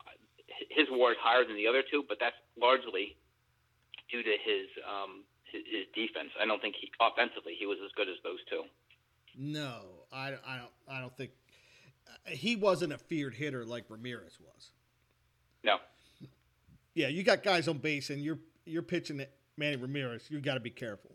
his 0.69 0.87
WAR 0.91 1.11
is 1.11 1.17
higher 1.21 1.45
than 1.45 1.55
the 1.55 1.67
other 1.67 1.83
two, 1.89 2.03
but 2.07 2.17
that's 2.19 2.35
largely 2.59 3.15
due 4.11 4.23
to 4.23 4.35
his 4.43 4.67
um, 4.87 5.23
his, 5.51 5.61
his 5.65 5.85
defense. 5.93 6.29
I 6.39 6.45
don't 6.45 6.61
think 6.61 6.75
he 6.79 6.89
offensively 6.99 7.53
he 7.57 7.65
was 7.65 7.77
as 7.83 7.91
good 7.95 8.07
as 8.09 8.15
those 8.23 8.39
two. 8.49 8.63
No, 9.37 9.81
I, 10.11 10.33
I 10.45 10.57
don't. 10.57 10.71
I 10.89 10.99
don't 10.99 11.15
think 11.15 11.31
he 12.25 12.55
wasn't 12.55 12.93
a 12.93 12.97
feared 12.97 13.35
hitter 13.35 13.65
like 13.65 13.85
Ramirez 13.89 14.37
was. 14.39 14.71
No. 15.63 15.77
Yeah, 16.93 17.09
you 17.09 17.23
got 17.23 17.43
guys 17.43 17.67
on 17.67 17.77
base, 17.77 18.09
and 18.09 18.23
you're 18.23 18.39
you're 18.65 18.81
pitching 18.81 19.19
at 19.19 19.31
Manny 19.57 19.75
Ramirez. 19.75 20.29
You 20.29 20.39
got 20.39 20.55
to 20.55 20.59
be 20.59 20.69
careful. 20.69 21.11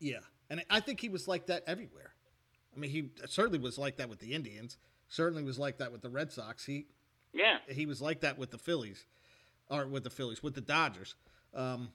Yeah, 0.00 0.20
and 0.50 0.64
I 0.70 0.80
think 0.80 1.00
he 1.00 1.08
was 1.08 1.28
like 1.28 1.46
that 1.46 1.62
everywhere. 1.66 2.14
I 2.74 2.80
mean, 2.80 2.90
he 2.90 3.10
certainly 3.26 3.58
was 3.58 3.78
like 3.78 3.98
that 3.98 4.08
with 4.08 4.18
the 4.18 4.32
Indians. 4.32 4.78
Certainly 5.08 5.44
was 5.44 5.58
like 5.58 5.78
that 5.78 5.92
with 5.92 6.02
the 6.02 6.08
Red 6.08 6.32
Sox. 6.32 6.64
He 6.64 6.86
yeah. 7.34 7.58
He 7.68 7.86
was 7.86 8.00
like 8.00 8.20
that 8.20 8.38
with 8.38 8.50
the 8.50 8.58
Phillies, 8.58 9.04
or 9.68 9.86
with 9.86 10.04
the 10.04 10.10
Phillies, 10.10 10.42
with 10.42 10.54
the 10.54 10.60
Dodgers. 10.60 11.14
Um, 11.54 11.88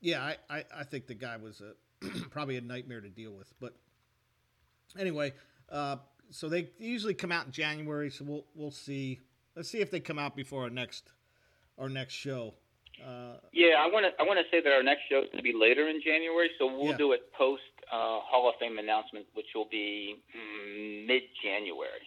yeah, 0.00 0.22
I, 0.22 0.36
I, 0.50 0.64
I, 0.78 0.84
think 0.84 1.06
the 1.06 1.14
guy 1.14 1.36
was 1.36 1.60
a, 1.60 1.74
probably 2.30 2.56
a 2.56 2.60
nightmare 2.60 3.00
to 3.00 3.08
deal 3.08 3.32
with. 3.32 3.52
But 3.60 3.74
anyway, 4.98 5.32
uh, 5.70 5.96
so 6.30 6.48
they 6.48 6.70
usually 6.78 7.14
come 7.14 7.32
out 7.32 7.46
in 7.46 7.52
January. 7.52 8.10
So 8.10 8.24
we'll 8.24 8.44
we'll 8.54 8.70
see. 8.70 9.20
Let's 9.54 9.68
see 9.68 9.80
if 9.80 9.90
they 9.90 10.00
come 10.00 10.18
out 10.18 10.36
before 10.36 10.64
our 10.64 10.70
next 10.70 11.12
our 11.78 11.88
next 11.88 12.14
show. 12.14 12.54
Uh, 13.04 13.36
yeah, 13.52 13.76
I 13.78 13.88
want 13.92 14.06
to 14.06 14.22
I 14.22 14.26
want 14.26 14.38
to 14.38 14.44
say 14.50 14.62
that 14.62 14.72
our 14.72 14.82
next 14.82 15.02
show 15.10 15.18
is 15.18 15.26
going 15.26 15.38
to 15.38 15.42
be 15.42 15.52
later 15.52 15.88
in 15.88 16.00
January, 16.02 16.50
so 16.58 16.66
we'll 16.66 16.92
yeah. 16.92 16.96
do 16.96 17.12
it 17.12 17.32
post 17.32 17.62
uh, 17.92 18.20
Hall 18.24 18.48
of 18.48 18.54
Fame 18.58 18.78
announcement, 18.78 19.26
which 19.34 19.46
will 19.54 19.68
be 19.70 20.16
mm, 20.34 21.06
mid 21.06 21.22
January. 21.42 22.06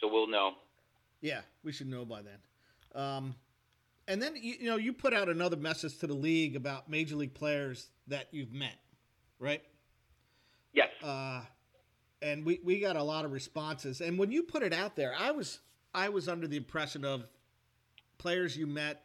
So 0.00 0.08
we'll 0.08 0.28
know. 0.28 0.52
Yeah, 1.22 1.40
we 1.62 1.72
should 1.72 1.86
know 1.86 2.04
by 2.04 2.20
then. 2.22 3.00
Um, 3.00 3.34
and 4.08 4.20
then 4.20 4.34
you, 4.36 4.56
you, 4.60 4.66
know 4.66 4.76
you 4.76 4.92
put 4.92 5.14
out 5.14 5.28
another 5.28 5.56
message 5.56 5.96
to 5.98 6.06
the 6.06 6.14
league 6.14 6.56
about 6.56 6.90
major 6.90 7.16
league 7.16 7.32
players 7.32 7.88
that 8.08 8.28
you've 8.32 8.52
met, 8.52 8.76
right? 9.38 9.62
Yes. 10.74 10.90
Uh, 11.02 11.42
and 12.20 12.44
we 12.44 12.60
we 12.64 12.80
got 12.80 12.96
a 12.96 13.02
lot 13.02 13.24
of 13.24 13.32
responses. 13.32 14.00
And 14.00 14.18
when 14.18 14.30
you 14.30 14.42
put 14.42 14.62
it 14.62 14.72
out 14.72 14.96
there, 14.96 15.14
I 15.18 15.30
was 15.30 15.60
I 15.94 16.08
was 16.08 16.28
under 16.28 16.46
the 16.46 16.56
impression 16.56 17.04
of 17.04 17.24
players 18.18 18.56
you 18.56 18.66
met 18.66 19.04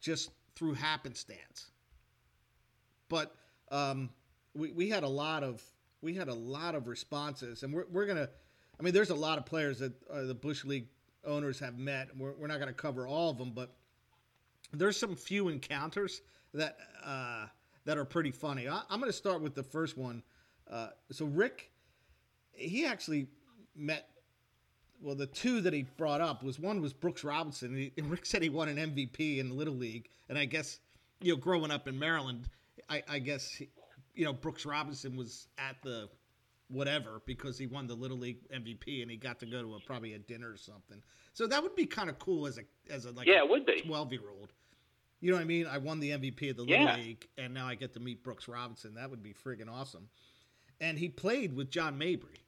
just 0.00 0.30
through 0.56 0.74
happenstance. 0.74 1.70
But 3.08 3.34
um, 3.70 4.10
we 4.54 4.72
we 4.72 4.88
had 4.88 5.02
a 5.02 5.08
lot 5.08 5.42
of 5.42 5.62
we 6.00 6.14
had 6.14 6.28
a 6.28 6.34
lot 6.34 6.74
of 6.74 6.88
responses, 6.88 7.62
and 7.62 7.72
we're 7.72 7.86
we're 7.90 8.06
gonna. 8.06 8.30
I 8.78 8.82
mean, 8.82 8.94
there's 8.94 9.10
a 9.10 9.14
lot 9.14 9.36
of 9.36 9.44
players 9.44 9.80
that 9.80 9.92
uh, 10.10 10.22
the 10.22 10.34
Bush 10.34 10.64
League 10.64 10.88
owners 11.24 11.58
have 11.60 11.78
met. 11.78 12.08
We're 12.16 12.32
we're 12.32 12.46
not 12.46 12.58
gonna 12.58 12.72
cover 12.72 13.06
all 13.06 13.30
of 13.30 13.38
them, 13.38 13.52
but 13.54 13.74
there's 14.72 14.96
some 14.96 15.16
few 15.16 15.48
encounters 15.48 16.22
that 16.54 16.76
uh, 17.04 17.46
that 17.84 17.98
are 17.98 18.04
pretty 18.04 18.30
funny. 18.30 18.68
I, 18.68 18.82
am 18.90 19.00
gonna 19.00 19.12
start 19.12 19.40
with 19.40 19.54
the 19.54 19.62
first 19.62 19.96
one. 19.96 20.22
Uh, 20.70 20.88
so 21.10 21.26
Rick, 21.26 21.70
he 22.52 22.86
actually 22.86 23.26
met 23.74 24.08
well, 25.02 25.14
the 25.14 25.26
two 25.26 25.60
that 25.62 25.72
he 25.72 25.82
brought 25.96 26.20
up 26.20 26.42
was 26.42 26.58
one 26.58 26.80
was 26.80 26.92
Brooks 26.92 27.24
Robinson. 27.24 27.74
He, 27.74 27.92
and 27.96 28.10
Rick 28.10 28.26
said 28.26 28.42
he 28.42 28.50
won 28.50 28.68
an 28.68 28.76
MVP 28.76 29.38
in 29.38 29.48
the 29.48 29.54
Little 29.54 29.74
League, 29.74 30.10
and 30.28 30.38
I 30.38 30.44
guess 30.44 30.78
you 31.20 31.32
know, 31.32 31.36
growing 31.36 31.70
up 31.70 31.88
in 31.88 31.98
Maryland, 31.98 32.48
I, 32.88 33.02
I 33.08 33.18
guess 33.18 33.60
you 34.14 34.24
know 34.24 34.32
Brooks 34.32 34.66
Robinson 34.66 35.16
was 35.16 35.48
at 35.58 35.76
the 35.82 36.08
whatever 36.70 37.20
because 37.26 37.58
he 37.58 37.66
won 37.66 37.86
the 37.86 37.94
Little 37.94 38.18
League 38.18 38.38
MVP 38.50 39.02
and 39.02 39.10
he 39.10 39.16
got 39.16 39.40
to 39.40 39.46
go 39.46 39.62
to 39.62 39.74
a, 39.74 39.80
probably 39.80 40.14
a 40.14 40.18
dinner 40.18 40.50
or 40.50 40.56
something. 40.56 41.02
So 41.32 41.46
that 41.46 41.62
would 41.62 41.74
be 41.74 41.86
kind 41.86 42.08
of 42.08 42.18
cool 42.18 42.46
as 42.46 42.58
a 42.58 42.62
as 42.92 43.04
a 43.04 43.10
like 43.10 43.26
yeah, 43.26 43.42
it 43.44 43.50
would 43.50 43.66
be 43.66 43.80
twelve 43.80 44.12
year 44.12 44.22
old. 44.30 44.52
You 45.20 45.30
know 45.30 45.36
what 45.36 45.42
I 45.42 45.46
mean? 45.46 45.66
I 45.66 45.78
won 45.78 46.00
the 46.00 46.10
MVP 46.10 46.50
of 46.50 46.56
the 46.56 46.62
Little 46.62 46.86
yeah. 46.86 46.96
League, 46.96 47.28
and 47.36 47.52
now 47.52 47.66
I 47.66 47.74
get 47.74 47.92
to 47.92 48.00
meet 48.00 48.24
Brooks 48.24 48.48
Robinson. 48.48 48.94
That 48.94 49.10
would 49.10 49.22
be 49.22 49.34
friggin' 49.34 49.70
awesome. 49.70 50.08
And 50.80 50.98
he 50.98 51.10
played 51.10 51.54
with 51.54 51.70
John 51.70 51.98
Mabry. 51.98 52.46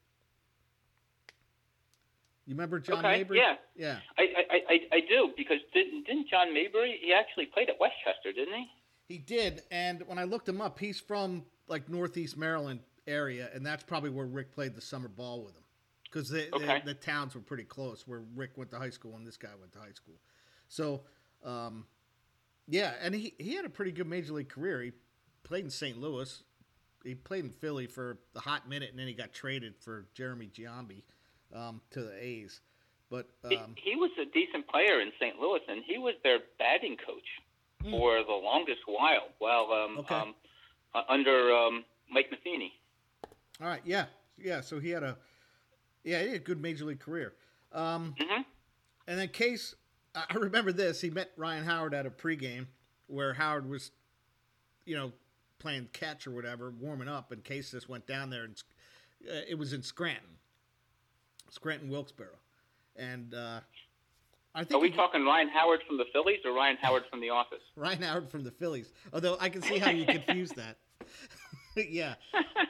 You 2.47 2.55
remember 2.55 2.81
John 2.81 3.05
okay, 3.05 3.18
Mabry? 3.18 3.39
Yeah, 3.39 3.57
yeah. 3.77 3.99
I, 4.18 4.23
I, 4.23 4.57
I, 4.68 4.79
I 4.97 5.01
do 5.01 5.33
because 5.37 5.59
didn't 5.75 6.07
didn't 6.07 6.29
John 6.29 6.55
Mabry? 6.55 6.99
He 7.03 7.12
actually 7.12 7.47
played 7.47 7.68
at 7.68 7.79
Westchester, 7.79 8.33
didn't 8.35 8.55
he? 8.55 8.66
He 9.07 9.18
did, 9.18 9.62
and 9.70 10.03
when 10.07 10.18
I 10.18 10.25
looked 10.25 10.49
him 10.49 10.61
up, 10.61 10.79
he's 10.79 10.99
from 10.99 11.45
like 11.68 11.89
Northeast 11.89 12.37
Maryland 12.37 12.81
area, 13.07 13.48
and 13.55 13.64
that's 13.64 13.82
probably 13.82 14.11
where 14.11 14.26
Rick 14.26 14.53
played 14.53 14.74
the 14.74 14.80
summer 14.80 15.09
ball 15.09 15.42
with 15.42 15.55
him, 15.55 15.62
because 16.05 16.32
okay. 16.32 16.82
the 16.84 16.94
towns 16.94 17.34
were 17.34 17.40
pretty 17.40 17.64
close 17.64 18.07
where 18.07 18.22
Rick 18.34 18.53
went 18.57 18.70
to 18.70 18.78
high 18.78 18.90
school 18.90 19.16
and 19.16 19.26
this 19.26 19.36
guy 19.36 19.50
went 19.59 19.72
to 19.72 19.78
high 19.78 19.92
school. 19.92 20.14
So, 20.68 21.03
um, 21.44 21.86
yeah, 22.68 22.94
and 23.03 23.14
he 23.14 23.34
he 23.38 23.55
had 23.55 23.64
a 23.64 23.70
pretty 23.70 23.92
good 23.92 24.07
major 24.07 24.32
league 24.32 24.48
career. 24.48 24.80
He 24.82 24.92
played 25.42 25.64
in 25.64 25.70
St. 25.70 25.98
Louis. 25.98 26.42
He 27.05 27.14
played 27.14 27.44
in 27.44 27.50
Philly 27.50 27.86
for 27.86 28.18
a 28.36 28.40
hot 28.40 28.68
minute, 28.68 28.90
and 28.90 28.98
then 28.98 29.09
he 29.09 29.14
got 29.14 29.32
traded 29.32 29.74
for 29.80 30.07
Jeremy 30.14 30.48
Giambi 30.53 31.03
um, 31.55 31.80
to 31.90 32.03
the 32.03 32.24
A's. 32.24 32.61
But 33.11 33.28
um, 33.44 33.74
he, 33.76 33.90
he, 33.90 33.96
was 33.96 34.11
a 34.18 34.24
decent 34.24 34.66
player 34.68 35.00
in 35.00 35.12
St. 35.20 35.38
Louis, 35.38 35.61
and 35.68 35.82
he 35.86 35.98
was 35.98 36.14
their 36.22 36.38
batting 36.59 36.96
coach 36.96 37.26
hmm. 37.82 37.90
for 37.90 38.24
the 38.24 38.32
longest 38.32 38.80
while. 38.86 39.28
While 39.38 39.70
um, 39.72 39.98
okay. 39.98 40.14
um, 40.14 40.34
under 41.09 41.53
um, 41.53 41.84
Mike 42.11 42.30
Matheny. 42.30 42.72
All 43.62 43.68
right, 43.68 43.82
yeah, 43.84 44.06
yeah. 44.36 44.60
So 44.60 44.80
he 44.80 44.90
had 44.90 45.02
a 45.04 45.16
yeah, 46.04 46.20
he 46.20 46.28
had 46.28 46.36
a 46.36 46.40
good 46.40 46.60
major 46.60 46.84
league 46.84 47.00
career. 47.00 47.34
Um, 47.72 48.14
mm-hmm. 48.20 48.42
And 49.06 49.18
then 49.18 49.28
Case, 49.28 49.74
I 50.14 50.34
remember 50.34 50.72
this. 50.72 51.00
He 51.00 51.10
met 51.10 51.30
Ryan 51.36 51.64
Howard 51.64 51.94
at 51.94 52.04
a 52.06 52.10
pregame 52.10 52.66
where 53.06 53.32
Howard 53.34 53.68
was, 53.68 53.92
you 54.84 54.96
know, 54.96 55.12
playing 55.58 55.88
catch 55.92 56.26
or 56.26 56.32
whatever, 56.32 56.72
warming 56.80 57.08
up, 57.08 57.30
and 57.30 57.44
Case 57.44 57.70
just 57.70 57.88
went 57.88 58.06
down 58.06 58.30
there 58.30 58.44
and 58.44 58.62
uh, 59.30 59.42
it 59.48 59.56
was 59.56 59.72
in 59.72 59.82
Scranton 59.82 60.38
Scranton 61.52 61.90
Wilkes-Barre, 61.90 62.38
and 62.96 63.34
uh, 63.34 63.60
I 64.54 64.64
think. 64.64 64.78
Are 64.78 64.80
we 64.80 64.90
he, 64.90 64.96
talking 64.96 65.24
Ryan 65.24 65.48
Howard 65.48 65.80
from 65.86 65.98
the 65.98 66.06
Phillies 66.12 66.40
or 66.44 66.52
Ryan 66.52 66.78
Howard 66.80 67.02
from 67.10 67.20
The 67.20 67.28
Office? 67.28 67.62
Ryan 67.76 68.02
Howard 68.02 68.30
from 68.30 68.42
the 68.42 68.50
Phillies. 68.50 68.90
Although 69.12 69.36
I 69.38 69.50
can 69.50 69.60
see 69.60 69.78
how 69.78 69.90
you 69.90 70.06
confuse 70.06 70.50
that. 70.52 70.78
yeah, 71.89 72.14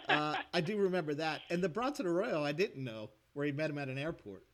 uh, 0.09 0.37
I 0.53 0.61
do 0.61 0.77
remember 0.77 1.15
that. 1.15 1.43
And 1.51 1.63
the 1.63 1.69
Bronson 1.69 2.07
Arroyo, 2.07 2.45
I 2.45 2.53
didn't 2.53 2.83
know 2.83 3.11
where 3.35 3.47
he 3.47 3.53
met 3.53 3.71
him 3.71 3.79
at 3.79 3.89
an 3.89 3.99
airport. 3.99 4.45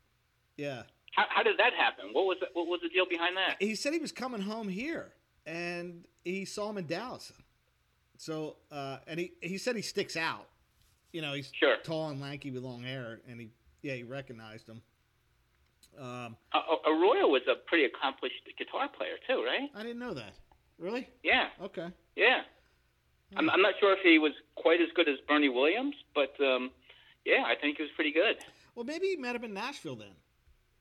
Yeah. 0.56 0.82
How, 1.14 1.24
how 1.28 1.42
did 1.42 1.58
that 1.58 1.72
happen? 1.74 2.06
What 2.12 2.26
was 2.26 2.36
the, 2.40 2.46
what 2.52 2.66
was 2.66 2.80
the 2.82 2.88
deal 2.88 3.06
behind 3.08 3.36
that? 3.36 3.56
He 3.60 3.74
said 3.74 3.92
he 3.92 3.98
was 3.98 4.12
coming 4.12 4.40
home 4.40 4.68
here, 4.68 5.12
and 5.46 6.04
he 6.24 6.44
saw 6.44 6.70
him 6.70 6.78
in 6.78 6.86
Dallas. 6.86 7.32
So, 8.18 8.56
uh, 8.70 8.98
and 9.06 9.18
he 9.18 9.32
he 9.40 9.58
said 9.58 9.76
he 9.76 9.82
sticks 9.82 10.16
out. 10.16 10.48
You 11.12 11.22
know, 11.22 11.32
he's 11.32 11.50
sure. 11.58 11.76
tall 11.84 12.08
and 12.08 12.20
lanky 12.20 12.50
with 12.50 12.62
long 12.62 12.82
hair, 12.82 13.20
and 13.28 13.40
he 13.40 13.50
yeah, 13.82 13.94
he 13.94 14.02
recognized 14.02 14.68
him. 14.68 14.82
Um, 15.98 16.36
uh, 16.52 16.60
Arroyo 16.86 17.26
was 17.28 17.42
a 17.50 17.56
pretty 17.66 17.84
accomplished 17.84 18.48
guitar 18.56 18.88
player 18.88 19.14
too, 19.26 19.44
right? 19.44 19.70
I 19.74 19.82
didn't 19.82 19.98
know 19.98 20.14
that. 20.14 20.34
Really? 20.78 21.08
Yeah. 21.24 21.48
Okay. 21.62 21.88
Yeah. 22.14 22.42
I'm, 23.36 23.50
I'm 23.50 23.62
not 23.62 23.74
sure 23.80 23.92
if 23.92 24.00
he 24.02 24.18
was 24.18 24.32
quite 24.54 24.80
as 24.80 24.88
good 24.94 25.08
as 25.08 25.16
Bernie 25.28 25.48
Williams, 25.48 25.94
but 26.14 26.34
um, 26.40 26.70
yeah, 27.24 27.44
I 27.44 27.54
think 27.54 27.76
he 27.76 27.82
was 27.82 27.92
pretty 27.94 28.12
good. 28.12 28.36
Well, 28.74 28.84
maybe 28.84 29.08
he 29.08 29.16
met 29.16 29.36
him 29.36 29.44
in 29.44 29.54
Nashville 29.54 29.96
then, 29.96 30.14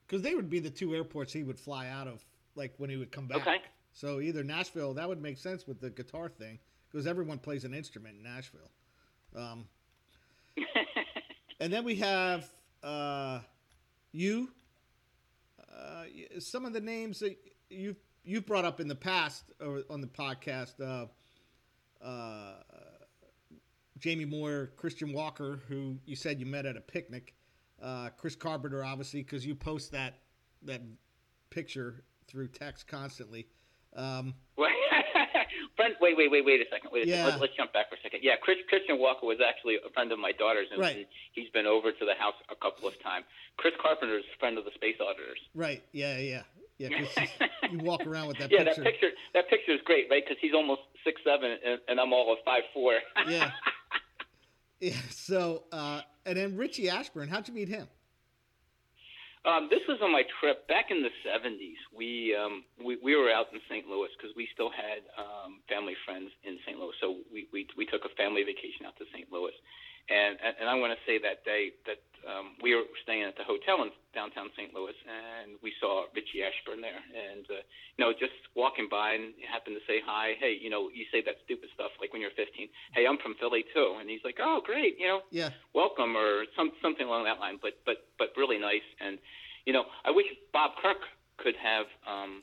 because 0.06 0.22
they 0.22 0.34
would 0.34 0.48
be 0.48 0.60
the 0.60 0.70
two 0.70 0.94
airports 0.94 1.32
he 1.32 1.42
would 1.42 1.58
fly 1.58 1.88
out 1.88 2.06
of, 2.06 2.24
like 2.54 2.74
when 2.78 2.90
he 2.90 2.96
would 2.96 3.12
come 3.12 3.26
back. 3.26 3.38
Okay. 3.38 3.58
So 3.92 4.20
either 4.20 4.44
Nashville, 4.44 4.94
that 4.94 5.08
would 5.08 5.20
make 5.20 5.38
sense 5.38 5.66
with 5.66 5.80
the 5.80 5.90
guitar 5.90 6.28
thing, 6.28 6.58
because 6.90 7.06
everyone 7.06 7.38
plays 7.38 7.64
an 7.64 7.74
instrument 7.74 8.16
in 8.16 8.22
Nashville. 8.22 8.70
Um, 9.36 9.64
and 11.60 11.72
then 11.72 11.84
we 11.84 11.96
have 11.96 12.48
uh, 12.82 13.40
you, 14.12 14.50
uh, 15.70 16.04
some 16.38 16.64
of 16.64 16.72
the 16.72 16.80
names 16.80 17.18
that 17.20 17.36
you've 17.68 17.96
you've 18.24 18.46
brought 18.46 18.64
up 18.64 18.78
in 18.78 18.88
the 18.88 18.94
past 18.94 19.44
or 19.60 19.82
on 19.90 20.00
the 20.00 20.06
podcast, 20.06 20.80
uh, 20.80 21.06
uh, 22.02 22.54
Jamie 23.98 24.24
Moyer, 24.24 24.72
Christian 24.76 25.12
Walker, 25.12 25.60
who 25.68 25.98
you 26.06 26.16
said 26.16 26.40
you 26.40 26.46
met 26.46 26.66
at 26.66 26.76
a 26.76 26.80
picnic, 26.80 27.34
uh, 27.82 28.10
Chris 28.16 28.36
Carpenter, 28.36 28.84
obviously, 28.84 29.22
because 29.22 29.44
you 29.44 29.54
post 29.54 29.92
that 29.92 30.14
that 30.62 30.82
picture 31.50 32.04
through 32.26 32.48
text 32.48 32.86
constantly. 32.86 33.46
Um, 33.96 34.34
friend, 35.78 35.94
wait, 36.00 36.16
wait, 36.16 36.30
wait, 36.30 36.44
wait 36.44 36.60
a 36.60 36.64
second. 36.70 36.90
Wait 36.92 37.06
a 37.06 37.08
yeah. 37.08 37.24
second. 37.24 37.30
Let's, 37.30 37.40
let's, 37.40 37.56
jump 37.56 37.72
back 37.72 37.88
for 37.88 37.96
a 37.96 38.02
second. 38.02 38.20
Yeah, 38.22 38.36
Chris, 38.42 38.58
Christian 38.68 38.98
Walker 38.98 39.26
was 39.26 39.38
actually 39.38 39.78
a 39.78 39.90
friend 39.94 40.12
of 40.12 40.18
my 40.18 40.32
daughter's, 40.32 40.66
and 40.70 40.80
right. 40.80 41.06
he's 41.32 41.48
been 41.50 41.66
over 41.66 41.92
to 41.92 42.04
the 42.04 42.14
house 42.18 42.34
a 42.50 42.56
couple 42.56 42.86
of 42.86 43.00
times. 43.02 43.24
Chris 43.56 43.74
Carpenter 43.80 44.18
is 44.18 44.26
a 44.26 44.38
friend 44.38 44.58
of 44.58 44.64
the 44.64 44.74
Space 44.74 44.96
Auditors. 45.00 45.38
Right. 45.54 45.82
Yeah, 45.92 46.18
yeah. 46.18 46.42
Yeah, 46.78 46.90
you 47.70 47.78
walk 47.78 48.06
around 48.06 48.28
with 48.28 48.38
that 48.38 48.50
picture. 48.50 48.64
yeah, 48.64 48.70
picture. 48.70 48.82
that 48.82 48.92
picture 48.92 49.10
that 49.34 49.50
picture 49.50 49.72
is 49.72 49.80
great, 49.84 50.06
right? 50.10 50.22
Because 50.24 50.38
he's 50.40 50.54
almost 50.54 50.82
six 51.04 51.20
seven, 51.24 51.58
and, 51.64 51.80
and 51.88 52.00
I'm 52.00 52.12
all 52.12 52.32
of 52.32 52.38
five 52.44 52.62
four. 52.72 52.94
yeah, 53.26 53.50
yeah. 54.80 54.94
So, 55.10 55.64
uh, 55.72 56.02
and 56.24 56.38
then 56.38 56.56
Richie 56.56 56.88
Ashburn, 56.88 57.28
how'd 57.28 57.48
you 57.48 57.54
meet 57.54 57.68
him? 57.68 57.88
Um, 59.44 59.66
this 59.70 59.80
was 59.88 59.98
on 60.02 60.12
my 60.12 60.22
trip 60.38 60.68
back 60.68 60.90
in 60.90 61.02
the 61.02 61.10
'70s. 61.26 61.78
We 61.90 62.36
um, 62.38 62.62
we, 62.78 62.98
we 63.02 63.16
were 63.16 63.30
out 63.30 63.46
in 63.52 63.58
St. 63.70 63.86
Louis 63.86 64.10
because 64.14 64.34
we 64.36 64.46
still 64.54 64.70
had 64.70 65.02
um, 65.18 65.64
family 65.68 65.94
friends 66.06 66.30
in 66.44 66.58
St. 66.66 66.78
Louis. 66.78 66.94
So 67.00 67.22
we, 67.32 67.48
we 67.52 67.66
we 67.76 67.86
took 67.86 68.04
a 68.04 68.12
family 68.14 68.42
vacation 68.42 68.86
out 68.86 68.94
to 68.98 69.04
St. 69.10 69.26
Louis, 69.32 69.54
and 70.08 70.38
and, 70.42 70.54
and 70.60 70.66
I 70.68 70.74
want 70.74 70.92
to 70.92 71.00
say 71.06 71.18
that 71.20 71.44
day 71.44 71.72
that 71.86 72.00
um, 72.26 72.58
we 72.60 72.74
were 72.74 72.84
staying 73.02 73.22
at 73.22 73.36
the 73.38 73.46
hotel 73.46 73.80
in 73.86 73.94
downtown 74.12 74.50
St. 74.58 74.74
Louis, 74.74 74.96
and 75.06 75.54
we 75.62 75.72
saw 75.80 76.10
Richie 76.12 76.42
Ashburn 76.42 76.82
there, 76.82 76.98
and 76.98 77.46
uh, 77.46 77.62
you 77.96 78.00
know 78.04 78.12
just 78.12 78.34
walking 78.56 78.88
by 78.90 79.14
and 79.14 79.32
happened 79.46 79.78
to 79.78 79.84
say 79.86 80.02
hi. 80.02 80.34
Hey, 80.40 80.58
you 80.58 80.68
know 80.68 80.90
you 80.90 81.06
say 81.12 81.22
that 81.22 81.38
stupid 81.44 81.70
stuff 81.74 81.94
like 82.00 82.12
when 82.12 82.20
you're 82.20 82.34
15. 82.34 82.68
Hey, 82.92 83.06
I'm 83.06 83.18
from 83.22 83.38
Philly 83.38 83.64
too, 83.72 83.96
and 84.00 84.10
he's 84.10 84.24
like, 84.24 84.42
oh 84.42 84.60
great, 84.64 84.98
you 84.98 85.06
know, 85.06 85.20
yeah, 85.30 85.50
welcome 85.74 86.16
or 86.16 86.44
some 86.56 86.72
something 86.82 87.06
along 87.06 87.24
that 87.24 87.38
line. 87.38 87.58
But 87.60 87.78
but 87.86 88.08
but 88.18 88.34
really 88.36 88.58
nice, 88.58 88.86
and 89.00 89.18
you 89.64 89.72
know 89.72 89.86
I 90.04 90.10
wish 90.10 90.26
Bob 90.52 90.76
Kirk 90.82 91.04
could 91.38 91.56
have 91.56 91.86
um, 92.04 92.42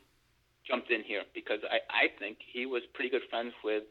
jumped 0.63 0.89
in 0.89 1.03
here 1.03 1.23
because 1.33 1.59
I 1.67 1.83
I 1.89 2.05
think 2.17 2.39
he 2.41 2.65
was 2.65 2.81
pretty 2.93 3.09
good 3.09 3.27
friends 3.29 3.53
with 3.63 3.83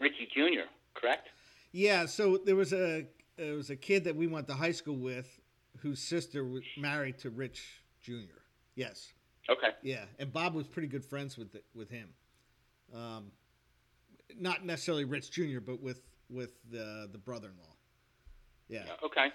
Richie 0.00 0.28
Jr. 0.34 0.66
Correct? 0.94 1.28
Yeah. 1.72 2.06
So 2.06 2.38
there 2.38 2.56
was 2.56 2.72
a 2.72 3.06
there 3.36 3.54
was 3.54 3.70
a 3.70 3.76
kid 3.76 4.04
that 4.04 4.16
we 4.16 4.26
went 4.26 4.48
to 4.48 4.54
high 4.54 4.72
school 4.72 4.96
with 4.96 5.40
whose 5.78 6.00
sister 6.00 6.44
was 6.44 6.62
married 6.76 7.18
to 7.18 7.30
Rich 7.30 7.82
Jr. 8.02 8.40
Yes. 8.74 9.12
Okay. 9.48 9.68
Yeah, 9.82 10.04
and 10.18 10.32
Bob 10.32 10.54
was 10.54 10.66
pretty 10.66 10.88
good 10.88 11.04
friends 11.04 11.36
with 11.36 11.52
the, 11.52 11.62
with 11.74 11.90
him. 11.90 12.10
Um, 12.94 13.32
not 14.38 14.64
necessarily 14.64 15.04
Rich 15.04 15.32
Jr., 15.32 15.60
but 15.60 15.82
with 15.82 16.00
with 16.28 16.52
the 16.70 17.08
the 17.10 17.18
brother-in-law. 17.18 17.74
Yeah. 18.68 18.84
Okay. 19.04 19.28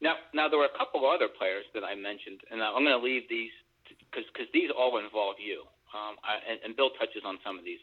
Now, 0.00 0.14
now 0.34 0.48
there 0.48 0.58
were 0.58 0.66
a 0.66 0.78
couple 0.78 1.06
other 1.08 1.28
players 1.28 1.64
that 1.74 1.84
I 1.84 1.94
mentioned, 1.94 2.40
and 2.50 2.62
I'm 2.62 2.84
going 2.84 2.98
to 2.98 3.04
leave 3.04 3.28
these 3.28 3.50
because 3.88 4.24
because 4.32 4.46
these 4.52 4.70
all 4.70 4.98
involve 4.98 5.36
you. 5.38 5.62
Um, 5.94 6.16
I, 6.24 6.38
and, 6.48 6.58
and 6.64 6.76
Bill 6.76 6.90
touches 6.98 7.22
on 7.26 7.38
some 7.44 7.58
of 7.58 7.64
these. 7.64 7.78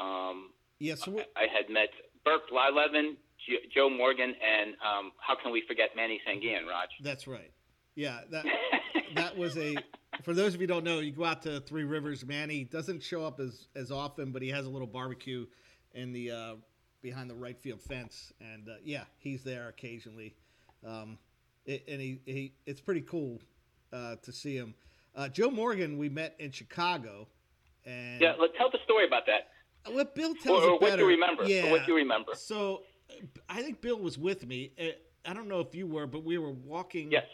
Um, 0.00 0.50
yes. 0.78 0.98
Yeah, 1.00 1.04
so 1.04 1.20
I, 1.36 1.44
I, 1.44 1.46
had 1.46 1.70
met 1.70 1.88
Bert 2.24 2.42
Blyleven, 2.50 3.16
Joe 3.74 3.90
Morgan, 3.90 4.34
and 4.42 4.74
um, 4.74 5.12
how 5.18 5.36
can 5.40 5.52
we 5.52 5.62
forget 5.66 5.90
Manny 5.94 6.20
Sanguillen, 6.26 6.66
Raj? 6.68 6.88
That's 7.02 7.26
right. 7.26 7.52
Yeah, 7.94 8.20
that 8.30 8.46
that 9.14 9.36
was 9.36 9.56
a. 9.56 9.76
For 10.22 10.32
those 10.32 10.54
of 10.54 10.60
you 10.60 10.66
who 10.66 10.74
don't 10.74 10.84
know, 10.84 11.00
you 11.00 11.12
go 11.12 11.24
out 11.24 11.42
to 11.42 11.60
Three 11.60 11.84
Rivers. 11.84 12.24
Manny 12.24 12.64
doesn't 12.64 13.02
show 13.02 13.24
up 13.24 13.40
as 13.40 13.68
as 13.76 13.90
often, 13.90 14.32
but 14.32 14.42
he 14.42 14.48
has 14.48 14.66
a 14.66 14.70
little 14.70 14.86
barbecue 14.86 15.46
in 15.92 16.12
the 16.12 16.30
uh, 16.30 16.54
behind 17.02 17.28
the 17.28 17.34
right 17.34 17.60
field 17.60 17.82
fence, 17.82 18.32
and 18.40 18.68
uh, 18.68 18.72
yeah, 18.82 19.04
he's 19.18 19.44
there 19.44 19.68
occasionally. 19.68 20.34
Um, 20.84 21.18
it, 21.66 21.84
and 21.86 22.00
he, 22.00 22.20
he 22.24 22.54
it's 22.66 22.80
pretty 22.80 23.02
cool 23.02 23.40
uh, 23.92 24.16
to 24.22 24.32
see 24.32 24.56
him. 24.56 24.74
Uh, 25.14 25.28
Joe 25.28 25.50
Morgan, 25.50 25.98
we 25.98 26.08
met 26.08 26.34
in 26.38 26.50
Chicago, 26.50 27.28
and 27.84 28.20
yeah, 28.20 28.32
let's 28.40 28.54
tell 28.58 28.70
the 28.70 28.78
story 28.84 29.06
about 29.06 29.26
that. 29.26 29.50
What 29.86 30.14
Bill 30.14 30.34
tells 30.34 30.62
or, 30.62 30.70
or 30.70 30.78
what 30.78 30.98
you 30.98 31.06
remember. 31.06 31.44
Yeah. 31.44 31.70
What 31.70 31.86
you 31.86 31.96
remember. 31.96 32.32
So, 32.34 32.82
I 33.48 33.62
think 33.62 33.80
Bill 33.80 33.98
was 33.98 34.16
with 34.18 34.46
me. 34.46 34.72
Uh, 34.80 34.84
I 35.26 35.34
don't 35.34 35.48
know 35.48 35.60
if 35.60 35.74
you 35.74 35.86
were, 35.86 36.06
but 36.06 36.24
we 36.24 36.38
were 36.38 36.52
walking. 36.52 37.10
Yes. 37.10 37.26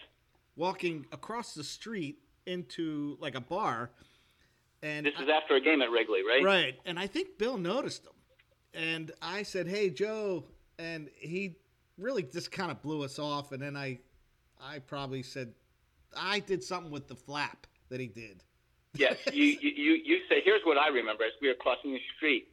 Walking 0.57 1.07
across 1.13 1.55
the 1.55 1.65
street 1.65 2.19
into 2.45 3.17
like 3.21 3.35
a 3.35 3.41
bar, 3.41 3.91
and 4.83 5.07
This 5.07 5.15
is 5.15 5.29
after 5.29 5.55
a 5.55 5.61
game 5.61 5.81
at 5.81 5.91
Wrigley, 5.91 6.21
right? 6.27 6.43
Right. 6.43 6.79
And 6.85 6.99
I 6.99 7.07
think 7.07 7.39
Bill 7.39 7.57
noticed 7.57 8.05
him. 8.05 8.13
And 8.75 9.13
I 9.23 9.43
said, 9.43 9.67
"Hey, 9.69 9.91
Joe." 9.91 10.45
And 10.79 11.09
he 11.17 11.57
really 12.01 12.23
just 12.23 12.51
kind 12.51 12.71
of 12.71 12.81
blew 12.83 13.03
us 13.05 13.19
off 13.19 13.53
and 13.53 13.63
then 13.63 13.77
I 13.77 13.99
I 14.61 14.79
probably 14.79 15.23
said 15.23 15.53
I 16.17 16.41
did 16.41 16.63
something 16.65 16.91
with 16.91 17.09
the 17.09 17.15
flap 17.15 17.67
that 17.89 18.01
he 18.01 18.07
did. 18.07 18.43
Yes, 18.95 19.17
you, 19.33 19.45
you 19.45 19.93
you 20.05 20.21
said. 20.29 20.39
Here's 20.45 20.63
what 20.65 20.77
I 20.77 20.89
remember: 20.89 21.25
as 21.25 21.33
we 21.41 21.49
were 21.49 21.55
crossing 21.55 21.93
the 21.93 22.01
street, 22.17 22.49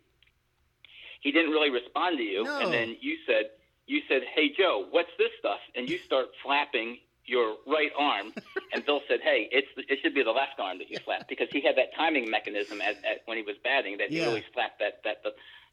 he 1.21 1.31
didn't 1.31 1.51
really 1.51 1.69
respond 1.71 2.17
to 2.17 2.23
you, 2.23 2.43
No. 2.43 2.59
and 2.59 2.71
then 2.71 2.95
you 3.01 3.17
said, 3.25 3.49
"You 3.87 4.01
said, 4.07 4.21
hey 4.35 4.49
Joe, 4.55 4.85
what's 4.91 5.09
this 5.17 5.31
stuff?" 5.39 5.59
And 5.75 5.89
you 5.89 5.97
start 6.05 6.27
flapping 6.43 6.99
your 7.25 7.55
right 7.65 7.91
arm, 7.97 8.33
and 8.73 8.85
Bill 8.85 9.01
said, 9.07 9.19
"Hey, 9.21 9.49
it's 9.51 9.67
it 9.89 9.99
should 10.03 10.13
be 10.13 10.23
the 10.23 10.31
left 10.31 10.59
arm 10.59 10.77
that 10.77 10.89
you 10.89 10.99
flap 10.99 11.27
because 11.27 11.47
he 11.51 11.61
had 11.61 11.75
that 11.77 11.93
timing 11.95 12.29
mechanism 12.29 12.81
at, 12.81 12.97
at 13.03 13.21
when 13.25 13.37
he 13.37 13.43
was 13.43 13.55
batting 13.63 13.97
that 13.97 14.09
he 14.09 14.23
always 14.23 14.43
flapped 14.53 14.79
that 14.79 15.01
that 15.03 15.23
the, 15.23 15.31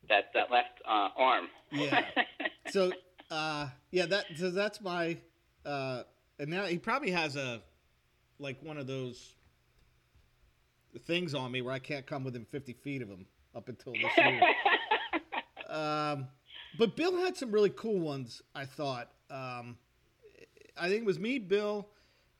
that 0.08 0.32
that 0.34 0.50
left 0.50 0.80
uh, 0.86 1.08
arm." 1.16 1.48
Yeah. 1.72 2.04
So 2.70 2.90
uh 3.30 3.68
yeah, 3.90 4.06
that 4.06 4.24
so 4.36 4.50
that's 4.50 4.80
my 4.80 5.18
uh 5.66 6.02
and 6.38 6.48
now 6.48 6.64
he 6.64 6.78
probably 6.78 7.10
has 7.10 7.36
a 7.36 7.60
like 8.38 8.60
one 8.62 8.78
of 8.78 8.86
those 8.86 9.33
things 11.00 11.34
on 11.34 11.52
me 11.52 11.62
where 11.62 11.72
I 11.72 11.78
can't 11.78 12.06
come 12.06 12.24
within 12.24 12.44
50 12.44 12.72
feet 12.74 13.02
of 13.02 13.08
him 13.08 13.26
up 13.54 13.68
until 13.68 13.92
this 13.92 14.16
year. 14.16 14.40
Um, 15.66 16.28
but 16.78 16.94
Bill 16.94 17.16
had 17.16 17.36
some 17.36 17.50
really 17.50 17.70
cool 17.70 17.98
ones. 17.98 18.42
I 18.54 18.64
thought. 18.64 19.10
Um, 19.28 19.76
I 20.76 20.88
think 20.88 21.00
it 21.00 21.06
was 21.06 21.18
me, 21.18 21.38
Bill, 21.38 21.88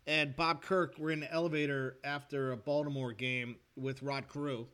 and 0.07 0.37
Bob 0.37 0.63
Kirk 0.63 0.99
were 0.99 1.11
in 1.11 1.21
the 1.21 1.33
elevator 1.33 1.99
after 2.05 2.53
a 2.53 2.57
Baltimore 2.57 3.13
game 3.13 3.57
with 3.77 4.03
Rod 4.03 4.29
Carew, 4.29 4.67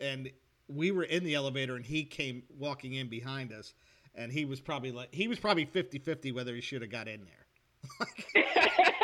and 0.00 0.30
we 0.68 0.90
were 0.90 1.04
in 1.04 1.24
the 1.24 1.34
elevator, 1.34 1.76
and 1.76 1.84
he 1.84 2.04
came 2.04 2.42
walking 2.58 2.94
in 2.94 3.08
behind 3.08 3.52
us, 3.52 3.74
and 4.14 4.32
he 4.32 4.44
was 4.44 4.60
probably 4.60 4.92
like 4.92 5.14
he 5.14 5.28
was 5.28 5.38
probably 5.38 5.66
50-50 5.66 6.34
whether 6.34 6.54
he 6.54 6.60
should 6.60 6.82
have 6.82 6.90
got 6.90 7.08
in 7.08 7.24
there. 7.24 8.44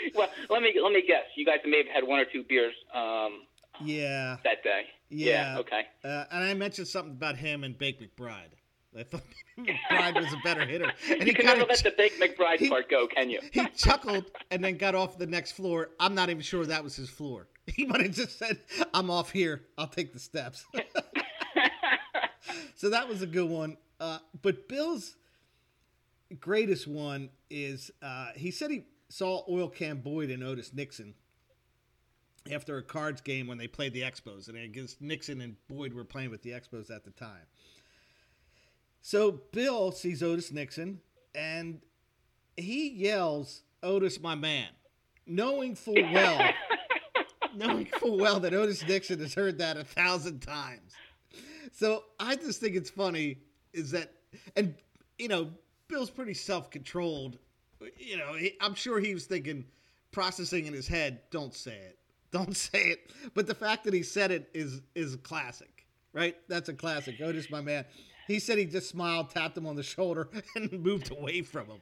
well, 0.14 0.28
let 0.50 0.62
me 0.62 0.74
let 0.82 0.92
me 0.92 1.02
guess. 1.06 1.24
You 1.36 1.44
guys 1.44 1.58
may 1.64 1.78
have 1.78 1.86
had 1.86 2.04
one 2.04 2.20
or 2.20 2.24
two 2.24 2.44
beers 2.48 2.74
um, 2.94 3.42
yeah, 3.84 4.36
that 4.44 4.62
day. 4.62 4.82
Yeah. 5.10 5.56
okay. 5.60 5.82
uh, 6.04 6.24
and 6.30 6.44
I 6.44 6.54
mentioned 6.54 6.88
something 6.88 7.12
about 7.12 7.36
him 7.36 7.64
and 7.64 7.76
Bake 7.76 8.00
McBride. 8.00 8.52
I 8.98 9.02
thought 9.04 9.22
McBride 9.58 10.14
was 10.16 10.32
a 10.32 10.38
better 10.42 10.64
hitter, 10.66 10.90
and 11.10 11.26
you 11.26 11.34
can 11.34 11.46
kinda 11.46 11.58
never 11.58 11.68
let 11.68 11.82
the 11.82 11.92
Bake 11.96 12.18
McBride 12.20 12.58
he- 12.58 12.68
part 12.68 12.90
go, 12.90 13.06
can 13.06 13.30
you? 13.30 13.40
he 13.52 13.66
chuckled 13.76 14.30
and 14.50 14.62
then 14.64 14.76
got 14.76 14.94
off 14.94 15.18
the 15.18 15.26
next 15.26 15.52
floor. 15.52 15.90
I'm 16.00 16.14
not 16.14 16.30
even 16.30 16.42
sure 16.42 16.64
that 16.66 16.82
was 16.82 16.96
his 16.96 17.08
floor. 17.08 17.48
He 17.66 17.84
might 17.84 18.00
have 18.00 18.12
just 18.12 18.38
said, 18.38 18.58
"I'm 18.94 19.10
off 19.10 19.30
here. 19.30 19.60
I'll 19.76 19.88
take 19.88 20.14
the 20.14 20.18
steps." 20.18 20.64
so 22.76 22.88
that 22.88 23.08
was 23.08 23.20
a 23.20 23.26
good 23.26 23.48
one. 23.48 23.76
Uh, 24.00 24.18
but 24.40 24.68
Bill's 24.68 25.16
greatest 26.40 26.86
one 26.86 27.30
is 27.50 27.90
uh, 28.02 28.28
he 28.36 28.50
said 28.50 28.70
he 28.70 28.84
saw 29.08 29.42
Oil 29.48 29.68
Can 29.68 29.98
Boyd 29.98 30.30
and 30.30 30.42
Otis 30.42 30.72
Nixon 30.72 31.14
after 32.52 32.78
a 32.78 32.82
Cards 32.82 33.20
game 33.20 33.46
when 33.46 33.58
they 33.58 33.66
played 33.66 33.92
the 33.92 34.02
Expos, 34.02 34.48
and 34.48 34.56
I 34.56 34.66
guess 34.66 34.96
Nixon 35.00 35.40
and 35.40 35.56
Boyd 35.68 35.92
were 35.92 36.04
playing 36.04 36.30
with 36.30 36.42
the 36.42 36.50
Expos 36.50 36.90
at 36.90 37.04
the 37.04 37.10
time. 37.10 37.46
So 39.00 39.40
Bill 39.52 39.92
sees 39.92 40.22
Otis 40.22 40.52
Nixon 40.52 41.00
and 41.34 41.80
he 42.56 42.90
yells, 42.90 43.62
Otis, 43.82 44.20
my 44.20 44.34
man, 44.34 44.68
knowing 45.26 45.74
full 45.74 45.94
well, 45.94 46.50
knowing 47.54 47.86
full 47.86 48.18
well 48.18 48.40
that 48.40 48.52
Otis 48.52 48.86
Nixon 48.86 49.20
has 49.20 49.34
heard 49.34 49.58
that 49.58 49.76
a 49.76 49.84
thousand 49.84 50.40
times. 50.40 50.92
So 51.72 52.04
I 52.18 52.34
just 52.36 52.60
think 52.60 52.74
it's 52.74 52.90
funny 52.90 53.38
is 53.72 53.90
that, 53.92 54.12
and 54.56 54.74
you 55.18 55.28
know, 55.28 55.50
Bill's 55.86 56.10
pretty 56.10 56.34
self-controlled. 56.34 57.38
You 57.98 58.18
know, 58.18 58.36
I'm 58.60 58.74
sure 58.74 58.98
he 58.98 59.14
was 59.14 59.26
thinking, 59.26 59.64
processing 60.12 60.66
in 60.66 60.72
his 60.72 60.88
head, 60.88 61.20
don't 61.30 61.54
say 61.54 61.76
it, 61.76 61.98
don't 62.32 62.56
say 62.56 62.78
it. 62.78 63.10
But 63.34 63.46
the 63.46 63.54
fact 63.54 63.84
that 63.84 63.94
he 63.94 64.02
said 64.02 64.30
it 64.30 64.50
is 64.54 64.82
is 64.94 65.16
classic, 65.16 65.86
right? 66.12 66.36
That's 66.48 66.68
a 66.68 66.74
classic. 66.74 67.20
Otis, 67.20 67.50
my 67.50 67.60
man. 67.60 67.84
He 68.26 68.38
said 68.38 68.58
he 68.58 68.66
just 68.66 68.90
smiled, 68.90 69.30
tapped 69.30 69.56
him 69.56 69.66
on 69.66 69.76
the 69.76 69.82
shoulder, 69.82 70.28
and 70.56 70.70
moved 70.72 71.10
away 71.10 71.42
from 71.42 71.66
him. 71.66 71.80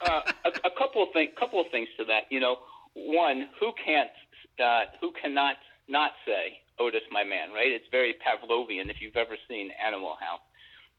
uh, 0.00 0.20
a, 0.44 0.48
a 0.48 0.70
couple 0.76 1.02
of 1.02 1.10
things. 1.12 1.30
Couple 1.38 1.60
of 1.60 1.66
things 1.70 1.88
to 1.98 2.04
that. 2.06 2.24
You 2.30 2.40
know, 2.40 2.56
one, 2.94 3.48
who 3.60 3.72
can't, 3.84 4.10
uh, 4.58 4.90
who 5.00 5.12
cannot 5.20 5.56
not 5.88 6.12
say 6.26 6.58
Otis, 6.78 7.02
my 7.10 7.24
man, 7.24 7.52
right? 7.52 7.70
It's 7.70 7.86
very 7.90 8.14
Pavlovian 8.14 8.90
if 8.90 9.00
you've 9.00 9.16
ever 9.16 9.36
seen 9.48 9.70
Animal 9.84 10.16
House. 10.20 10.40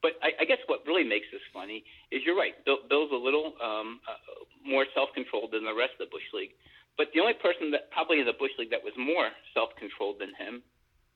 But 0.02 0.14
I, 0.22 0.30
I 0.42 0.46
guess 0.46 0.62
what 0.68 0.86
really 0.86 1.04
makes 1.04 1.26
this 1.32 1.42
funny 1.54 1.84
is 2.12 2.22
you're 2.26 2.38
right. 2.38 2.54
Bill, 2.66 2.78
Bill's 2.88 3.12
a 3.12 3.18
little 3.18 3.54
um, 3.64 4.00
uh, 4.08 4.14
more 4.66 4.86
self-controlled 4.94 5.52
than 5.52 5.66
the 5.66 5.74
rest 5.74 5.98
of 6.00 6.08
the 6.08 6.12
Bush 6.14 6.28
League. 6.34 6.52
But 6.98 7.08
the 7.14 7.20
only 7.22 7.34
person 7.34 7.72
that 7.72 7.90
probably 7.92 8.20
in 8.20 8.26
the 8.26 8.38
Bush 8.38 8.52
League 8.58 8.70
that 8.72 8.84
was 8.84 8.94
more 8.98 9.30
self-controlled 9.54 10.18
than 10.20 10.34
him 10.38 10.62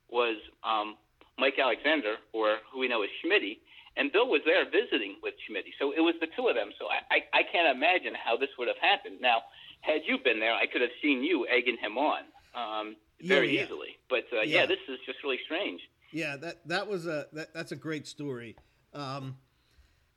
was 0.10 0.38
um, 0.64 0.98
Mike 1.38 1.58
Alexander, 1.62 2.18
or 2.34 2.58
who 2.74 2.80
we 2.80 2.88
know 2.88 3.02
as 3.04 3.10
Schmitty. 3.22 3.60
And 3.98 4.12
Bill 4.12 4.28
was 4.28 4.42
there 4.46 4.64
visiting 4.66 5.18
with 5.22 5.34
Schmitty. 5.46 5.74
So 5.80 5.92
it 5.92 6.00
was 6.02 6.16
the 6.22 6.28
two 6.36 6.48
of 6.48 6.56
them. 6.56 6.72
So 6.80 6.86
I, 6.88 7.22
I, 7.34 7.40
I 7.40 7.44
can't 7.52 7.70
imagine 7.76 8.14
how 8.16 8.38
this 8.38 8.50
would 8.58 8.68
have 8.68 8.78
happened. 8.82 9.20
Now, 9.22 9.42
had 9.82 10.02
you 10.08 10.18
been 10.24 10.40
there, 10.40 10.54
I 10.54 10.66
could 10.66 10.82
have 10.82 10.96
seen 11.02 11.24
you 11.24 11.46
egging 11.48 11.78
him 11.78 11.98
on 11.98 12.22
um, 12.56 12.96
very 13.22 13.48
Yeah, 13.54 13.60
yeah. 13.62 13.66
easily. 13.66 13.98
But 14.10 14.26
uh, 14.32 14.42
Yeah. 14.42 14.62
yeah, 14.62 14.66
this 14.66 14.80
is 14.88 14.98
just 15.06 15.20
really 15.24 15.40
strange. 15.46 15.82
Yeah, 16.14 16.36
that 16.38 16.68
that 16.68 16.88
was 16.88 17.08
a 17.08 17.28
that, 17.34 17.54
that's 17.54 17.72
a 17.72 17.76
great 17.76 18.06
story. 18.06 18.56
Um, 18.94 19.38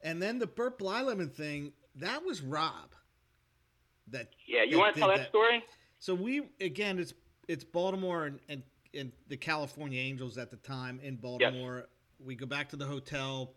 and 0.02 0.20
then 0.20 0.38
the 0.38 0.46
Bert 0.46 0.78
Blyleven 0.78 1.32
thing, 1.32 1.72
that 1.96 2.24
was 2.24 2.42
Rob. 2.42 2.92
That 4.08 4.28
Yeah, 4.46 4.64
you 4.64 4.72
that 4.72 4.78
want 4.78 4.94
to 4.94 5.00
tell 5.00 5.08
that, 5.08 5.28
story? 5.28 5.64
So 5.98 6.14
we 6.14 6.42
again, 6.60 6.98
it's 6.98 7.14
it's 7.48 7.64
Baltimore 7.64 8.26
and, 8.26 8.38
and 8.48 8.62
and 8.92 9.12
the 9.28 9.36
California 9.36 10.00
Angels 10.00 10.38
at 10.38 10.50
the 10.50 10.56
time 10.56 11.00
in 11.02 11.16
Baltimore. 11.16 11.86
We 12.18 12.34
go 12.34 12.46
back 12.46 12.68
to 12.70 12.76
the 12.76 12.84
hotel, 12.84 13.54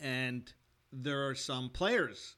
and 0.00 0.52
there 0.92 1.28
are 1.28 1.34
some 1.34 1.70
players, 1.70 2.36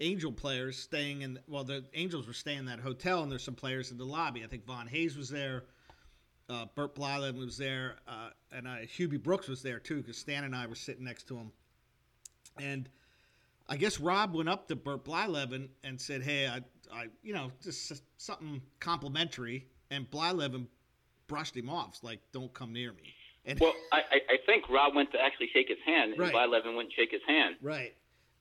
Angel 0.00 0.30
players, 0.32 0.78
staying 0.78 1.22
in. 1.22 1.38
Well, 1.48 1.64
the 1.64 1.84
Angels 1.94 2.26
were 2.26 2.34
staying 2.34 2.58
in 2.60 2.66
that 2.66 2.80
hotel, 2.80 3.22
and 3.22 3.32
there's 3.32 3.42
some 3.42 3.54
players 3.54 3.90
in 3.90 3.96
the 3.96 4.04
lobby. 4.04 4.44
I 4.44 4.46
think 4.46 4.66
Von 4.66 4.86
Hayes 4.86 5.16
was 5.16 5.30
there. 5.30 5.64
Uh, 6.48 6.66
Bert 6.74 6.94
Blyleven 6.94 7.38
was 7.38 7.56
there, 7.56 7.96
uh, 8.06 8.28
and 8.52 8.68
uh, 8.68 8.76
Hubie 8.82 9.22
Brooks 9.22 9.48
was 9.48 9.62
there 9.62 9.78
too, 9.78 9.96
because 9.96 10.18
Stan 10.18 10.44
and 10.44 10.54
I 10.54 10.66
were 10.66 10.74
sitting 10.74 11.04
next 11.04 11.26
to 11.28 11.36
him. 11.36 11.50
And 12.60 12.88
I 13.68 13.76
guess 13.76 13.98
Rob 13.98 14.34
went 14.34 14.48
up 14.48 14.68
to 14.68 14.76
Bert 14.76 15.04
Blyleven 15.04 15.68
and 15.84 15.98
said, 15.98 16.22
"Hey, 16.22 16.46
I, 16.46 16.60
I, 16.92 17.06
you 17.22 17.32
know, 17.32 17.50
just 17.62 18.02
something 18.18 18.60
complimentary." 18.78 19.66
And 19.90 20.10
Blyleven 20.10 20.66
brushed 21.28 21.56
him 21.56 21.70
off, 21.70 22.00
like, 22.02 22.20
"Don't 22.32 22.52
come 22.52 22.72
near 22.72 22.92
me." 22.92 23.14
And 23.46 23.58
Well, 23.60 23.74
I, 23.92 24.00
I, 24.10 24.36
think 24.46 24.68
Rob 24.70 24.94
went 24.94 25.12
to 25.12 25.20
actually 25.20 25.48
shake 25.52 25.68
his 25.68 25.78
hand, 25.84 26.12
and 26.12 26.20
Right. 26.20 26.32
Blyleven 26.32 26.76
wouldn't 26.76 26.94
shake 26.94 27.10
his 27.10 27.20
hand. 27.26 27.56
right, 27.62 27.94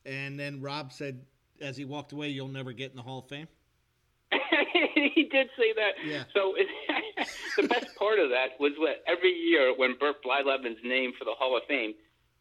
and 0.05 0.39
then 0.39 0.61
Rob 0.61 0.93
said, 0.93 1.25
as 1.61 1.77
he 1.77 1.85
walked 1.85 2.11
away, 2.11 2.29
"You'll 2.29 2.47
never 2.49 2.73
get 2.73 2.91
in 2.91 2.97
the 2.97 3.01
Hall 3.03 3.19
of 3.19 3.29
Fame." 3.29 3.47
he 5.15 5.29
did 5.31 5.47
say 5.57 5.73
that. 5.73 5.91
Yeah. 6.05 6.23
So 6.33 6.55
it, 6.55 6.67
the 7.57 7.67
best 7.67 7.87
part 7.95 8.19
of 8.19 8.29
that 8.29 8.59
was 8.59 8.73
what 8.77 9.03
every 9.07 9.31
year 9.31 9.73
when 9.75 9.95
Bert 9.99 10.23
Blyleven's 10.23 10.79
name 10.83 11.11
for 11.17 11.25
the 11.25 11.31
Hall 11.37 11.55
of 11.57 11.63
Fame 11.67 11.93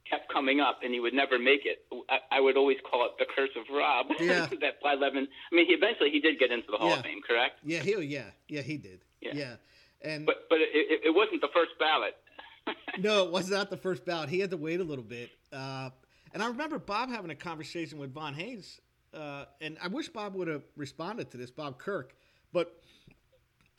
kept 0.08 0.32
coming 0.32 0.60
up 0.60 0.80
and 0.82 0.92
he 0.92 1.00
would 1.00 1.14
never 1.14 1.38
make 1.38 1.60
it, 1.64 1.84
I, 2.08 2.38
I 2.38 2.40
would 2.40 2.56
always 2.56 2.78
call 2.88 3.06
it 3.06 3.12
the 3.18 3.26
curse 3.36 3.50
of 3.56 3.64
Rob. 3.74 4.06
Yeah. 4.20 4.46
that 4.60 4.82
Blyleven. 4.82 5.26
I 5.28 5.54
mean, 5.54 5.66
he 5.66 5.72
eventually 5.74 6.10
he 6.10 6.20
did 6.20 6.38
get 6.38 6.50
into 6.50 6.66
the 6.70 6.78
Hall 6.78 6.90
Yeah. 6.90 6.98
of 6.98 7.04
Fame, 7.04 7.20
correct? 7.26 7.60
Yeah, 7.64 7.80
he, 7.80 7.96
yeah, 8.02 8.24
yeah, 8.48 8.62
he 8.62 8.76
did. 8.78 9.00
Yeah, 9.20 9.32
Yeah. 9.34 9.54
and 10.02 10.26
But 10.26 10.48
but 10.48 10.58
it, 10.58 10.70
it, 10.72 11.00
it 11.06 11.14
wasn't 11.14 11.40
the 11.40 11.50
first 11.54 11.72
ballot. 11.78 12.16
no, 12.98 13.24
it 13.26 13.32
was 13.32 13.50
not 13.50 13.70
the 13.70 13.76
first 13.76 14.04
ballot. 14.04 14.28
He 14.28 14.38
had 14.40 14.50
to 14.50 14.56
wait 14.56 14.80
a 14.80 14.84
little 14.84 15.04
bit. 15.04 15.30
Uh, 15.52 15.90
and 16.32 16.42
I 16.42 16.48
remember 16.48 16.78
Bob 16.78 17.10
having 17.10 17.30
a 17.30 17.34
conversation 17.34 17.98
with 17.98 18.12
Von 18.12 18.34
Hayes 18.34 18.80
uh, 19.14 19.44
and 19.60 19.76
I 19.82 19.88
wish 19.88 20.08
Bob 20.08 20.34
would 20.34 20.48
have 20.48 20.62
responded 20.76 21.30
to 21.32 21.36
this, 21.36 21.50
Bob 21.50 21.78
Kirk, 21.78 22.14
but 22.52 22.81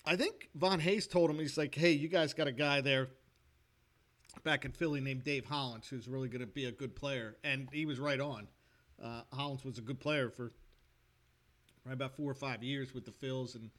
I 0.06 0.16
think 0.16 0.50
Von 0.56 0.80
Hayes 0.80 1.08
told 1.08 1.30
him 1.30 1.40
he's 1.40 1.58
like, 1.58 1.74
"Hey, 1.74 1.92
you 1.92 2.10
guys 2.10 2.34
got 2.34 2.48
a 2.48 2.52
guy 2.52 2.82
there 2.82 3.10
back 4.44 4.66
in 4.66 4.72
Philly 4.72 5.00
named 5.00 5.24
Dave 5.24 5.46
Hollins 5.46 5.88
who's 5.88 6.08
really 6.08 6.28
going 6.28 6.42
to 6.42 6.48
be 6.48 6.66
a 6.66 6.72
good 6.72 6.96
player," 6.96 7.38
and 7.44 7.70
he 7.72 7.86
was 7.86 8.00
right 8.00 8.20
on. 8.20 8.48
Uh, 9.02 9.22
Hollins 9.32 9.64
was 9.64 9.78
a 9.78 9.82
good 9.82 10.00
player 10.00 10.30
for 10.30 10.52
right 11.86 11.94
about 11.94 12.16
four 12.16 12.30
or 12.30 12.36
five 12.36 12.64
years 12.64 12.94
with 12.94 13.06
the 13.06 13.12
Phils, 13.12 13.56
and 13.56 13.70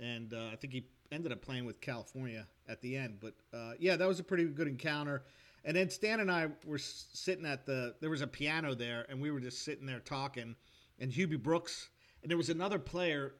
and 0.00 0.32
uh, 0.32 0.48
I 0.52 0.56
think 0.56 0.72
he 0.72 0.86
ended 1.12 1.32
up 1.32 1.42
playing 1.42 1.64
with 1.64 1.80
California 1.80 2.46
at 2.68 2.80
the 2.80 2.96
end. 2.96 3.18
But 3.20 3.34
uh, 3.52 3.72
yeah, 3.78 3.96
that 3.96 4.08
was 4.08 4.20
a 4.20 4.24
pretty 4.24 4.44
good 4.44 4.68
encounter. 4.68 5.24
And 5.64 5.76
then 5.76 5.90
Stan 5.90 6.20
and 6.20 6.30
I 6.30 6.48
were 6.64 6.78
sitting 6.78 7.44
at 7.44 7.66
the 7.66 7.94
there 8.00 8.10
was 8.10 8.22
a 8.22 8.26
piano 8.26 8.74
there, 8.74 9.04
and 9.08 9.20
we 9.20 9.30
were 9.30 9.40
just 9.40 9.62
sitting 9.62 9.86
there 9.86 10.00
talking. 10.00 10.56
And 10.98 11.12
Hubie 11.12 11.42
Brooks, 11.42 11.90
and 12.22 12.30
there 12.30 12.38
was 12.38 12.48
another 12.48 12.78
player 12.78 13.34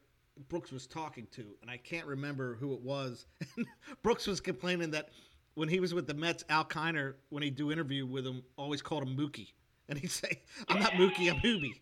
Brooks 0.48 0.70
was 0.70 0.86
talking 0.86 1.26
to, 1.32 1.44
and 1.62 1.70
I 1.70 1.76
can't 1.76 2.06
remember 2.06 2.54
who 2.54 2.74
it 2.74 2.80
was. 2.80 3.26
Brooks 4.02 4.26
was 4.26 4.40
complaining 4.40 4.90
that 4.90 5.10
when 5.54 5.68
he 5.68 5.80
was 5.80 5.94
with 5.94 6.06
the 6.06 6.14
Mets, 6.14 6.44
Al 6.48 6.64
Kiner, 6.64 7.14
when 7.30 7.42
he'd 7.42 7.56
do 7.56 7.72
interview 7.72 8.06
with 8.06 8.26
him, 8.26 8.42
always 8.56 8.82
called 8.82 9.02
him 9.02 9.16
Mookie, 9.16 9.52
and 9.88 9.98
he'd 9.98 10.10
say, 10.10 10.42
"I'm 10.68 10.80
not 10.80 10.92
Mookie, 10.92 11.30
I'm 11.30 11.40
Hubie." 11.40 11.80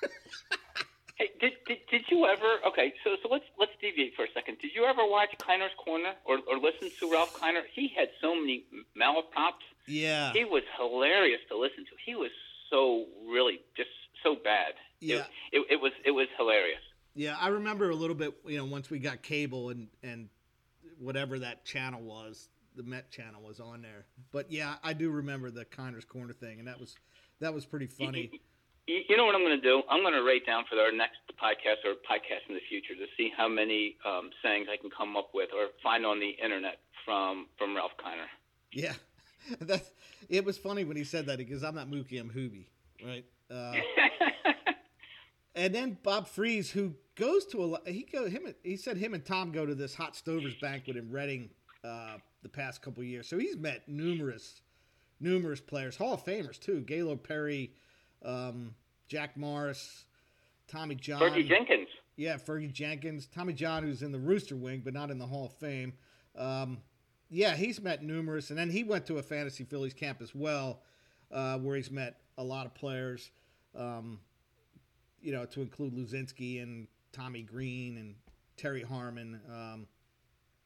hey, 1.16 1.30
did, 1.40 1.52
did, 1.66 1.78
did 1.90 2.02
you 2.10 2.26
ever? 2.26 2.58
Okay, 2.66 2.94
so 3.04 3.16
so 3.22 3.28
let's 3.28 3.44
let's 3.58 3.72
deviate 3.80 4.14
for 4.16 4.24
a 4.24 4.32
second. 4.34 4.58
Did 4.58 4.72
you 4.74 4.84
ever 4.84 5.06
watch 5.06 5.30
Kiner's 5.38 5.74
Corner 5.76 6.14
or, 6.24 6.38
or 6.48 6.58
listen 6.58 6.90
to 6.98 7.12
Ralph 7.12 7.38
Kiner? 7.38 7.62
He 7.72 7.92
had 7.96 8.08
so 8.20 8.34
many 8.34 8.64
malaprops. 8.98 9.62
Yeah, 9.86 10.32
he 10.32 10.44
was 10.44 10.62
hilarious 10.78 11.40
to 11.50 11.58
listen 11.58 11.84
to. 11.84 11.90
He 12.04 12.14
was 12.14 12.30
so 12.70 13.06
really 13.28 13.60
just 13.76 13.90
so 14.22 14.36
bad. 14.42 14.72
Yeah, 15.00 15.24
it, 15.52 15.58
it, 15.58 15.66
it 15.72 15.80
was 15.80 15.92
it 16.06 16.12
was 16.12 16.28
hilarious. 16.38 16.80
Yeah, 17.14 17.36
I 17.38 17.48
remember 17.48 17.90
a 17.90 17.94
little 17.94 18.16
bit. 18.16 18.34
You 18.46 18.58
know, 18.58 18.64
once 18.64 18.90
we 18.90 18.98
got 18.98 19.22
cable 19.22 19.70
and 19.70 19.88
and 20.02 20.28
whatever 20.98 21.38
that 21.40 21.64
channel 21.64 22.00
was, 22.00 22.48
the 22.76 22.82
Met 22.82 23.10
channel 23.10 23.42
was 23.42 23.60
on 23.60 23.82
there. 23.82 24.06
But 24.32 24.50
yeah, 24.50 24.76
I 24.82 24.92
do 24.92 25.10
remember 25.10 25.50
the 25.50 25.64
Kiner's 25.64 26.04
Corner 26.04 26.32
thing, 26.32 26.58
and 26.58 26.68
that 26.68 26.80
was 26.80 26.96
that 27.40 27.52
was 27.52 27.66
pretty 27.66 27.86
funny. 27.86 28.30
You, 28.86 29.16
know 29.16 29.24
what 29.24 29.36
I'm 29.36 29.42
going 29.42 29.60
to 29.60 29.62
do? 29.62 29.82
I'm 29.88 30.02
going 30.02 30.14
to 30.14 30.22
write 30.22 30.44
down 30.44 30.64
for 30.68 30.76
our 30.76 30.90
next 30.90 31.18
podcast 31.40 31.86
or 31.86 31.94
podcast 31.94 32.48
in 32.48 32.54
the 32.56 32.60
future 32.68 32.94
to 32.94 33.06
see 33.16 33.30
how 33.36 33.48
many 33.48 33.96
um, 34.04 34.30
sayings 34.42 34.66
I 34.72 34.76
can 34.76 34.90
come 34.90 35.16
up 35.16 35.30
with 35.32 35.50
or 35.56 35.68
find 35.82 36.04
on 36.04 36.18
the 36.18 36.30
internet 36.30 36.78
from 37.04 37.46
from 37.58 37.76
Ralph 37.76 37.92
Kiner. 38.04 38.26
Yeah, 38.72 38.94
that 39.60 39.84
it 40.28 40.44
was 40.44 40.58
funny 40.58 40.84
when 40.84 40.96
he 40.96 41.04
said 41.04 41.26
that 41.26 41.38
because 41.38 41.62
I'm 41.62 41.74
not 41.74 41.88
Mookie, 41.88 42.20
I'm 42.20 42.30
Hubie, 42.30 42.66
right? 43.04 43.24
Uh, 43.50 43.74
and 45.54 45.74
then 45.74 45.98
Bob 46.02 46.28
Freeze, 46.28 46.70
who 46.70 46.94
goes 47.14 47.44
to 47.46 47.74
a 47.74 47.90
he 47.90 48.06
go 48.10 48.28
him 48.28 48.42
he 48.62 48.76
said 48.76 48.96
him 48.96 49.14
and 49.14 49.24
Tom 49.24 49.52
go 49.52 49.66
to 49.66 49.74
this 49.74 49.94
hot 49.94 50.14
stovers 50.14 50.58
banquet 50.60 50.96
in 50.96 51.10
Reading 51.10 51.50
uh, 51.84 52.16
the 52.42 52.48
past 52.48 52.82
couple 52.82 53.02
years. 53.02 53.28
So 53.28 53.38
he's 53.38 53.56
met 53.56 53.88
numerous 53.88 54.62
numerous 55.20 55.60
players, 55.60 55.96
Hall 55.96 56.14
of 56.14 56.24
Famers 56.24 56.58
too. 56.58 56.80
Gaylord 56.80 57.22
Perry, 57.22 57.72
um, 58.24 58.74
Jack 59.08 59.36
Morris, 59.36 60.04
Tommy 60.68 60.94
John, 60.94 61.20
Fergie 61.20 61.48
Jenkins. 61.48 61.88
Yeah, 62.16 62.36
Fergie 62.36 62.72
Jenkins, 62.72 63.26
Tommy 63.26 63.52
John, 63.52 63.82
who's 63.82 64.02
in 64.02 64.12
the 64.12 64.18
Rooster 64.18 64.56
Wing 64.56 64.82
but 64.84 64.94
not 64.94 65.10
in 65.10 65.18
the 65.18 65.26
Hall 65.26 65.46
of 65.46 65.52
Fame. 65.52 65.92
Um, 66.36 66.78
yeah, 67.28 67.56
he's 67.56 67.80
met 67.80 68.02
numerous, 68.02 68.50
and 68.50 68.58
then 68.58 68.68
he 68.68 68.84
went 68.84 69.06
to 69.06 69.16
a 69.16 69.22
fantasy 69.22 69.64
Phillies 69.64 69.94
camp 69.94 70.20
as 70.20 70.34
well, 70.34 70.82
uh, 71.30 71.56
where 71.58 71.76
he's 71.76 71.90
met 71.90 72.20
a 72.36 72.44
lot 72.44 72.66
of 72.66 72.74
players. 72.74 73.30
Um, 73.74 74.18
you 75.22 75.32
know, 75.32 75.44
to 75.46 75.60
include 75.60 75.94
Luzinski 75.94 76.62
and 76.62 76.88
Tommy 77.12 77.42
Greene 77.42 77.96
and 77.98 78.14
Terry 78.56 78.82
Harmon. 78.82 79.40
Um, 79.50 79.86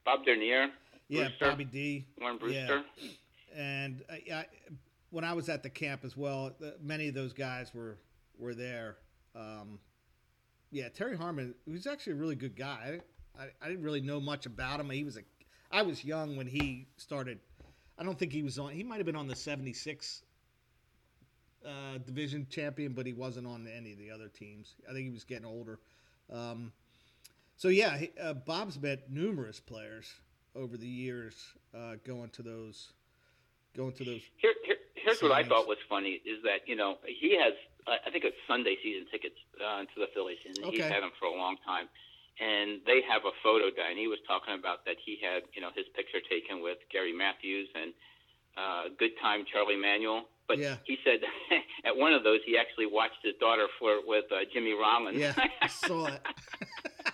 Bob 0.05 0.25
Dernier. 0.25 0.69
Yeah, 1.09 1.29
Brusstar, 1.29 1.51
Bobby 1.51 1.65
D. 1.65 2.07
Warren 2.21 2.39
Brusstar. 2.39 2.83
Yeah. 3.03 3.09
And 3.57 4.03
I, 4.11 4.23
I, 4.35 4.47
when 5.11 5.25
I 5.25 5.33
was 5.33 5.49
at 5.49 5.63
the 5.63 5.71
camp 5.71 6.05
as 6.05 6.17
well, 6.17 6.53
many 6.83 7.09
of 7.09 7.15
those 7.15 7.33
guys 7.33 7.73
were 7.75 7.99
were 8.39 8.55
there. 8.55 8.97
Um, 9.35 9.79
yeah, 10.71 10.89
Terry 10.89 11.17
Harmon, 11.17 11.55
who's 11.67 11.87
actually 11.87 12.15
a 12.15 12.17
really 12.17 12.35
good 12.35 12.57
guy. 12.57 13.01
I, 13.39 13.43
I, 13.43 13.49
I, 13.63 13.69
didn't 13.69 13.85
really 13.85 14.01
know 14.01 14.21
much 14.21 14.47
about 14.47 14.81
him. 14.81 14.91
He 14.91 15.05
was 15.05 15.17
a, 15.17 15.21
I 15.71 15.83
was 15.83 16.05
young 16.05 16.37
when 16.37 16.47
he 16.47 16.89
started. 16.97 17.39
I 17.99 18.03
don't 18.03 18.19
think 18.19 18.33
he 18.33 18.43
was 18.43 18.59
on. 18.59 18.73
He 18.73 18.83
might 18.83 18.97
have 18.97 19.07
been 19.07 19.17
on 19.17 19.29
the 19.29 19.37
'76 19.37 20.23
uh, 21.67 21.99
division 21.99 22.47
champion, 22.51 22.93
but 22.93 23.07
he 23.07 23.13
wasn't 23.13 23.47
on 23.47 23.67
any 23.67 23.93
of 23.93 23.99
the 23.99 24.11
other 24.11 24.29
teams. 24.29 24.75
I 24.89 24.93
think 24.93 25.05
he 25.05 25.11
was 25.11 25.25
getting 25.25 25.47
older. 25.47 25.79
Um, 26.33 26.73
so 27.57 27.69
yeah, 27.69 27.97
he, 27.99 28.11
uh, 28.21 28.35
Bob's 28.35 28.81
met 28.81 29.11
numerous 29.11 29.61
players 29.61 30.13
over 30.55 30.77
the 30.77 30.87
years 30.87 31.35
uh, 31.75 31.97
going 32.05 32.31
to 32.31 32.43
those, 32.43 32.93
going 33.77 33.93
to 33.95 34.05
those. 34.05 34.23
Here, 34.37 34.55
here, 34.65 34.77
here's 34.95 35.23
what 35.23 35.33
I 35.33 35.45
thought 35.45 35.67
was 35.67 35.79
funny 35.89 36.21
is 36.25 36.43
that 36.45 36.67
you 36.67 36.77
know 36.77 36.99
he 37.07 37.39
has 37.39 37.55
I 37.87 38.11
think 38.11 38.25
it's 38.27 38.37
Sunday 38.51 38.75
season 38.83 39.07
tickets 39.11 39.39
uh, 39.63 39.87
to 39.87 39.97
the 39.97 40.11
Phillies, 40.11 40.43
and 40.43 40.59
okay. 40.67 40.83
he's 40.83 40.91
had 40.91 41.07
them 41.07 41.15
for 41.19 41.27
a 41.31 41.37
long 41.37 41.57
time. 41.63 41.87
And 42.37 42.83
they 42.85 43.01
have 43.09 43.25
a 43.25 43.33
photo 43.41 43.73
guy, 43.73 43.89
and 43.89 43.99
he 43.99 44.11
was 44.11 44.19
talking 44.27 44.59
about 44.59 44.85
that 44.85 45.01
he 45.01 45.17
had 45.23 45.47
you 45.55 45.63
know 45.63 45.71
his 45.75 45.87
picture 45.95 46.19
taken 46.29 46.61
with 46.61 46.79
Gary 46.93 47.15
Matthews 47.15 47.71
and 47.73 47.95
uh, 48.59 48.83
Good 48.99 49.15
Time 49.23 49.47
Charlie 49.47 49.79
Manuel. 49.79 50.27
But 50.49 50.59
yeah. 50.59 50.77
he 50.85 50.97
said 51.05 51.21
at 51.85 51.97
one 51.97 52.13
of 52.13 52.23
those 52.25 52.41
he 52.47 52.57
actually 52.57 52.87
watched 52.87 53.19
his 53.23 53.35
daughter 53.41 53.67
flirt 53.79 54.03
with 54.07 54.25
uh, 54.31 54.45
Jimmy 54.53 54.73
Rollins. 54.73 55.19
Yeah, 55.19 55.35
I 55.61 55.67
saw 55.69 56.07
it. 56.07 56.21